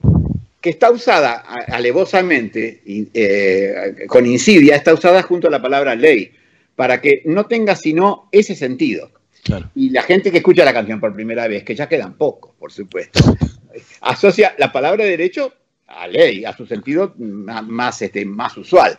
que 0.59 0.69
está 0.69 0.91
usada 0.91 1.35
alevosamente, 1.67 2.81
eh, 2.85 4.05
con 4.07 4.25
insidia, 4.25 4.75
está 4.75 4.93
usada 4.93 5.21
junto 5.23 5.47
a 5.47 5.51
la 5.51 5.61
palabra 5.61 5.95
ley, 5.95 6.31
para 6.75 6.99
que 6.99 7.21
no 7.23 7.45
tenga 7.45 7.75
sino 7.77 8.27
ese 8.33 8.53
sentido. 8.53 9.09
Claro. 9.43 9.69
Y 9.75 9.89
la 9.89 10.03
gente 10.03 10.31
que 10.31 10.37
escucha 10.37 10.63
la 10.65 10.73
canción 10.73 10.99
por 10.99 11.13
primera 11.13 11.47
vez, 11.47 11.63
que 11.63 11.75
ya 11.75 11.89
quedan 11.89 12.13
pocos, 12.13 12.53
por 12.57 12.71
supuesto, 12.71 13.19
asocia 14.01 14.55
la 14.57 14.71
palabra 14.71 15.05
derecho 15.05 15.53
a 15.87 16.07
ley, 16.07 16.45
a 16.45 16.55
su 16.55 16.65
sentido 16.65 17.13
más, 17.17 18.01
este, 18.01 18.25
más 18.25 18.55
usual. 18.57 18.97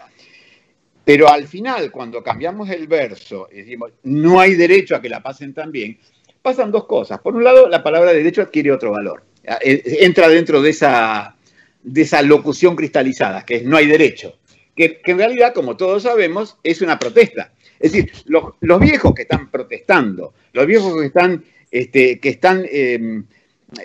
Pero 1.05 1.29
al 1.29 1.49
final, 1.49 1.91
cuando 1.91 2.23
cambiamos 2.23 2.71
el 2.71 2.87
verso 2.87 3.49
y 3.51 3.57
decimos 3.57 3.93
no 4.05 4.39
hay 4.39 4.55
derecho 4.55 4.95
a 4.95 5.03
que 5.03 5.09
la 5.09 5.23
pasen 5.23 5.53
tan 5.53 5.73
bien, 5.73 5.99
pasan 6.41 6.71
dos 6.71 6.87
cosas. 6.87 7.21
Por 7.21 7.35
un 7.35 7.45
lado, 7.45 7.69
la 7.69 7.83
palabra 7.83 8.13
derecho 8.13 8.43
adquiere 8.43 8.71
otro 8.71 8.93
valor. 8.93 9.25
Eh, 9.43 9.83
Entra 10.01 10.29
dentro 10.29 10.63
de 10.63 10.71
esa, 10.71 11.37
de 11.83 12.03
esa 12.03 12.23
locución 12.23 12.77
cristalizada, 12.77 13.45
que 13.45 13.57
es 13.57 13.65
no 13.65 13.77
hay 13.77 13.87
derecho. 13.87 14.39
Que, 14.77 15.01
que 15.01 15.11
en 15.11 15.19
realidad, 15.19 15.53
como 15.53 15.77
todos 15.77 16.05
sabemos, 16.05 16.57
es 16.63 16.81
una 16.83 16.99
protesta. 16.99 17.53
Es 17.83 17.93
decir, 17.93 18.13
los, 18.27 18.55
los 18.61 18.81
viejos 18.81 19.13
que 19.15 19.23
están 19.23 19.51
protestando, 19.51 20.33
los 20.53 20.67
viejos 20.67 20.99
que 21.01 21.07
están, 21.07 21.43
este, 21.71 22.19
que 22.21 22.29
están 22.31 22.65
eh, 22.71 23.23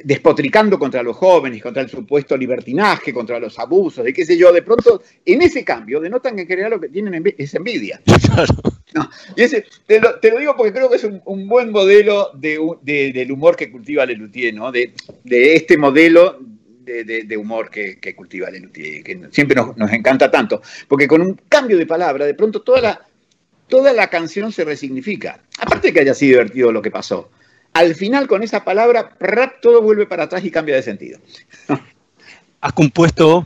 despotricando 0.04 0.78
contra 0.78 1.02
los 1.02 1.16
jóvenes, 1.16 1.62
contra 1.64 1.82
el 1.82 1.90
supuesto 1.90 2.36
libertinaje, 2.36 3.14
contra 3.14 3.40
los 3.40 3.58
abusos, 3.58 4.04
de 4.04 4.14
qué 4.14 4.26
sé 4.26 4.38
yo, 4.38 4.52
de 4.52 4.62
pronto, 4.62 5.02
en 5.26 5.42
ese 5.42 5.64
cambio, 5.64 6.00
denotan 6.02 6.36
que 6.36 6.42
en 6.42 6.48
general 6.48 6.72
lo 6.72 6.80
que 6.82 6.90
tienen 6.90 7.14
envi- 7.14 7.36
es 7.38 7.54
envidia. 7.56 8.02
Claro. 8.28 8.54
No, 8.94 9.10
y 9.36 9.42
ese, 9.44 9.66
te, 9.86 10.00
lo, 10.00 10.20
te 10.20 10.32
lo 10.32 10.40
digo 10.40 10.56
porque 10.56 10.72
creo 10.74 10.90
que 10.90 10.96
es 10.98 11.04
un, 11.04 11.22
un 11.26 11.48
buen 11.48 11.72
modelo 11.72 12.32
de, 12.34 12.58
u- 12.60 12.78
de- 12.82 13.12
del 13.12 13.32
humor 13.32 13.56
que 13.56 13.70
cultiva 13.72 14.06
Lelutier, 14.06 14.54
¿no? 14.54 14.72
De, 14.72 14.94
de 15.24 15.56
este 15.56 15.78
modelo 15.78 16.40
de, 16.82 17.04
de- 17.04 17.24
de 17.24 17.38
humor 17.38 17.70
que, 17.70 18.00
que 18.00 18.16
cultiva 18.16 18.50
Lelutier, 18.50 19.04
que 19.04 19.20
siempre 19.32 19.56
nos, 19.56 19.76
nos 19.76 19.92
encanta 19.92 20.30
tanto, 20.32 20.62
porque 20.88 21.08
con 21.08 21.22
un 21.22 21.40
cambio 21.50 21.78
de 21.78 21.86
palabra, 21.86 22.26
de 22.26 22.34
pronto 22.34 22.62
toda 22.62 22.82
la, 22.82 23.07
toda 23.68 23.94
la 23.94 24.10
canción 24.10 24.52
se 24.52 24.64
resignifica. 24.64 25.40
Aparte 25.60 25.88
de 25.88 25.94
que 25.94 26.00
haya 26.02 26.14
sido 26.14 26.40
divertido 26.40 26.72
lo 26.72 26.82
que 26.82 26.92
pasó. 26.92 27.30
Al 27.74 27.96
final, 27.96 28.28
con 28.28 28.44
esa 28.44 28.64
palabra, 28.64 29.16
rap, 29.20 29.62
todo 29.62 29.82
vuelve 29.82 30.08
para 30.08 30.24
atrás 30.24 30.44
y 30.44 30.52
cambia 30.52 30.76
de 30.76 30.84
sentido. 30.84 31.20
Has 32.62 32.74
compuesto 32.74 33.46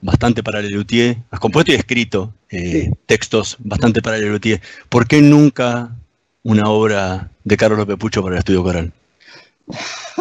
bastante 0.00 0.42
para 0.42 0.60
Lelutier, 0.60 1.16
has 1.30 1.40
compuesto 1.40 1.72
y 1.72 1.74
escrito 1.76 2.32
eh, 2.50 2.84
Sí. 2.84 2.90
textos 3.06 3.56
bastante 3.60 4.02
para 4.02 4.18
Lelutier. 4.18 4.60
¿Por 4.88 5.06
qué 5.06 5.20
nunca 5.20 5.90
una 6.42 6.68
obra 6.68 7.30
de 7.44 7.56
Carlos 7.56 7.78
López 7.78 7.96
Pucho 7.96 8.22
para 8.22 8.34
el 8.36 8.38
estudio 8.40 8.62
coral? 8.62 8.92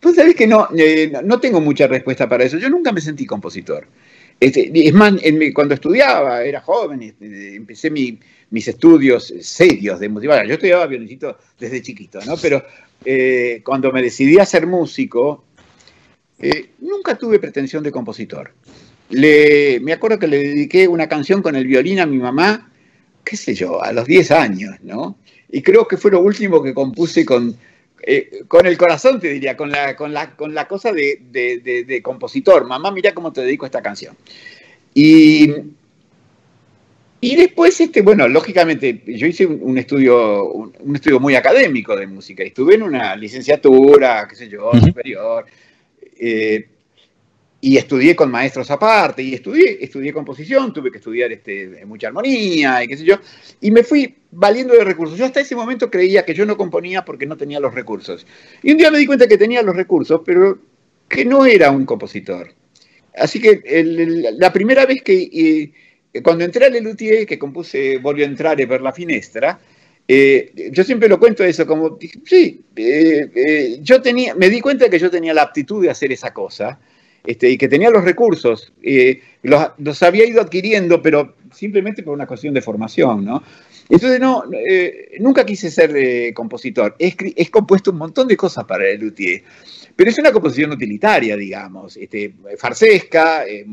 Pues 0.00 0.16
sabés 0.16 0.34
que 0.34 0.46
no, 0.46 0.66
eh, 0.74 1.12
no 1.24 1.40
tengo 1.40 1.60
mucha 1.60 1.86
respuesta 1.86 2.26
para 2.26 2.42
eso. 2.44 2.56
Yo 2.56 2.70
nunca 2.70 2.90
me 2.90 3.02
sentí 3.02 3.26
compositor. 3.26 3.86
Este, 4.40 4.70
es 4.74 4.94
más, 4.94 5.12
cuando 5.54 5.74
estudiaba, 5.74 6.42
era 6.42 6.62
joven, 6.62 7.02
este, 7.02 7.54
empecé 7.56 7.90
mi- 7.90 8.18
mis 8.50 8.66
estudios 8.66 9.32
serios 9.40 10.00
de 10.00 10.08
música. 10.08 10.44
Yo 10.46 10.54
estudiaba 10.54 10.86
violincito 10.86 11.36
desde 11.58 11.82
chiquito, 11.82 12.20
¿no? 12.24 12.36
Pero 12.38 12.64
eh, 13.04 13.60
cuando 13.62 13.92
me 13.92 14.02
decidí 14.02 14.38
a 14.38 14.46
ser 14.46 14.66
músico, 14.66 15.44
eh, 16.38 16.70
nunca 16.80 17.16
tuve 17.18 17.38
pretensión 17.38 17.84
de 17.84 17.92
compositor. 17.92 18.52
Me 19.10 19.92
acuerdo 19.92 20.18
que 20.18 20.26
le 20.28 20.38
dediqué 20.38 20.88
una 20.88 21.08
canción 21.08 21.42
con 21.42 21.54
el 21.54 21.66
violín 21.66 22.00
a 22.00 22.06
mi 22.06 22.16
mamá, 22.18 22.70
qué 23.24 23.36
sé 23.36 23.54
yo, 23.54 23.82
a 23.82 23.92
los 23.92 24.06
10 24.06 24.30
años, 24.30 24.76
¿no? 24.82 25.18
Y 25.50 25.62
creo 25.62 25.86
que 25.86 25.96
fue 25.96 26.12
lo 26.12 26.20
último 26.20 26.62
que 26.62 26.72
compuse 26.72 27.24
con, 27.26 27.56
eh, 28.02 28.42
con 28.48 28.66
el 28.66 28.76
corazón, 28.78 29.20
te 29.20 29.28
diría, 29.28 29.56
con 29.56 29.70
la, 29.70 29.96
con 29.96 30.12
la, 30.12 30.36
con 30.36 30.54
la 30.54 30.66
cosa 30.66 30.92
de, 30.92 31.20
de- 31.30 31.58
de- 31.58 31.84
de 31.84 32.02
compositor. 32.02 32.66
Mamá, 32.66 32.90
mira 32.90 33.12
cómo 33.14 33.32
te 33.32 33.42
dedico 33.42 33.64
a 33.64 33.68
esta 33.68 33.82
canción. 33.82 34.16
Y, 34.94 35.52
y 37.20 37.36
después, 37.36 37.78
este, 37.80 38.00
bueno, 38.02 38.26
lógicamente, 38.28 39.02
yo 39.06 39.26
hice 39.26 39.44
un, 39.46 39.58
un 39.62 39.76
estudio, 39.78 40.44
un, 40.50 40.72
un 40.80 40.96
estudio 40.96 41.20
muy 41.20 41.34
académico 41.34 41.94
de 41.94 42.06
música. 42.06 42.42
Estuve 42.42 42.76
en 42.76 42.82
una 42.82 43.14
licenciatura, 43.16 44.26
qué 44.28 44.36
sé 44.36 44.48
yo, 44.48 44.72
superior. 44.82 45.44
eh, 46.18 46.66
y 47.62 47.76
estudié 47.76 48.16
con 48.16 48.30
maestros 48.30 48.70
aparte, 48.70 49.22
y 49.22 49.34
estudié, 49.34 49.78
estudié 49.84 50.12
composición, 50.12 50.72
tuve 50.72 50.90
que 50.90 50.98
estudiar 50.98 51.30
este, 51.32 51.84
mucha 51.86 52.08
armonía 52.08 52.82
y 52.82 52.88
qué 52.88 52.96
sé 52.96 53.04
yo, 53.04 53.16
y 53.60 53.70
me 53.70 53.82
fui 53.82 54.16
valiendo 54.30 54.74
de 54.74 54.84
recursos. 54.84 55.18
Yo 55.18 55.26
hasta 55.26 55.40
ese 55.40 55.54
momento 55.56 55.90
creía 55.90 56.24
que 56.24 56.34
yo 56.34 56.46
no 56.46 56.56
componía 56.56 57.04
porque 57.04 57.26
no 57.26 57.36
tenía 57.36 57.60
los 57.60 57.74
recursos. 57.74 58.26
Y 58.62 58.72
un 58.72 58.78
día 58.78 58.90
me 58.90 58.98
di 58.98 59.06
cuenta 59.06 59.26
que 59.28 59.36
tenía 59.38 59.62
los 59.62 59.76
recursos, 59.76 60.22
pero 60.24 60.58
que 61.08 61.24
no 61.24 61.44
era 61.44 61.70
un 61.70 61.84
compositor. 61.84 62.54
Así 63.16 63.40
que 63.40 63.60
el- 63.64 64.38
la 64.38 64.52
primera 64.52 64.86
vez 64.86 65.02
que, 65.02 65.14
eh, 66.14 66.22
cuando 66.22 66.44
entré 66.44 66.66
a 66.66 66.68
Lelutier, 66.70 67.26
que 67.26 67.38
compuse 67.38 67.98
Volvió 67.98 68.24
a 68.24 68.28
entrar 68.28 68.56
per 68.56 68.80
la 68.82 68.92
finestra, 68.92 69.60
eh, 70.08 70.70
yo 70.72 70.82
siempre 70.84 71.08
lo 71.08 71.18
cuento 71.20 71.44
eso, 71.44 71.66
como, 71.66 71.98
sí, 72.24 72.62
eh, 72.76 73.30
eh, 73.34 73.78
yo 73.82 74.02
tenía, 74.02 74.34
me 74.34 74.48
di 74.48 74.60
cuenta 74.60 74.88
que 74.90 74.98
yo 74.98 75.10
tenía 75.10 75.32
la 75.34 75.42
aptitud 75.42 75.82
de 75.82 75.90
hacer 75.90 76.10
esa 76.12 76.32
cosa, 76.32 76.80
este, 77.24 77.50
y 77.50 77.58
que 77.58 77.68
tenía 77.68 77.90
los 77.90 78.04
recursos, 78.04 78.72
eh, 78.82 79.20
los, 79.42 79.70
los 79.78 80.02
había 80.02 80.26
ido 80.26 80.40
adquiriendo, 80.40 81.02
pero 81.02 81.34
simplemente 81.52 82.02
por 82.02 82.14
una 82.14 82.26
cuestión 82.26 82.54
de 82.54 82.62
formación, 82.62 83.24
¿no? 83.24 83.42
Entonces, 83.88 84.20
no, 84.20 84.44
eh, 84.52 85.16
nunca 85.18 85.44
quise 85.44 85.70
ser 85.70 85.96
eh, 85.96 86.32
compositor. 86.32 86.94
He, 86.98 87.14
he 87.36 87.50
compuesto 87.50 87.90
un 87.90 87.98
montón 87.98 88.28
de 88.28 88.36
cosas 88.36 88.64
para 88.64 88.88
el 88.88 89.00
Luthier, 89.00 89.42
pero 89.96 90.10
es 90.10 90.18
una 90.18 90.32
composición 90.32 90.70
utilitaria, 90.70 91.36
digamos, 91.36 91.96
este, 91.96 92.34
farsesca, 92.56 93.44
eh, 93.46 93.66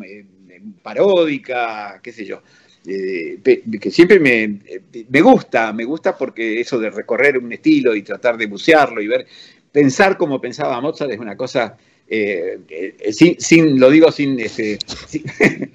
paródica, 0.82 2.00
qué 2.02 2.12
sé 2.12 2.26
yo. 2.26 2.42
Eh, 2.90 3.40
que 3.82 3.92
siempre 3.92 4.18
me, 4.18 4.44
eh, 4.44 4.82
me 5.10 5.22
gusta, 5.22 5.74
me 5.74 5.84
gusta 5.84 6.18
porque 6.18 6.62
eso 6.62 6.80
de 6.80 6.90
recorrer 6.90 7.38
un 7.38 7.52
estilo 7.52 7.94
y 7.94 8.02
tratar 8.02 8.38
de 8.38 8.46
bucearlo 8.46 9.02
y 9.02 9.08
ver, 9.08 9.28
pensar 9.72 10.18
como 10.18 10.40
pensaba 10.40 10.80
Mozart 10.80 11.12
es 11.12 11.20
una 11.20 11.36
cosa, 11.36 11.78
eh, 12.10 12.60
eh, 12.70 13.14
sin, 13.14 13.40
sin- 13.40 13.80
lo 13.80 13.90
digo 13.90 14.12
sin, 14.12 14.40
este, 14.40 14.78
sin, 15.08 15.24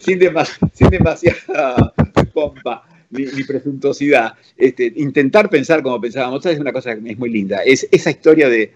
sin, 0.00 0.18
demas- 0.18 0.58
sin 0.74 0.88
demasiada 0.90 1.92
pompa 2.32 2.84
ni, 3.10 3.26
presuntuosidad. 3.44 4.34
Este, 4.56 4.92
intentar 4.96 5.50
pensar 5.50 5.82
como 5.82 6.00
pensaba 6.00 6.30
Mozart 6.30 6.54
es 6.54 6.60
una 6.60 6.72
cosa 6.72 6.96
que 6.98 7.10
es 7.10 7.18
muy 7.18 7.30
linda. 7.30 7.58
Es 7.64 7.86
esa 7.90 8.10
historia 8.10 8.48
de, 8.48 8.72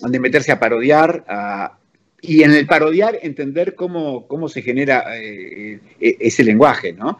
de 0.00 0.20
meterse 0.20 0.52
a 0.52 0.60
parodiar 0.60 1.24
y 2.20 2.42
en 2.44 2.52
el 2.52 2.66
parodiar 2.66 3.18
entender 3.22 3.74
cómo, 3.74 4.28
cómo 4.28 4.48
se 4.48 4.62
genera 4.62 5.04
eh, 5.16 5.80
ese 5.98 6.44
lenguaje, 6.44 6.92
¿no? 6.92 7.18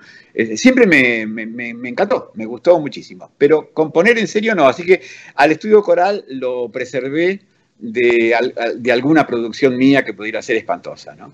Siempre 0.54 0.86
me- 0.86 1.26
me- 1.26 1.46
me 1.74 1.88
encantó, 1.88 2.30
me 2.34 2.46
gustó 2.46 2.78
muchísimo, 2.78 3.32
pero 3.36 3.70
componer 3.72 4.18
en 4.18 4.28
serio 4.28 4.54
no, 4.54 4.68
así 4.68 4.84
que 4.84 5.00
al 5.34 5.50
estudio 5.52 5.82
coral 5.82 6.24
lo 6.28 6.70
preservé 6.70 7.40
de, 7.82 8.34
de 8.76 8.92
alguna 8.92 9.26
producción 9.26 9.76
mía 9.76 10.04
que 10.04 10.14
pudiera 10.14 10.40
ser 10.40 10.56
espantosa, 10.56 11.14
¿no? 11.16 11.32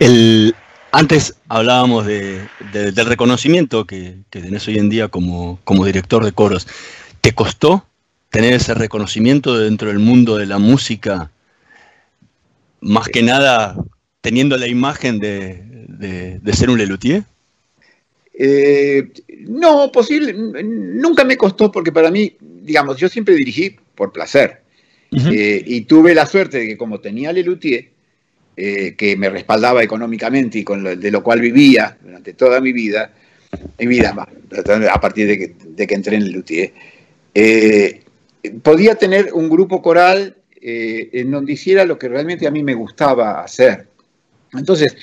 El, 0.00 0.54
antes 0.90 1.34
hablábamos 1.48 2.06
de- 2.06 2.40
de- 2.72 2.90
del 2.92 3.06
reconocimiento 3.06 3.86
que, 3.86 4.16
que 4.30 4.40
tenés 4.40 4.66
hoy 4.66 4.78
en 4.78 4.88
día 4.88 5.08
como, 5.08 5.60
como 5.64 5.84
director 5.84 6.24
de 6.24 6.32
coros. 6.32 6.66
¿Te 7.20 7.32
costó 7.34 7.86
tener 8.30 8.54
ese 8.54 8.72
reconocimiento 8.72 9.58
dentro 9.58 9.88
del 9.88 9.98
mundo 9.98 10.38
de 10.38 10.46
la 10.46 10.58
música? 10.58 11.30
Más 12.80 13.08
que 13.08 13.22
nada 13.22 13.76
teniendo 14.22 14.56
la 14.56 14.66
imagen 14.68 15.18
de, 15.18 15.62
de- 15.86 16.38
de 16.40 16.52
ser 16.54 16.70
un 16.70 16.78
lelutier. 16.78 17.24
Eh, 18.32 19.12
no, 19.46 19.92
posible, 19.92 20.32
nunca 20.32 21.24
me 21.24 21.36
costó 21.36 21.70
porque 21.70 21.92
para 21.92 22.10
mí, 22.10 22.34
digamos, 22.40 22.96
yo 22.96 23.08
siempre 23.10 23.34
dirigí 23.34 23.76
por 23.94 24.10
placer. 24.12 24.61
Eh, 25.12 25.62
y 25.66 25.82
tuve 25.82 26.14
la 26.14 26.24
suerte 26.26 26.58
de 26.58 26.66
que 26.68 26.76
como 26.76 26.98
tenía 27.00 27.32
Lelutier, 27.32 27.88
eh, 28.56 28.94
que 28.96 29.16
me 29.16 29.28
respaldaba 29.30 29.82
económicamente 29.82 30.58
y 30.58 30.64
con 30.64 30.82
de 30.98 31.10
lo 31.10 31.22
cual 31.22 31.40
vivía 31.40 31.98
durante 32.02 32.32
toda 32.32 32.60
mi 32.60 32.72
vida, 32.72 33.12
mi 33.78 33.86
vida 33.86 34.12
va, 34.12 34.28
a 34.90 35.00
partir 35.00 35.26
de 35.26 35.38
que, 35.38 35.54
de 35.64 35.86
que 35.86 35.94
entré 35.94 36.16
en 36.16 36.24
Lelutier, 36.24 36.72
eh, 37.34 38.00
podía 38.62 38.94
tener 38.94 39.32
un 39.34 39.48
grupo 39.48 39.82
coral 39.82 40.36
eh, 40.60 41.10
en 41.12 41.30
donde 41.30 41.52
hiciera 41.52 41.84
lo 41.84 41.98
que 41.98 42.08
realmente 42.08 42.46
a 42.46 42.50
mí 42.50 42.62
me 42.62 42.74
gustaba 42.74 43.42
hacer. 43.42 43.86
Entonces, 44.54 44.96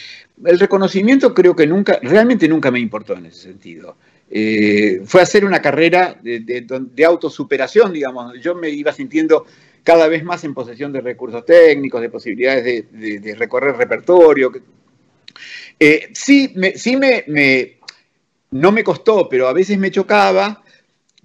el 0.45 0.59
reconocimiento 0.59 1.33
creo 1.33 1.55
que 1.55 1.67
nunca, 1.67 1.99
realmente 2.01 2.47
nunca 2.47 2.71
me 2.71 2.79
importó 2.79 3.13
en 3.13 3.27
ese 3.27 3.41
sentido. 3.41 3.97
Eh, 4.31 5.01
fue 5.05 5.21
hacer 5.21 5.43
una 5.43 5.59
carrera 5.61 6.15
de, 6.21 6.39
de- 6.41 6.65
de 6.95 7.05
autosuperación, 7.05 7.91
digamos. 7.91 8.33
Yo 8.41 8.53
me 8.55 8.69
iba 8.69 8.93
sintiendo 8.93 9.45
cada 9.89 10.07
vez 10.07 10.23
más 10.23 10.43
en 10.43 10.53
posesión 10.53 10.93
de 10.93 11.01
recursos 11.01 11.43
técnicos, 11.43 11.99
de 11.99 12.11
posibilidades 12.11 12.85
de, 12.91 13.35
recorrer 13.35 13.75
repertorio. 13.75 14.51
Eh, 15.79 16.09
sí, 16.13 16.53
me, 16.55 16.77
sí 16.77 16.95
me, 16.95 17.25
no 18.51 18.71
me 18.71 18.83
costó, 18.83 19.27
pero 19.27 19.47
a 19.47 19.53
veces 19.53 19.79
me 19.79 19.89
chocaba 19.89 20.63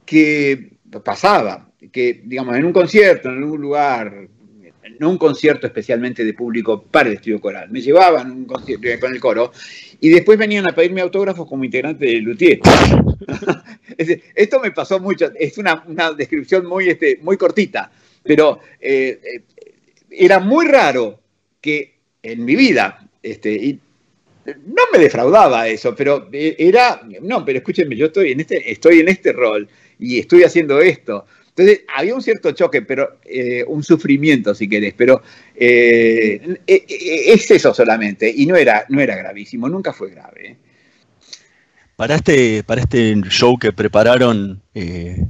que 0.06 0.78
pasaba, 1.04 1.68
que 1.92 2.22
digamos, 2.24 2.56
en 2.56 2.64
un 2.64 2.72
concierto, 2.72 3.28
en 3.28 3.36
algún 3.36 3.60
lugar, 3.60 4.28
no 4.98 5.10
un 5.10 5.18
concierto 5.18 5.66
especialmente 5.66 6.24
de 6.24 6.32
público 6.32 6.84
para 6.84 7.10
el 7.10 7.16
estudio 7.16 7.42
coral, 7.42 7.70
me 7.70 7.82
llevaban 7.82 8.30
un 8.30 8.44
concierto 8.46 8.88
con 8.98 9.12
el 9.12 9.20
coro 9.20 9.52
y 10.00 10.08
después 10.08 10.38
venían 10.38 10.66
a 10.66 10.74
pedirme 10.74 11.02
autógrafos 11.02 11.46
como 11.46 11.64
integrante 11.64 12.06
de 12.06 12.14
Luthier. 12.14 12.60
Esto 14.34 14.58
me 14.60 14.70
pasó 14.70 15.00
mucho, 15.00 15.30
es 15.38 15.58
una, 15.58 15.84
una 15.86 16.12
descripción 16.12 16.64
muy, 16.64 16.88
este, 16.88 17.18
muy 17.20 17.36
cortita, 17.36 17.90
pero 18.24 18.60
eh, 18.80 19.20
eh, 19.22 19.42
era 20.10 20.40
muy 20.40 20.66
raro 20.66 21.20
que 21.60 21.94
en 22.22 22.44
mi 22.44 22.56
vida, 22.56 23.08
este, 23.22 23.78
no 24.46 24.82
me 24.92 24.98
defraudaba 24.98 25.68
eso, 25.68 25.94
pero 25.94 26.28
eh, 26.32 26.56
era, 26.58 27.02
no, 27.20 27.44
pero 27.44 27.58
escúchenme, 27.58 27.96
yo 27.96 28.06
estoy 28.06 28.32
en 28.32 28.40
este, 28.40 28.70
estoy 28.72 29.00
en 29.00 29.08
este 29.08 29.32
rol 29.32 29.68
y 29.98 30.18
estoy 30.18 30.42
haciendo 30.42 30.80
esto. 30.80 31.26
Entonces, 31.50 31.82
había 31.94 32.16
un 32.16 32.22
cierto 32.22 32.50
choque, 32.50 32.82
pero 32.82 33.18
un 33.68 33.84
sufrimiento, 33.84 34.56
si 34.56 34.68
querés, 34.68 34.92
pero 34.96 35.22
eh, 35.54 36.58
es 36.66 37.48
eso 37.48 37.72
solamente, 37.72 38.28
y 38.28 38.44
no 38.44 38.56
era, 38.56 38.84
no 38.88 39.00
era 39.00 39.14
gravísimo, 39.14 39.68
nunca 39.68 39.92
fue 39.92 40.10
grave. 40.10 40.56
Para 41.96 42.16
este, 42.16 42.64
para 42.64 42.80
este 42.80 43.14
show 43.28 43.56
que 43.56 43.72
prepararon, 43.72 44.60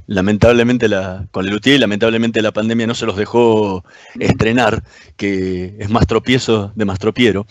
lamentablemente 0.07 0.89
la, 0.89 1.27
con 1.31 1.45
Lelutier, 1.45 1.79
lamentablemente 1.79 2.41
la 2.41 2.53
pandemia 2.53 2.87
no 2.87 2.95
se 2.95 3.05
los 3.05 3.17
dejó 3.17 3.85
estrenar, 4.19 4.83
que 5.17 5.77
es 5.79 5.91
más 5.91 6.07
tropiezo 6.07 6.73
de 6.75 6.85
más 6.87 6.99
tropiero 6.99 7.47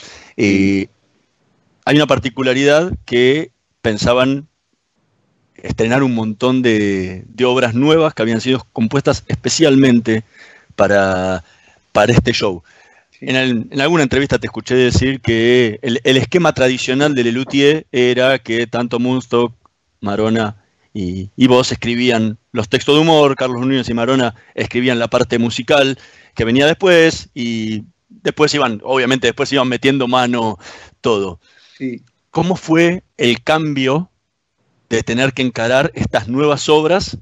hay 1.85 1.95
una 1.95 2.07
particularidad 2.07 2.93
que 3.05 3.51
pensaban 3.81 4.47
estrenar 5.55 6.03
un 6.03 6.15
montón 6.15 6.61
de, 6.61 7.25
obras 7.45 7.73
nuevas 7.73 8.13
que 8.13 8.21
habían 8.21 8.41
sido 8.41 8.65
compuestas 8.73 9.23
especialmente 9.27 10.23
para, 10.75 11.43
para 11.91 12.13
este 12.13 12.33
show. 12.33 12.63
En, 13.25 13.79
alguna 13.79 14.03
entrevista 14.03 14.37
te 14.37 14.47
escuché 14.47 14.75
decir 14.75 15.21
que 15.21 15.79
el, 15.81 16.17
esquema 16.17 16.53
tradicional 16.53 17.15
de 17.15 17.23
Lelutier 17.23 17.87
era 17.93 18.37
que 18.39 18.67
tanto 18.67 18.99
Munstock, 18.99 19.53
Marona 20.01 20.57
y, 20.93 21.29
vos 21.47 21.71
escribían 21.71 22.37
los 22.51 22.67
textos 22.67 22.95
de 22.95 23.01
humor, 23.01 23.35
Carlos 23.35 23.61
Núñez 23.61 23.87
y 23.87 23.93
Marona 23.93 24.35
escribían 24.55 24.99
la 24.99 25.07
parte 25.07 25.39
musical 25.39 25.97
que 26.35 26.43
venía 26.43 26.67
después 26.67 27.29
y 27.33 27.83
después 28.09 28.53
iban, 28.55 28.81
obviamente 28.83 29.27
después 29.27 29.53
iban 29.53 29.69
metiendo 29.69 30.09
mano 30.09 30.57
todo. 30.99 31.39
¿Cómo 32.29 32.57
fue 32.57 33.03
el 33.15 33.41
cambio 33.41 34.09
de 34.89 35.01
tener 35.01 35.31
que 35.31 35.43
encarar 35.43 35.91
estas 35.95 36.27
nuevas 36.27 36.67
obras 36.67 37.17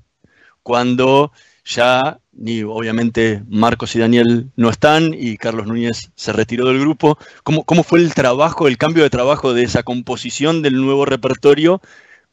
cuando 0.63 1.31
ya, 1.63 2.19
ni 2.33 2.63
obviamente 2.63 3.43
Marcos 3.47 3.95
y 3.95 3.99
Daniel 3.99 4.49
no 4.55 4.69
están 4.69 5.13
y 5.13 5.37
Carlos 5.37 5.67
Núñez 5.67 6.11
se 6.15 6.33
retiró 6.33 6.65
del 6.67 6.79
grupo? 6.79 7.17
¿Cómo, 7.43 7.63
cómo 7.63 7.83
fue 7.83 7.99
el 7.99 8.13
trabajo, 8.13 8.67
el 8.67 8.77
cambio 8.77 9.03
de 9.03 9.09
trabajo 9.09 9.53
de 9.53 9.63
esa 9.63 9.83
composición 9.83 10.61
del 10.61 10.75
nuevo 10.75 11.05
repertorio 11.05 11.81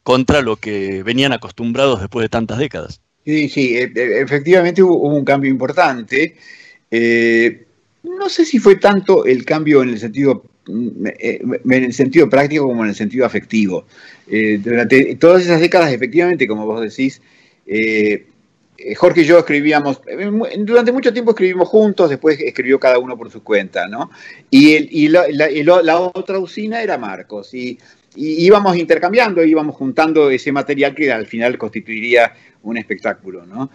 contra 0.03 0.41
lo 0.41 0.55
que 0.55 1.03
venían 1.03 1.33
acostumbrados 1.33 1.99
después 1.99 2.23
de 2.23 2.29
tantas 2.29 2.57
décadas? 2.57 3.01
Sí, 3.25 3.49
sí, 3.49 3.77
e, 3.77 3.91
e, 3.95 4.21
efectivamente 4.21 4.81
hubo, 4.81 5.15
un 5.15 5.25
cambio 5.25 5.51
importante. 5.51 6.35
Eh, 6.89 7.65
no 8.03 8.29
sé 8.29 8.45
si 8.45 8.59
fue 8.59 8.77
tanto 8.77 9.25
el 9.25 9.45
cambio 9.45 9.83
en 9.83 9.89
el 9.89 9.99
sentido 9.99 10.43
eh, 11.19 11.41
en 11.41 11.83
el 11.83 11.93
sentido 11.93 12.29
práctico 12.29 12.67
como 12.67 12.83
en 12.83 12.89
el 12.89 12.95
sentido 12.95 13.25
afectivo. 13.25 13.85
Eh, 14.27 14.59
durante 14.63 15.15
todas 15.15 15.43
esas 15.43 15.59
décadas, 15.59 15.91
efectivamente, 15.91 16.47
como 16.47 16.65
vos 16.65 16.81
decís, 16.81 17.21
eh, 17.65 18.25
Jorge 18.95 19.21
y 19.21 19.25
yo 19.25 19.39
escribíamos, 19.39 20.01
durante 20.59 20.91
mucho 20.91 21.11
tiempo 21.11 21.31
escribimos 21.31 21.67
juntos, 21.67 22.09
después 22.09 22.39
escribió 22.39 22.79
cada 22.79 22.97
uno 22.97 23.17
por 23.17 23.29
su 23.29 23.43
cuenta, 23.43 23.87
¿no? 23.87 24.09
Y, 24.49 25.07
la, 25.09 25.99
otra 25.99 26.39
usina 26.39 26.81
era 26.81 26.97
Marcos, 26.97 27.53
y, 27.53 27.77
íbamos 28.15 28.77
intercambiando, 28.77 29.43
íbamos 29.43 29.75
juntando 29.75 30.29
ese 30.29 30.51
material 30.51 30.95
que 30.95 31.11
al 31.11 31.27
final 31.27 31.57
constituiría 31.57 32.33
un 32.63 32.77
espectáculo, 32.77 33.45
¿no? 33.45 33.69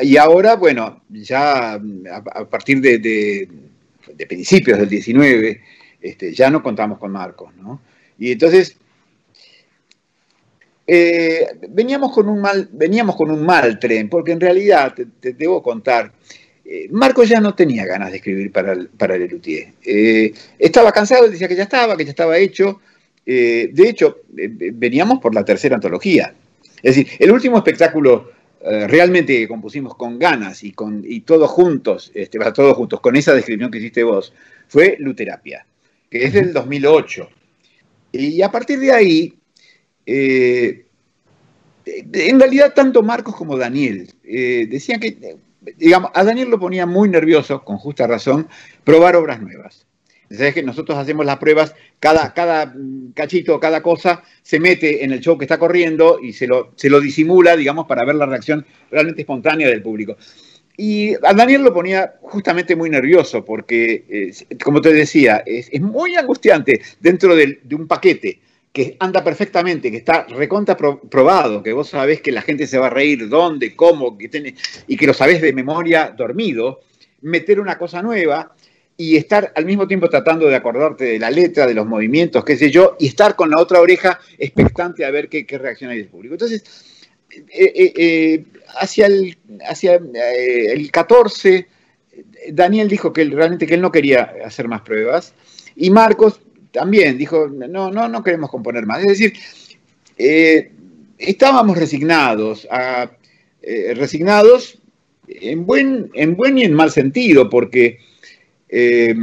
y 0.00 0.16
ahora, 0.16 0.56
bueno, 0.56 1.02
ya 1.10 1.74
a, 1.74 2.44
partir 2.48 2.80
de 2.80 3.46
de 4.16 4.26
principios 4.26 4.78
del 4.78 4.88
19, 4.88 5.60
este, 6.00 6.32
ya 6.32 6.50
no 6.50 6.62
contamos 6.62 6.98
con 6.98 7.12
Marcos, 7.12 7.54
¿no? 7.56 7.80
Y 8.18 8.32
entonces 8.32 8.76
eh, 10.94 11.46
veníamos, 11.70 12.12
con 12.12 12.28
un 12.28 12.40
mal, 12.40 12.68
veníamos 12.70 13.16
con 13.16 13.30
un 13.30 13.46
mal 13.46 13.78
tren, 13.78 14.10
porque 14.10 14.32
en 14.32 14.40
realidad, 14.40 14.94
te, 14.94 15.32
debo 15.32 15.62
contar, 15.62 16.12
eh, 16.64 16.88
Marcos 16.90 17.30
ya 17.30 17.40
no 17.40 17.54
tenía 17.54 17.86
ganas 17.86 18.10
de 18.10 18.18
escribir 18.18 18.52
para, 18.52 18.76
para 18.98 19.16
Lelutier. 19.16 19.72
Eh, 19.82 20.34
estaba 20.58 20.92
cansado, 20.92 21.28
decía 21.28 21.48
que 21.48 21.56
ya 21.56 21.62
estaba, 21.62 21.96
que 21.96 22.04
ya 22.04 22.10
estaba 22.10 22.36
hecho. 22.36 22.80
de 23.24 23.88
hecho, 23.88 24.18
veníamos 24.28 25.18
por 25.20 25.34
la 25.34 25.44
tercera 25.44 25.76
antología. 25.76 26.34
Es 26.82 26.96
decir, 26.96 27.08
el 27.18 27.30
último 27.30 27.56
espectáculo 27.56 28.30
eh, 28.60 28.86
realmente 28.86 29.48
compusimos 29.48 29.96
con 29.96 30.18
ganas 30.18 30.62
y, 30.62 30.72
con, 30.72 31.02
y 31.06 31.20
todos 31.22 31.50
juntos, 31.50 32.12
este, 32.14 32.38
todos 32.52 32.76
juntos, 32.76 33.00
con 33.00 33.16
esa 33.16 33.34
descripción 33.34 33.70
que 33.70 33.78
hiciste 33.78 34.02
vos, 34.04 34.34
fue 34.68 34.96
Luterapia, 34.98 35.64
que 36.10 36.24
es 36.24 36.34
del 36.34 36.52
2008. 36.52 37.28
Y 38.12 38.42
a 38.42 38.50
partir 38.50 38.78
de 38.78 38.92
ahí, 38.92 39.34
eh, 40.06 40.86
en 41.84 42.38
realidad 42.38 42.74
tanto 42.74 43.02
Marcos 43.02 43.34
como 43.34 43.56
Daniel 43.56 44.12
eh, 44.24 44.66
decían 44.68 45.00
que, 45.00 45.36
digamos, 45.76 46.10
a 46.14 46.24
Daniel 46.24 46.50
lo 46.50 46.58
ponía 46.58 46.86
muy 46.86 47.08
nervioso, 47.08 47.64
con 47.64 47.78
justa 47.78 48.06
razón, 48.06 48.48
probar 48.84 49.16
obras 49.16 49.40
nuevas. 49.40 49.86
Sabes 50.30 50.54
que 50.54 50.62
nosotros 50.62 50.96
hacemos 50.96 51.26
las 51.26 51.36
pruebas, 51.36 51.74
cada, 52.00 52.32
cada 52.32 52.74
cachito, 53.14 53.60
cada 53.60 53.82
cosa 53.82 54.22
se 54.42 54.58
mete 54.58 55.04
en 55.04 55.12
el 55.12 55.20
show 55.20 55.36
que 55.36 55.44
está 55.44 55.58
corriendo 55.58 56.20
y 56.22 56.32
se 56.32 56.46
lo, 56.46 56.72
se 56.76 56.88
lo 56.88 57.00
disimula, 57.00 57.54
digamos, 57.54 57.86
para 57.86 58.04
ver 58.06 58.14
la 58.14 58.24
reacción 58.24 58.64
realmente 58.90 59.22
espontánea 59.22 59.68
del 59.68 59.82
público. 59.82 60.16
Y 60.76 61.14
a 61.14 61.34
Daniel 61.34 61.62
lo 61.62 61.74
ponía 61.74 62.14
justamente 62.22 62.74
muy 62.76 62.88
nervioso 62.88 63.44
porque, 63.44 64.04
eh, 64.08 64.56
como 64.64 64.80
te 64.80 64.92
decía, 64.92 65.42
es, 65.44 65.68
muy 65.80 66.16
angustiante 66.16 66.80
dentro 66.98 67.36
de, 67.36 67.60
un 67.72 67.86
paquete 67.86 68.40
que 68.72 68.96
anda 69.00 69.22
perfectamente, 69.22 69.90
que 69.90 69.98
está 69.98 70.24
recontra 70.24 70.76
probado, 70.76 71.62
que 71.62 71.74
vos 71.74 71.90
sabés 71.90 72.22
que 72.22 72.32
la 72.32 72.40
gente 72.40 72.66
se 72.66 72.78
va 72.78 72.86
a 72.86 72.90
reír, 72.90 73.28
dónde, 73.28 73.76
cómo, 73.76 74.16
que 74.16 74.54
y 74.86 74.96
que 74.96 75.06
lo 75.06 75.12
sabés 75.12 75.42
de 75.42 75.52
memoria 75.52 76.14
dormido, 76.16 76.80
meter 77.20 77.60
una 77.60 77.76
cosa 77.76 78.00
nueva 78.00 78.54
y 78.96 79.16
estar 79.16 79.52
al 79.54 79.66
mismo 79.66 79.86
tiempo 79.86 80.08
tratando 80.08 80.48
de 80.48 80.56
acordarte 80.56 81.04
de 81.04 81.18
la 81.18 81.30
letra, 81.30 81.66
de 81.66 81.74
los 81.74 81.86
movimientos, 81.86 82.44
qué 82.44 82.56
sé 82.56 82.70
yo, 82.70 82.96
y 82.98 83.08
estar 83.08 83.36
con 83.36 83.50
la 83.50 83.60
otra 83.60 83.80
oreja 83.80 84.18
expectante 84.38 85.04
a 85.04 85.10
ver 85.10 85.28
qué, 85.28 85.44
qué 85.44 85.58
reacción 85.58 85.90
hay 85.90 85.98
del 85.98 86.08
público. 86.08 86.34
Entonces, 86.34 86.64
eh, 87.30 87.72
eh, 87.74 87.92
eh, 87.96 88.44
hacia, 88.78 89.06
el, 89.06 89.36
hacia 89.68 89.96
el 89.96 90.90
14, 90.90 91.66
Daniel 92.50 92.88
dijo 92.88 93.12
que 93.12 93.24
realmente 93.24 93.66
que 93.66 93.74
él 93.74 93.80
no 93.82 93.92
quería 93.92 94.34
hacer 94.44 94.66
más 94.68 94.80
pruebas, 94.80 95.34
y 95.76 95.90
Marcos 95.90 96.40
también 96.72 97.18
dijo, 97.18 97.48
no, 97.48 97.90
no, 97.90 98.08
no 98.08 98.22
queremos 98.22 98.50
componer 98.50 98.86
más. 98.86 99.00
Es 99.00 99.18
decir, 99.18 99.34
estábamos 101.18 101.76
resignados, 101.76 102.66
resignados 103.94 104.78
en 105.28 105.66
buen, 105.66 106.10
en 106.14 106.36
buen 106.36 106.58
y 106.58 106.64
en 106.64 106.74
mal 106.74 106.90
sentido, 106.90 107.48
porque 107.48 107.98
eh, 108.68 109.14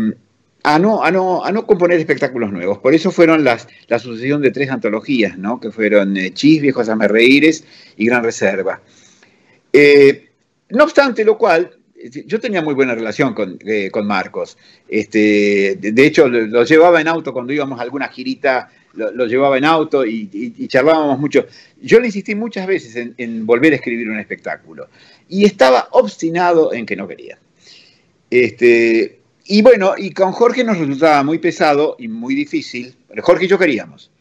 a, 0.63 0.79
no, 0.79 1.03
a, 1.03 1.11
no, 1.11 1.43
a 1.43 1.51
no 1.51 1.65
componer 1.65 1.99
espectáculos 1.99 2.51
nuevos. 2.51 2.77
Por 2.79 2.93
eso 2.93 3.11
fueron 3.11 3.43
las, 3.43 3.67
la 3.87 3.99
sucesión 3.99 4.41
de 4.41 4.51
tres 4.51 4.69
antologías, 4.69 5.37
¿no? 5.37 5.59
que 5.59 5.71
fueron 5.71 6.17
eh, 6.17 6.31
Chis, 6.33 6.61
Viejos 6.61 6.89
Amerreíres 6.89 7.63
y 7.97 8.05
Gran 8.05 8.23
Reserva. 8.23 8.81
Eh, 9.73 10.29
no 10.69 10.83
obstante 10.83 11.23
lo 11.25 11.37
cual, 11.37 11.78
yo 12.25 12.39
tenía 12.39 12.61
muy 12.61 12.73
buena 12.73 12.95
relación 12.95 13.33
con, 13.33 13.59
con 13.91 14.07
Marcos. 14.07 14.57
Este, 14.87 15.77
de, 15.79 16.05
hecho, 16.05 16.27
lo, 16.27 16.63
llevaba 16.63 17.01
en 17.01 17.07
auto 17.07 17.33
cuando 17.33 17.53
íbamos 17.53 17.79
a 17.79 17.83
alguna 17.83 18.07
girita, 18.07 18.69
lo, 18.93 19.25
llevaba 19.25 19.57
en 19.57 19.65
auto 19.65 20.05
y, 20.05 20.67
charlábamos 20.67 21.19
mucho. 21.19 21.45
Yo 21.81 21.99
le 21.99 22.07
insistí 22.07 22.35
muchas 22.35 22.67
veces 22.67 22.95
en, 22.95 23.13
en, 23.17 23.45
volver 23.45 23.73
a 23.73 23.75
escribir 23.77 24.09
un 24.09 24.19
espectáculo 24.19 24.87
y 25.27 25.45
estaba 25.45 25.89
obstinado 25.91 26.73
en 26.73 26.85
que 26.85 26.95
no 26.95 27.07
quería. 27.07 27.37
Este, 28.29 29.19
y 29.45 29.61
bueno, 29.61 29.93
y 29.97 30.11
con 30.11 30.31
Jorge 30.31 30.63
nos 30.63 30.77
resultaba 30.77 31.23
muy 31.23 31.39
pesado 31.39 31.95
y 31.97 32.07
muy 32.07 32.35
difícil. 32.35 32.95
Jorge 33.21 33.45
y 33.45 33.47
yo 33.47 33.57
queríamos 33.57 34.11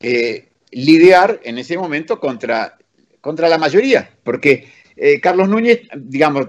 eh, 0.00 0.46
lidiar 0.70 1.40
en 1.42 1.58
ese 1.58 1.76
momento 1.76 2.20
contra, 2.20 2.78
contra 3.20 3.48
la 3.48 3.58
mayoría, 3.58 4.10
porque 4.22 4.68
eh, 5.00 5.20
Carlos 5.20 5.48
Núñez, 5.48 5.82
digamos, 5.96 6.48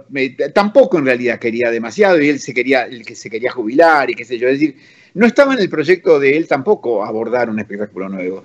tampoco 0.53 0.97
en 0.97 1.05
realidad 1.05 1.39
quería 1.39 1.69
demasiado 1.69 2.19
y 2.19 2.29
él 2.29 2.39
se 2.39 2.53
quería, 2.53 2.85
el 2.85 3.05
que 3.05 3.15
se 3.15 3.29
quería 3.29 3.51
jubilar 3.51 4.09
y 4.09 4.15
qué 4.15 4.25
sé 4.25 4.39
yo. 4.39 4.47
Es 4.47 4.59
decir, 4.59 4.75
no 5.13 5.27
estaba 5.27 5.53
en 5.53 5.59
el 5.59 5.69
proyecto 5.69 6.19
de 6.19 6.35
él 6.35 6.47
tampoco 6.47 7.05
abordar 7.05 7.49
un 7.49 7.59
espectáculo 7.59 8.09
nuevo. 8.09 8.43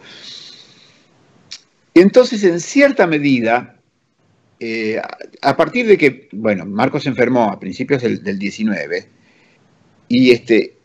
Entonces, 1.94 2.44
en 2.44 2.60
cierta 2.60 3.06
medida, 3.06 3.76
eh, 4.60 5.00
a 5.40 5.56
partir 5.56 5.86
de 5.86 5.96
que, 5.96 6.28
bueno, 6.32 6.66
Marcos 6.66 7.04
se 7.04 7.08
enfermó 7.08 7.50
a 7.50 7.58
principios 7.58 8.02
del, 8.02 8.22
del 8.22 8.38
19, 8.38 9.08
y 10.08 10.32
este, 10.32 10.76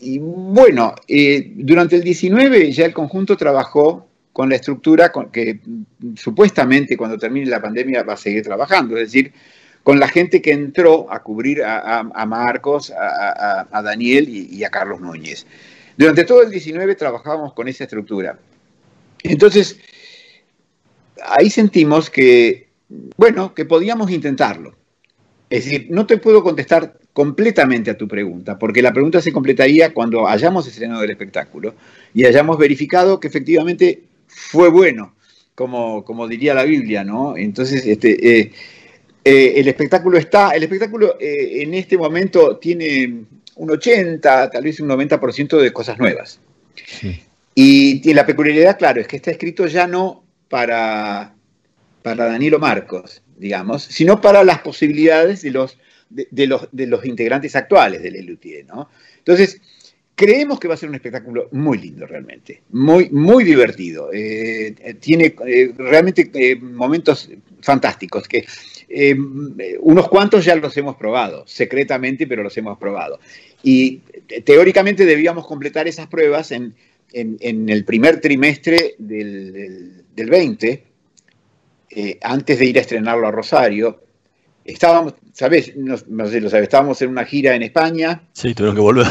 y 0.00 0.18
bueno, 0.18 0.94
eh, 1.08 1.52
durante 1.56 1.96
el 1.96 2.02
19 2.02 2.70
ya 2.72 2.86
el 2.86 2.92
conjunto 2.92 3.36
trabajó 3.36 4.08
con 4.32 4.48
la 4.48 4.56
estructura 4.56 5.12
que 5.30 5.60
supuestamente 6.16 6.96
cuando 6.96 7.18
termine 7.18 7.46
la 7.46 7.60
pandemia 7.60 8.02
va 8.02 8.14
a 8.14 8.16
seguir 8.16 8.42
trabajando, 8.42 8.96
es 8.96 9.12
decir, 9.12 9.32
con 9.82 9.98
la 9.98 10.08
gente 10.08 10.40
que 10.40 10.52
entró 10.52 11.12
a 11.12 11.22
cubrir 11.22 11.62
a, 11.64 12.24
Marcos, 12.26 12.92
a 12.96 13.82
Daniel 13.82 14.28
y, 14.28 14.56
y 14.56 14.64
a 14.64 14.70
Carlos 14.70 15.00
Núñez. 15.00 15.46
Durante 15.96 16.24
todo 16.24 16.42
el 16.42 16.50
19 16.50 16.94
trabajábamos 16.94 17.52
con 17.52 17.68
esa 17.68 17.84
estructura. 17.84 18.38
Entonces, 19.22 19.78
ahí 21.24 21.50
sentimos 21.50 22.10
que, 22.10 22.68
bueno, 23.16 23.54
que 23.54 23.64
podíamos 23.64 24.10
intentarlo. 24.10 24.74
Es 25.50 25.64
decir, 25.64 25.88
no 25.90 26.06
te 26.06 26.16
puedo 26.16 26.42
contestar 26.42 26.98
completamente 27.12 27.90
a 27.90 27.98
tu 27.98 28.08
pregunta, 28.08 28.58
porque 28.58 28.80
la 28.80 28.92
pregunta 28.92 29.20
se 29.20 29.32
completaría 29.32 29.92
cuando 29.92 30.26
hayamos 30.26 30.66
estrenado 30.66 31.02
el 31.02 31.10
espectáculo 31.10 31.74
y 32.14 32.24
hayamos 32.24 32.56
verificado 32.56 33.20
que 33.20 33.28
efectivamente 33.28 34.02
fue 34.34 34.68
bueno, 34.70 35.14
como, 35.54 36.04
como 36.04 36.28
diría 36.28 36.54
la 36.54 36.64
Biblia, 36.64 37.04
¿no? 37.04 37.36
Entonces, 37.36 37.86
este, 37.86 38.40
eh, 38.40 38.52
eh, 39.24 39.52
el 39.56 39.68
espectáculo 39.68 40.18
está, 40.18 40.50
el 40.50 40.62
espectáculo 40.62 41.16
eh, 41.20 41.62
en 41.62 41.74
este 41.74 41.96
momento 41.96 42.56
tiene 42.58 43.24
un 43.54 43.70
80, 43.70 44.50
tal 44.50 44.64
vez 44.64 44.80
un 44.80 44.88
90% 44.88 45.60
de 45.60 45.72
cosas 45.72 45.98
nuevas. 45.98 46.40
Y, 47.54 48.08
y 48.08 48.14
la 48.14 48.26
peculiaridad, 48.26 48.78
claro, 48.78 49.00
es 49.00 49.06
que 49.06 49.16
está 49.16 49.30
escrito 49.30 49.66
ya 49.66 49.86
no 49.86 50.24
para, 50.48 51.34
para 52.02 52.26
Danilo 52.26 52.58
Marcos, 52.58 53.22
digamos, 53.36 53.82
sino 53.82 54.20
para 54.20 54.42
las 54.42 54.60
posibilidades 54.60 55.42
de 55.42 55.50
los, 55.50 55.78
de, 56.08 56.26
de 56.30 56.46
los, 56.46 56.68
de 56.72 56.86
los 56.86 57.04
integrantes 57.04 57.54
actuales 57.54 58.02
del 58.02 58.16
Elutier, 58.16 58.64
¿no? 58.66 58.88
Entonces, 59.18 59.60
creemos 60.24 60.60
que 60.60 60.68
va 60.68 60.74
a 60.74 60.76
ser 60.76 60.88
un 60.88 60.94
espectáculo 60.94 61.48
muy 61.50 61.78
lindo 61.78 62.06
realmente, 62.06 62.62
muy, 62.70 63.10
muy 63.10 63.42
divertido. 63.42 64.12
Eh, 64.12 64.72
eh, 64.78 64.94
tiene 64.94 65.34
eh, 65.46 65.72
realmente 65.76 66.56
momentos 66.62 67.28
fantásticos 67.60 68.28
que 68.28 68.44
unos 69.80 70.08
cuantos 70.08 70.44
ya 70.44 70.54
los 70.54 70.76
hemos 70.76 70.96
probado, 70.96 71.44
secretamente, 71.46 72.26
pero 72.26 72.42
los 72.42 72.56
hemos 72.58 72.78
probado. 72.78 73.18
Y 73.62 74.00
teóricamente 74.44 75.04
debíamos 75.06 75.46
completar 75.46 75.88
esas 75.88 76.06
pruebas 76.08 76.52
en, 76.52 76.74
en- 77.12 77.68
el 77.68 77.84
primer 77.84 78.20
trimestre 78.20 78.94
del, 78.98 79.52
del- 79.52 80.02
del 80.14 80.30
20, 80.30 80.82
eh, 81.90 82.18
antes 82.22 82.58
de 82.58 82.64
ir 82.66 82.78
a 82.78 82.82
estrenarlo 82.82 83.26
a 83.26 83.30
Rosario. 83.30 84.02
Estábamos, 84.64 85.14
¿sabes? 85.32 85.74
No, 85.76 85.96
no 86.08 86.28
sé 86.28 86.40
lo 86.40 86.48
sabes, 86.50 86.64
estábamos 86.64 87.00
en 87.02 87.08
una 87.10 87.24
gira 87.24 87.54
en 87.56 87.62
España, 87.62 88.22
Sí, 88.32 88.54
tuvieron 88.54 88.76
que 88.76 88.82
volver. 88.82 89.06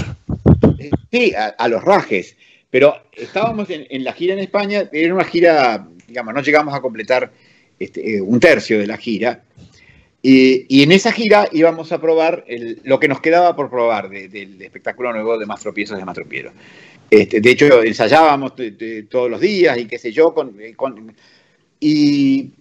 Sí, 1.12 1.34
a, 1.36 1.68
los 1.68 1.84
rajes, 1.84 2.36
pero 2.70 2.96
estábamos 3.16 3.70
en, 3.70 3.86
en 3.90 4.04
la 4.04 4.14
gira 4.14 4.34
en 4.34 4.40
España, 4.40 4.90
era 4.92 5.14
una 5.14 5.26
gira, 5.26 5.88
digamos, 6.08 6.34
no 6.34 6.42
llegamos 6.42 6.74
a 6.74 6.82
completar 6.82 7.32
este, 7.80 8.16
eh, 8.16 8.22
un 8.22 8.40
tercio 8.40 8.80
de 8.80 8.88
la 8.88 8.98
gira, 8.98 9.44
y, 10.24 10.66
y 10.70 10.84
en 10.84 10.92
esa 10.92 11.12
gira 11.12 11.50
íbamos 11.52 11.92
a 11.92 12.00
probar 12.00 12.46
lo 12.84 13.00
que 13.00 13.08
nos 13.08 13.22
quedaba 13.22 13.56
por 13.56 13.70
probar 13.72 14.08
de- 14.10 14.28
del 14.30 14.62
espectáculo 14.62 15.12
nuevo 15.12 15.38
de 15.38 15.48
Más 15.48 15.62
Tropiezos 15.62 15.98
de 15.98 16.06
Mastropiero. 16.06 16.52
Este, 17.10 17.42
de 17.42 17.50
hecho, 17.52 17.84
ensayábamos 17.84 18.54
todos 19.10 19.30
los 19.32 19.42
días 19.42 19.78
y 19.80 19.86
qué 19.86 19.98
sé 19.98 20.12
yo, 20.12 20.34
eh, 20.60 20.74
con- 20.76 21.14
y 21.80 22.52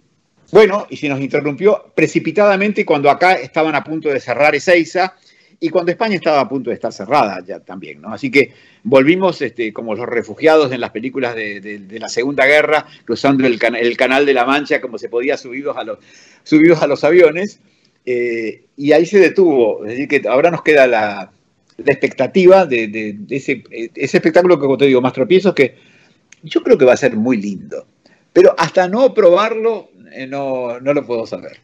bueno, 0.51 0.87
y 0.89 0.97
se 0.97 1.07
nos 1.07 1.21
interrumpió 1.21 1.91
precipitadamente 1.95 2.83
cuando 2.83 3.09
acá 3.09 3.35
estaban 3.35 3.75
a 3.75 3.83
punto 3.83 4.09
de 4.09 4.19
cerrar 4.19 4.55
Ezeiza 4.55 5.15
y 5.63 5.69
cuando 5.69 5.91
España 5.91 6.15
estaba 6.15 6.39
a 6.41 6.49
punto 6.49 6.71
de 6.71 6.73
estar 6.73 6.91
cerrada 6.91 7.39
ya 7.45 7.59
también, 7.59 8.01
¿no? 8.01 8.11
Así 8.11 8.31
que 8.31 8.51
volvimos 8.83 9.41
este, 9.43 9.71
como 9.71 9.93
los 9.93 10.07
refugiados 10.07 10.71
en 10.71 10.81
las 10.81 10.89
películas 10.89 11.35
de, 11.35 11.85
la 11.99 12.09
Segunda 12.09 12.47
Guerra, 12.47 12.87
cruzando 13.05 13.45
el, 13.45 13.59
cana- 13.59 13.77
el 13.79 13.95
Canal 13.95 14.25
de 14.25 14.33
la 14.33 14.43
Mancha 14.45 14.81
como 14.81 14.97
se 14.97 15.07
podía 15.07 15.37
subidos 15.37 15.77
a 15.77 15.83
los, 15.83 15.99
subidos 16.43 16.81
a 16.81 16.87
los 16.87 17.03
aviones, 17.03 17.59
eh, 18.07 18.63
y 18.75 18.91
ahí 18.91 19.05
se 19.05 19.19
detuvo. 19.19 19.85
Es 19.85 19.91
decir, 19.91 20.07
que 20.07 20.27
ahora 20.27 20.49
nos 20.49 20.63
queda 20.63 20.87
la, 20.87 21.31
la 21.77 21.91
expectativa 21.93 22.65
de 22.65 23.15
ese, 23.29 23.63
ese 23.69 24.17
espectáculo 24.17 24.57
que, 24.57 24.65
como 24.65 24.79
te 24.79 24.85
digo, 24.85 24.99
más 24.99 25.13
tropiezos, 25.13 25.53
que 25.53 25.75
yo 26.41 26.63
creo 26.63 26.75
que 26.77 26.85
va 26.85 26.93
a 26.93 26.97
ser 26.97 27.15
muy 27.15 27.37
lindo. 27.37 27.85
Pero 28.33 28.55
hasta 28.57 28.87
no 28.89 29.13
probarlo, 29.13 29.91
eh, 30.11 30.25
no, 30.25 30.79
no 30.79 30.91
lo 30.93 31.05
puedo 31.05 31.27
saber. 31.27 31.59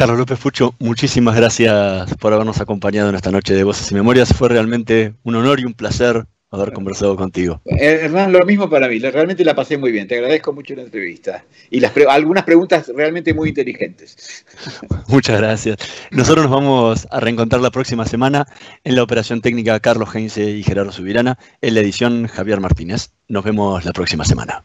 Carlos 0.00 0.16
López 0.18 0.38
Pucho, 0.38 0.74
muchísimas 0.78 1.36
gracias 1.36 2.14
por 2.14 2.32
habernos 2.32 2.58
acompañado 2.58 3.10
en 3.10 3.16
esta 3.16 3.30
noche 3.30 3.52
de 3.52 3.64
Voces 3.64 3.90
y 3.90 3.94
Memorias. 3.94 4.32
Fue 4.32 4.48
realmente 4.48 5.12
un 5.24 5.34
honor 5.34 5.60
y 5.60 5.66
un 5.66 5.74
placer 5.74 6.24
haber 6.50 6.72
conversado 6.72 7.16
contigo. 7.16 7.60
Eh, 7.66 8.00
Hernán, 8.04 8.32
lo 8.32 8.40
mismo 8.46 8.70
para 8.70 8.88
mí. 8.88 8.98
Realmente 8.98 9.44
la 9.44 9.54
pasé 9.54 9.76
muy 9.76 9.92
bien. 9.92 10.08
Te 10.08 10.14
agradezco 10.16 10.54
mucho 10.54 10.74
la 10.74 10.82
entrevista. 10.84 11.44
Y 11.68 11.80
las 11.80 11.90
pre- 11.92 12.06
algunas 12.08 12.44
preguntas 12.44 12.90
realmente 12.96 13.34
muy 13.34 13.50
inteligentes. 13.50 14.46
Muchas 15.08 15.38
gracias. 15.38 15.76
Nosotros 16.12 16.46
nos 16.46 16.54
vamos 16.54 17.06
a 17.10 17.20
reencontrar 17.20 17.60
la 17.60 17.70
próxima 17.70 18.06
semana 18.06 18.46
en 18.84 18.96
la 18.96 19.02
operación 19.02 19.42
técnica 19.42 19.78
Carlos 19.80 20.08
Heinze 20.14 20.50
y 20.50 20.62
Gerardo 20.62 20.92
Subirana, 20.92 21.38
en 21.60 21.74
la 21.74 21.80
edición 21.80 22.26
Javier 22.26 22.58
Martínez. 22.60 23.10
Nos 23.28 23.44
vemos 23.44 23.84
la 23.84 23.92
próxima 23.92 24.24
semana. 24.24 24.62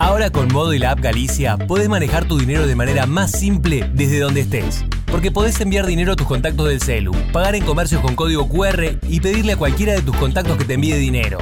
Ahora 0.00 0.30
con 0.30 0.48
Modo 0.48 0.74
y 0.74 0.80
la 0.80 0.90
app 0.90 0.98
Galicia 0.98 1.56
podés 1.56 1.88
manejar 1.88 2.26
tu 2.26 2.36
dinero 2.36 2.66
de 2.66 2.74
manera 2.74 3.06
más 3.06 3.30
simple 3.30 3.88
desde 3.94 4.18
donde 4.18 4.40
estés. 4.40 4.84
Porque 5.06 5.30
podés 5.30 5.60
enviar 5.60 5.86
dinero 5.86 6.14
a 6.14 6.16
tus 6.16 6.26
contactos 6.26 6.68
del 6.68 6.80
celu, 6.80 7.12
pagar 7.32 7.54
en 7.54 7.64
comercios 7.64 8.00
con 8.00 8.16
código 8.16 8.48
QR 8.48 8.98
y 9.08 9.20
pedirle 9.20 9.52
a 9.52 9.56
cualquiera 9.56 9.92
de 9.92 10.02
tus 10.02 10.16
contactos 10.16 10.58
que 10.58 10.64
te 10.64 10.74
envíe 10.74 10.96
dinero. 10.96 11.38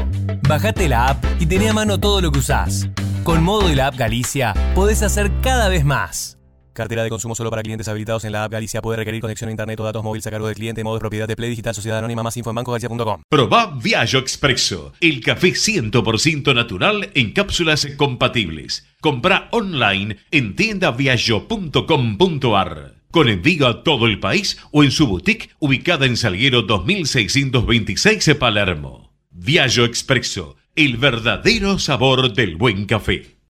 Bajate 0.47 0.91
la 0.91 1.07
app 1.07 1.25
y 1.41 1.47
tené 1.47 1.71
a 1.71 1.73
mano 1.73 1.99
todo 1.99 2.21
lo 2.21 2.31
que 2.31 2.41
usás. 2.41 2.91
Con 3.25 3.43
Modo 3.43 3.73
y 3.73 3.75
la 3.75 3.87
app 3.87 3.97
Galicia 3.97 4.53
podés 4.75 5.03
hacer 5.03 5.33
cada 5.41 5.71
vez 5.71 5.87
más. 5.87 6.37
Cartera 6.73 7.05
de 7.05 7.11
consumo 7.11 7.35
solo 7.35 7.51
para 7.51 7.63
clientes 7.63 7.89
habilitados 7.89 8.25
en 8.25 8.33
la 8.33 8.45
app 8.45 8.53
Galicia 8.53 8.81
puede 8.81 8.97
requerir 8.97 9.21
conexión 9.21 9.49
a 9.49 9.51
internet 9.51 9.79
o 9.81 9.85
datos 9.85 10.03
móviles 10.03 10.27
a 10.27 10.31
cargo 10.31 10.47
del 10.47 10.57
cliente. 10.57 10.83
Modo 10.83 10.95
de 10.95 11.01
propiedad 11.01 11.29
de 11.29 11.37
Play 11.37 11.51
Digital 11.51 11.75
Sociedad 11.75 11.99
Anónima 11.99 12.23
más 12.23 12.35
info 12.37 12.49
en 12.51 12.57
bancogalicia.com. 12.57 13.23
Probá 13.29 13.79
Viaggio 13.83 14.19
Expresso, 14.19 14.93
el 15.01 15.21
café 15.21 15.53
100% 15.53 16.55
natural 16.55 17.11
en 17.15 17.33
cápsulas 17.33 17.87
compatibles. 17.97 18.87
Comprá 19.01 19.49
online 19.51 20.17
en 20.31 20.57
tiendaviaggio.com.ar. 20.57 22.95
Con 23.11 23.29
envío 23.29 23.67
a 23.67 23.85
todo 23.85 24.07
el 24.07 24.21
país 24.21 24.57
o 24.71 24.83
en 24.83 24.91
su 24.91 25.07
boutique 25.07 25.51
ubicada 25.59 26.07
en 26.07 26.17
Salguero 26.17 26.63
2626 26.63 28.37
Palermo. 28.37 29.13
Viaggio 29.31 29.85
Expresso, 29.85 30.57
el 30.77 30.97
verdadero 30.97 31.79
sabor 31.79 32.33
del 32.33 32.57
buen 32.57 32.87
café. 32.87 33.42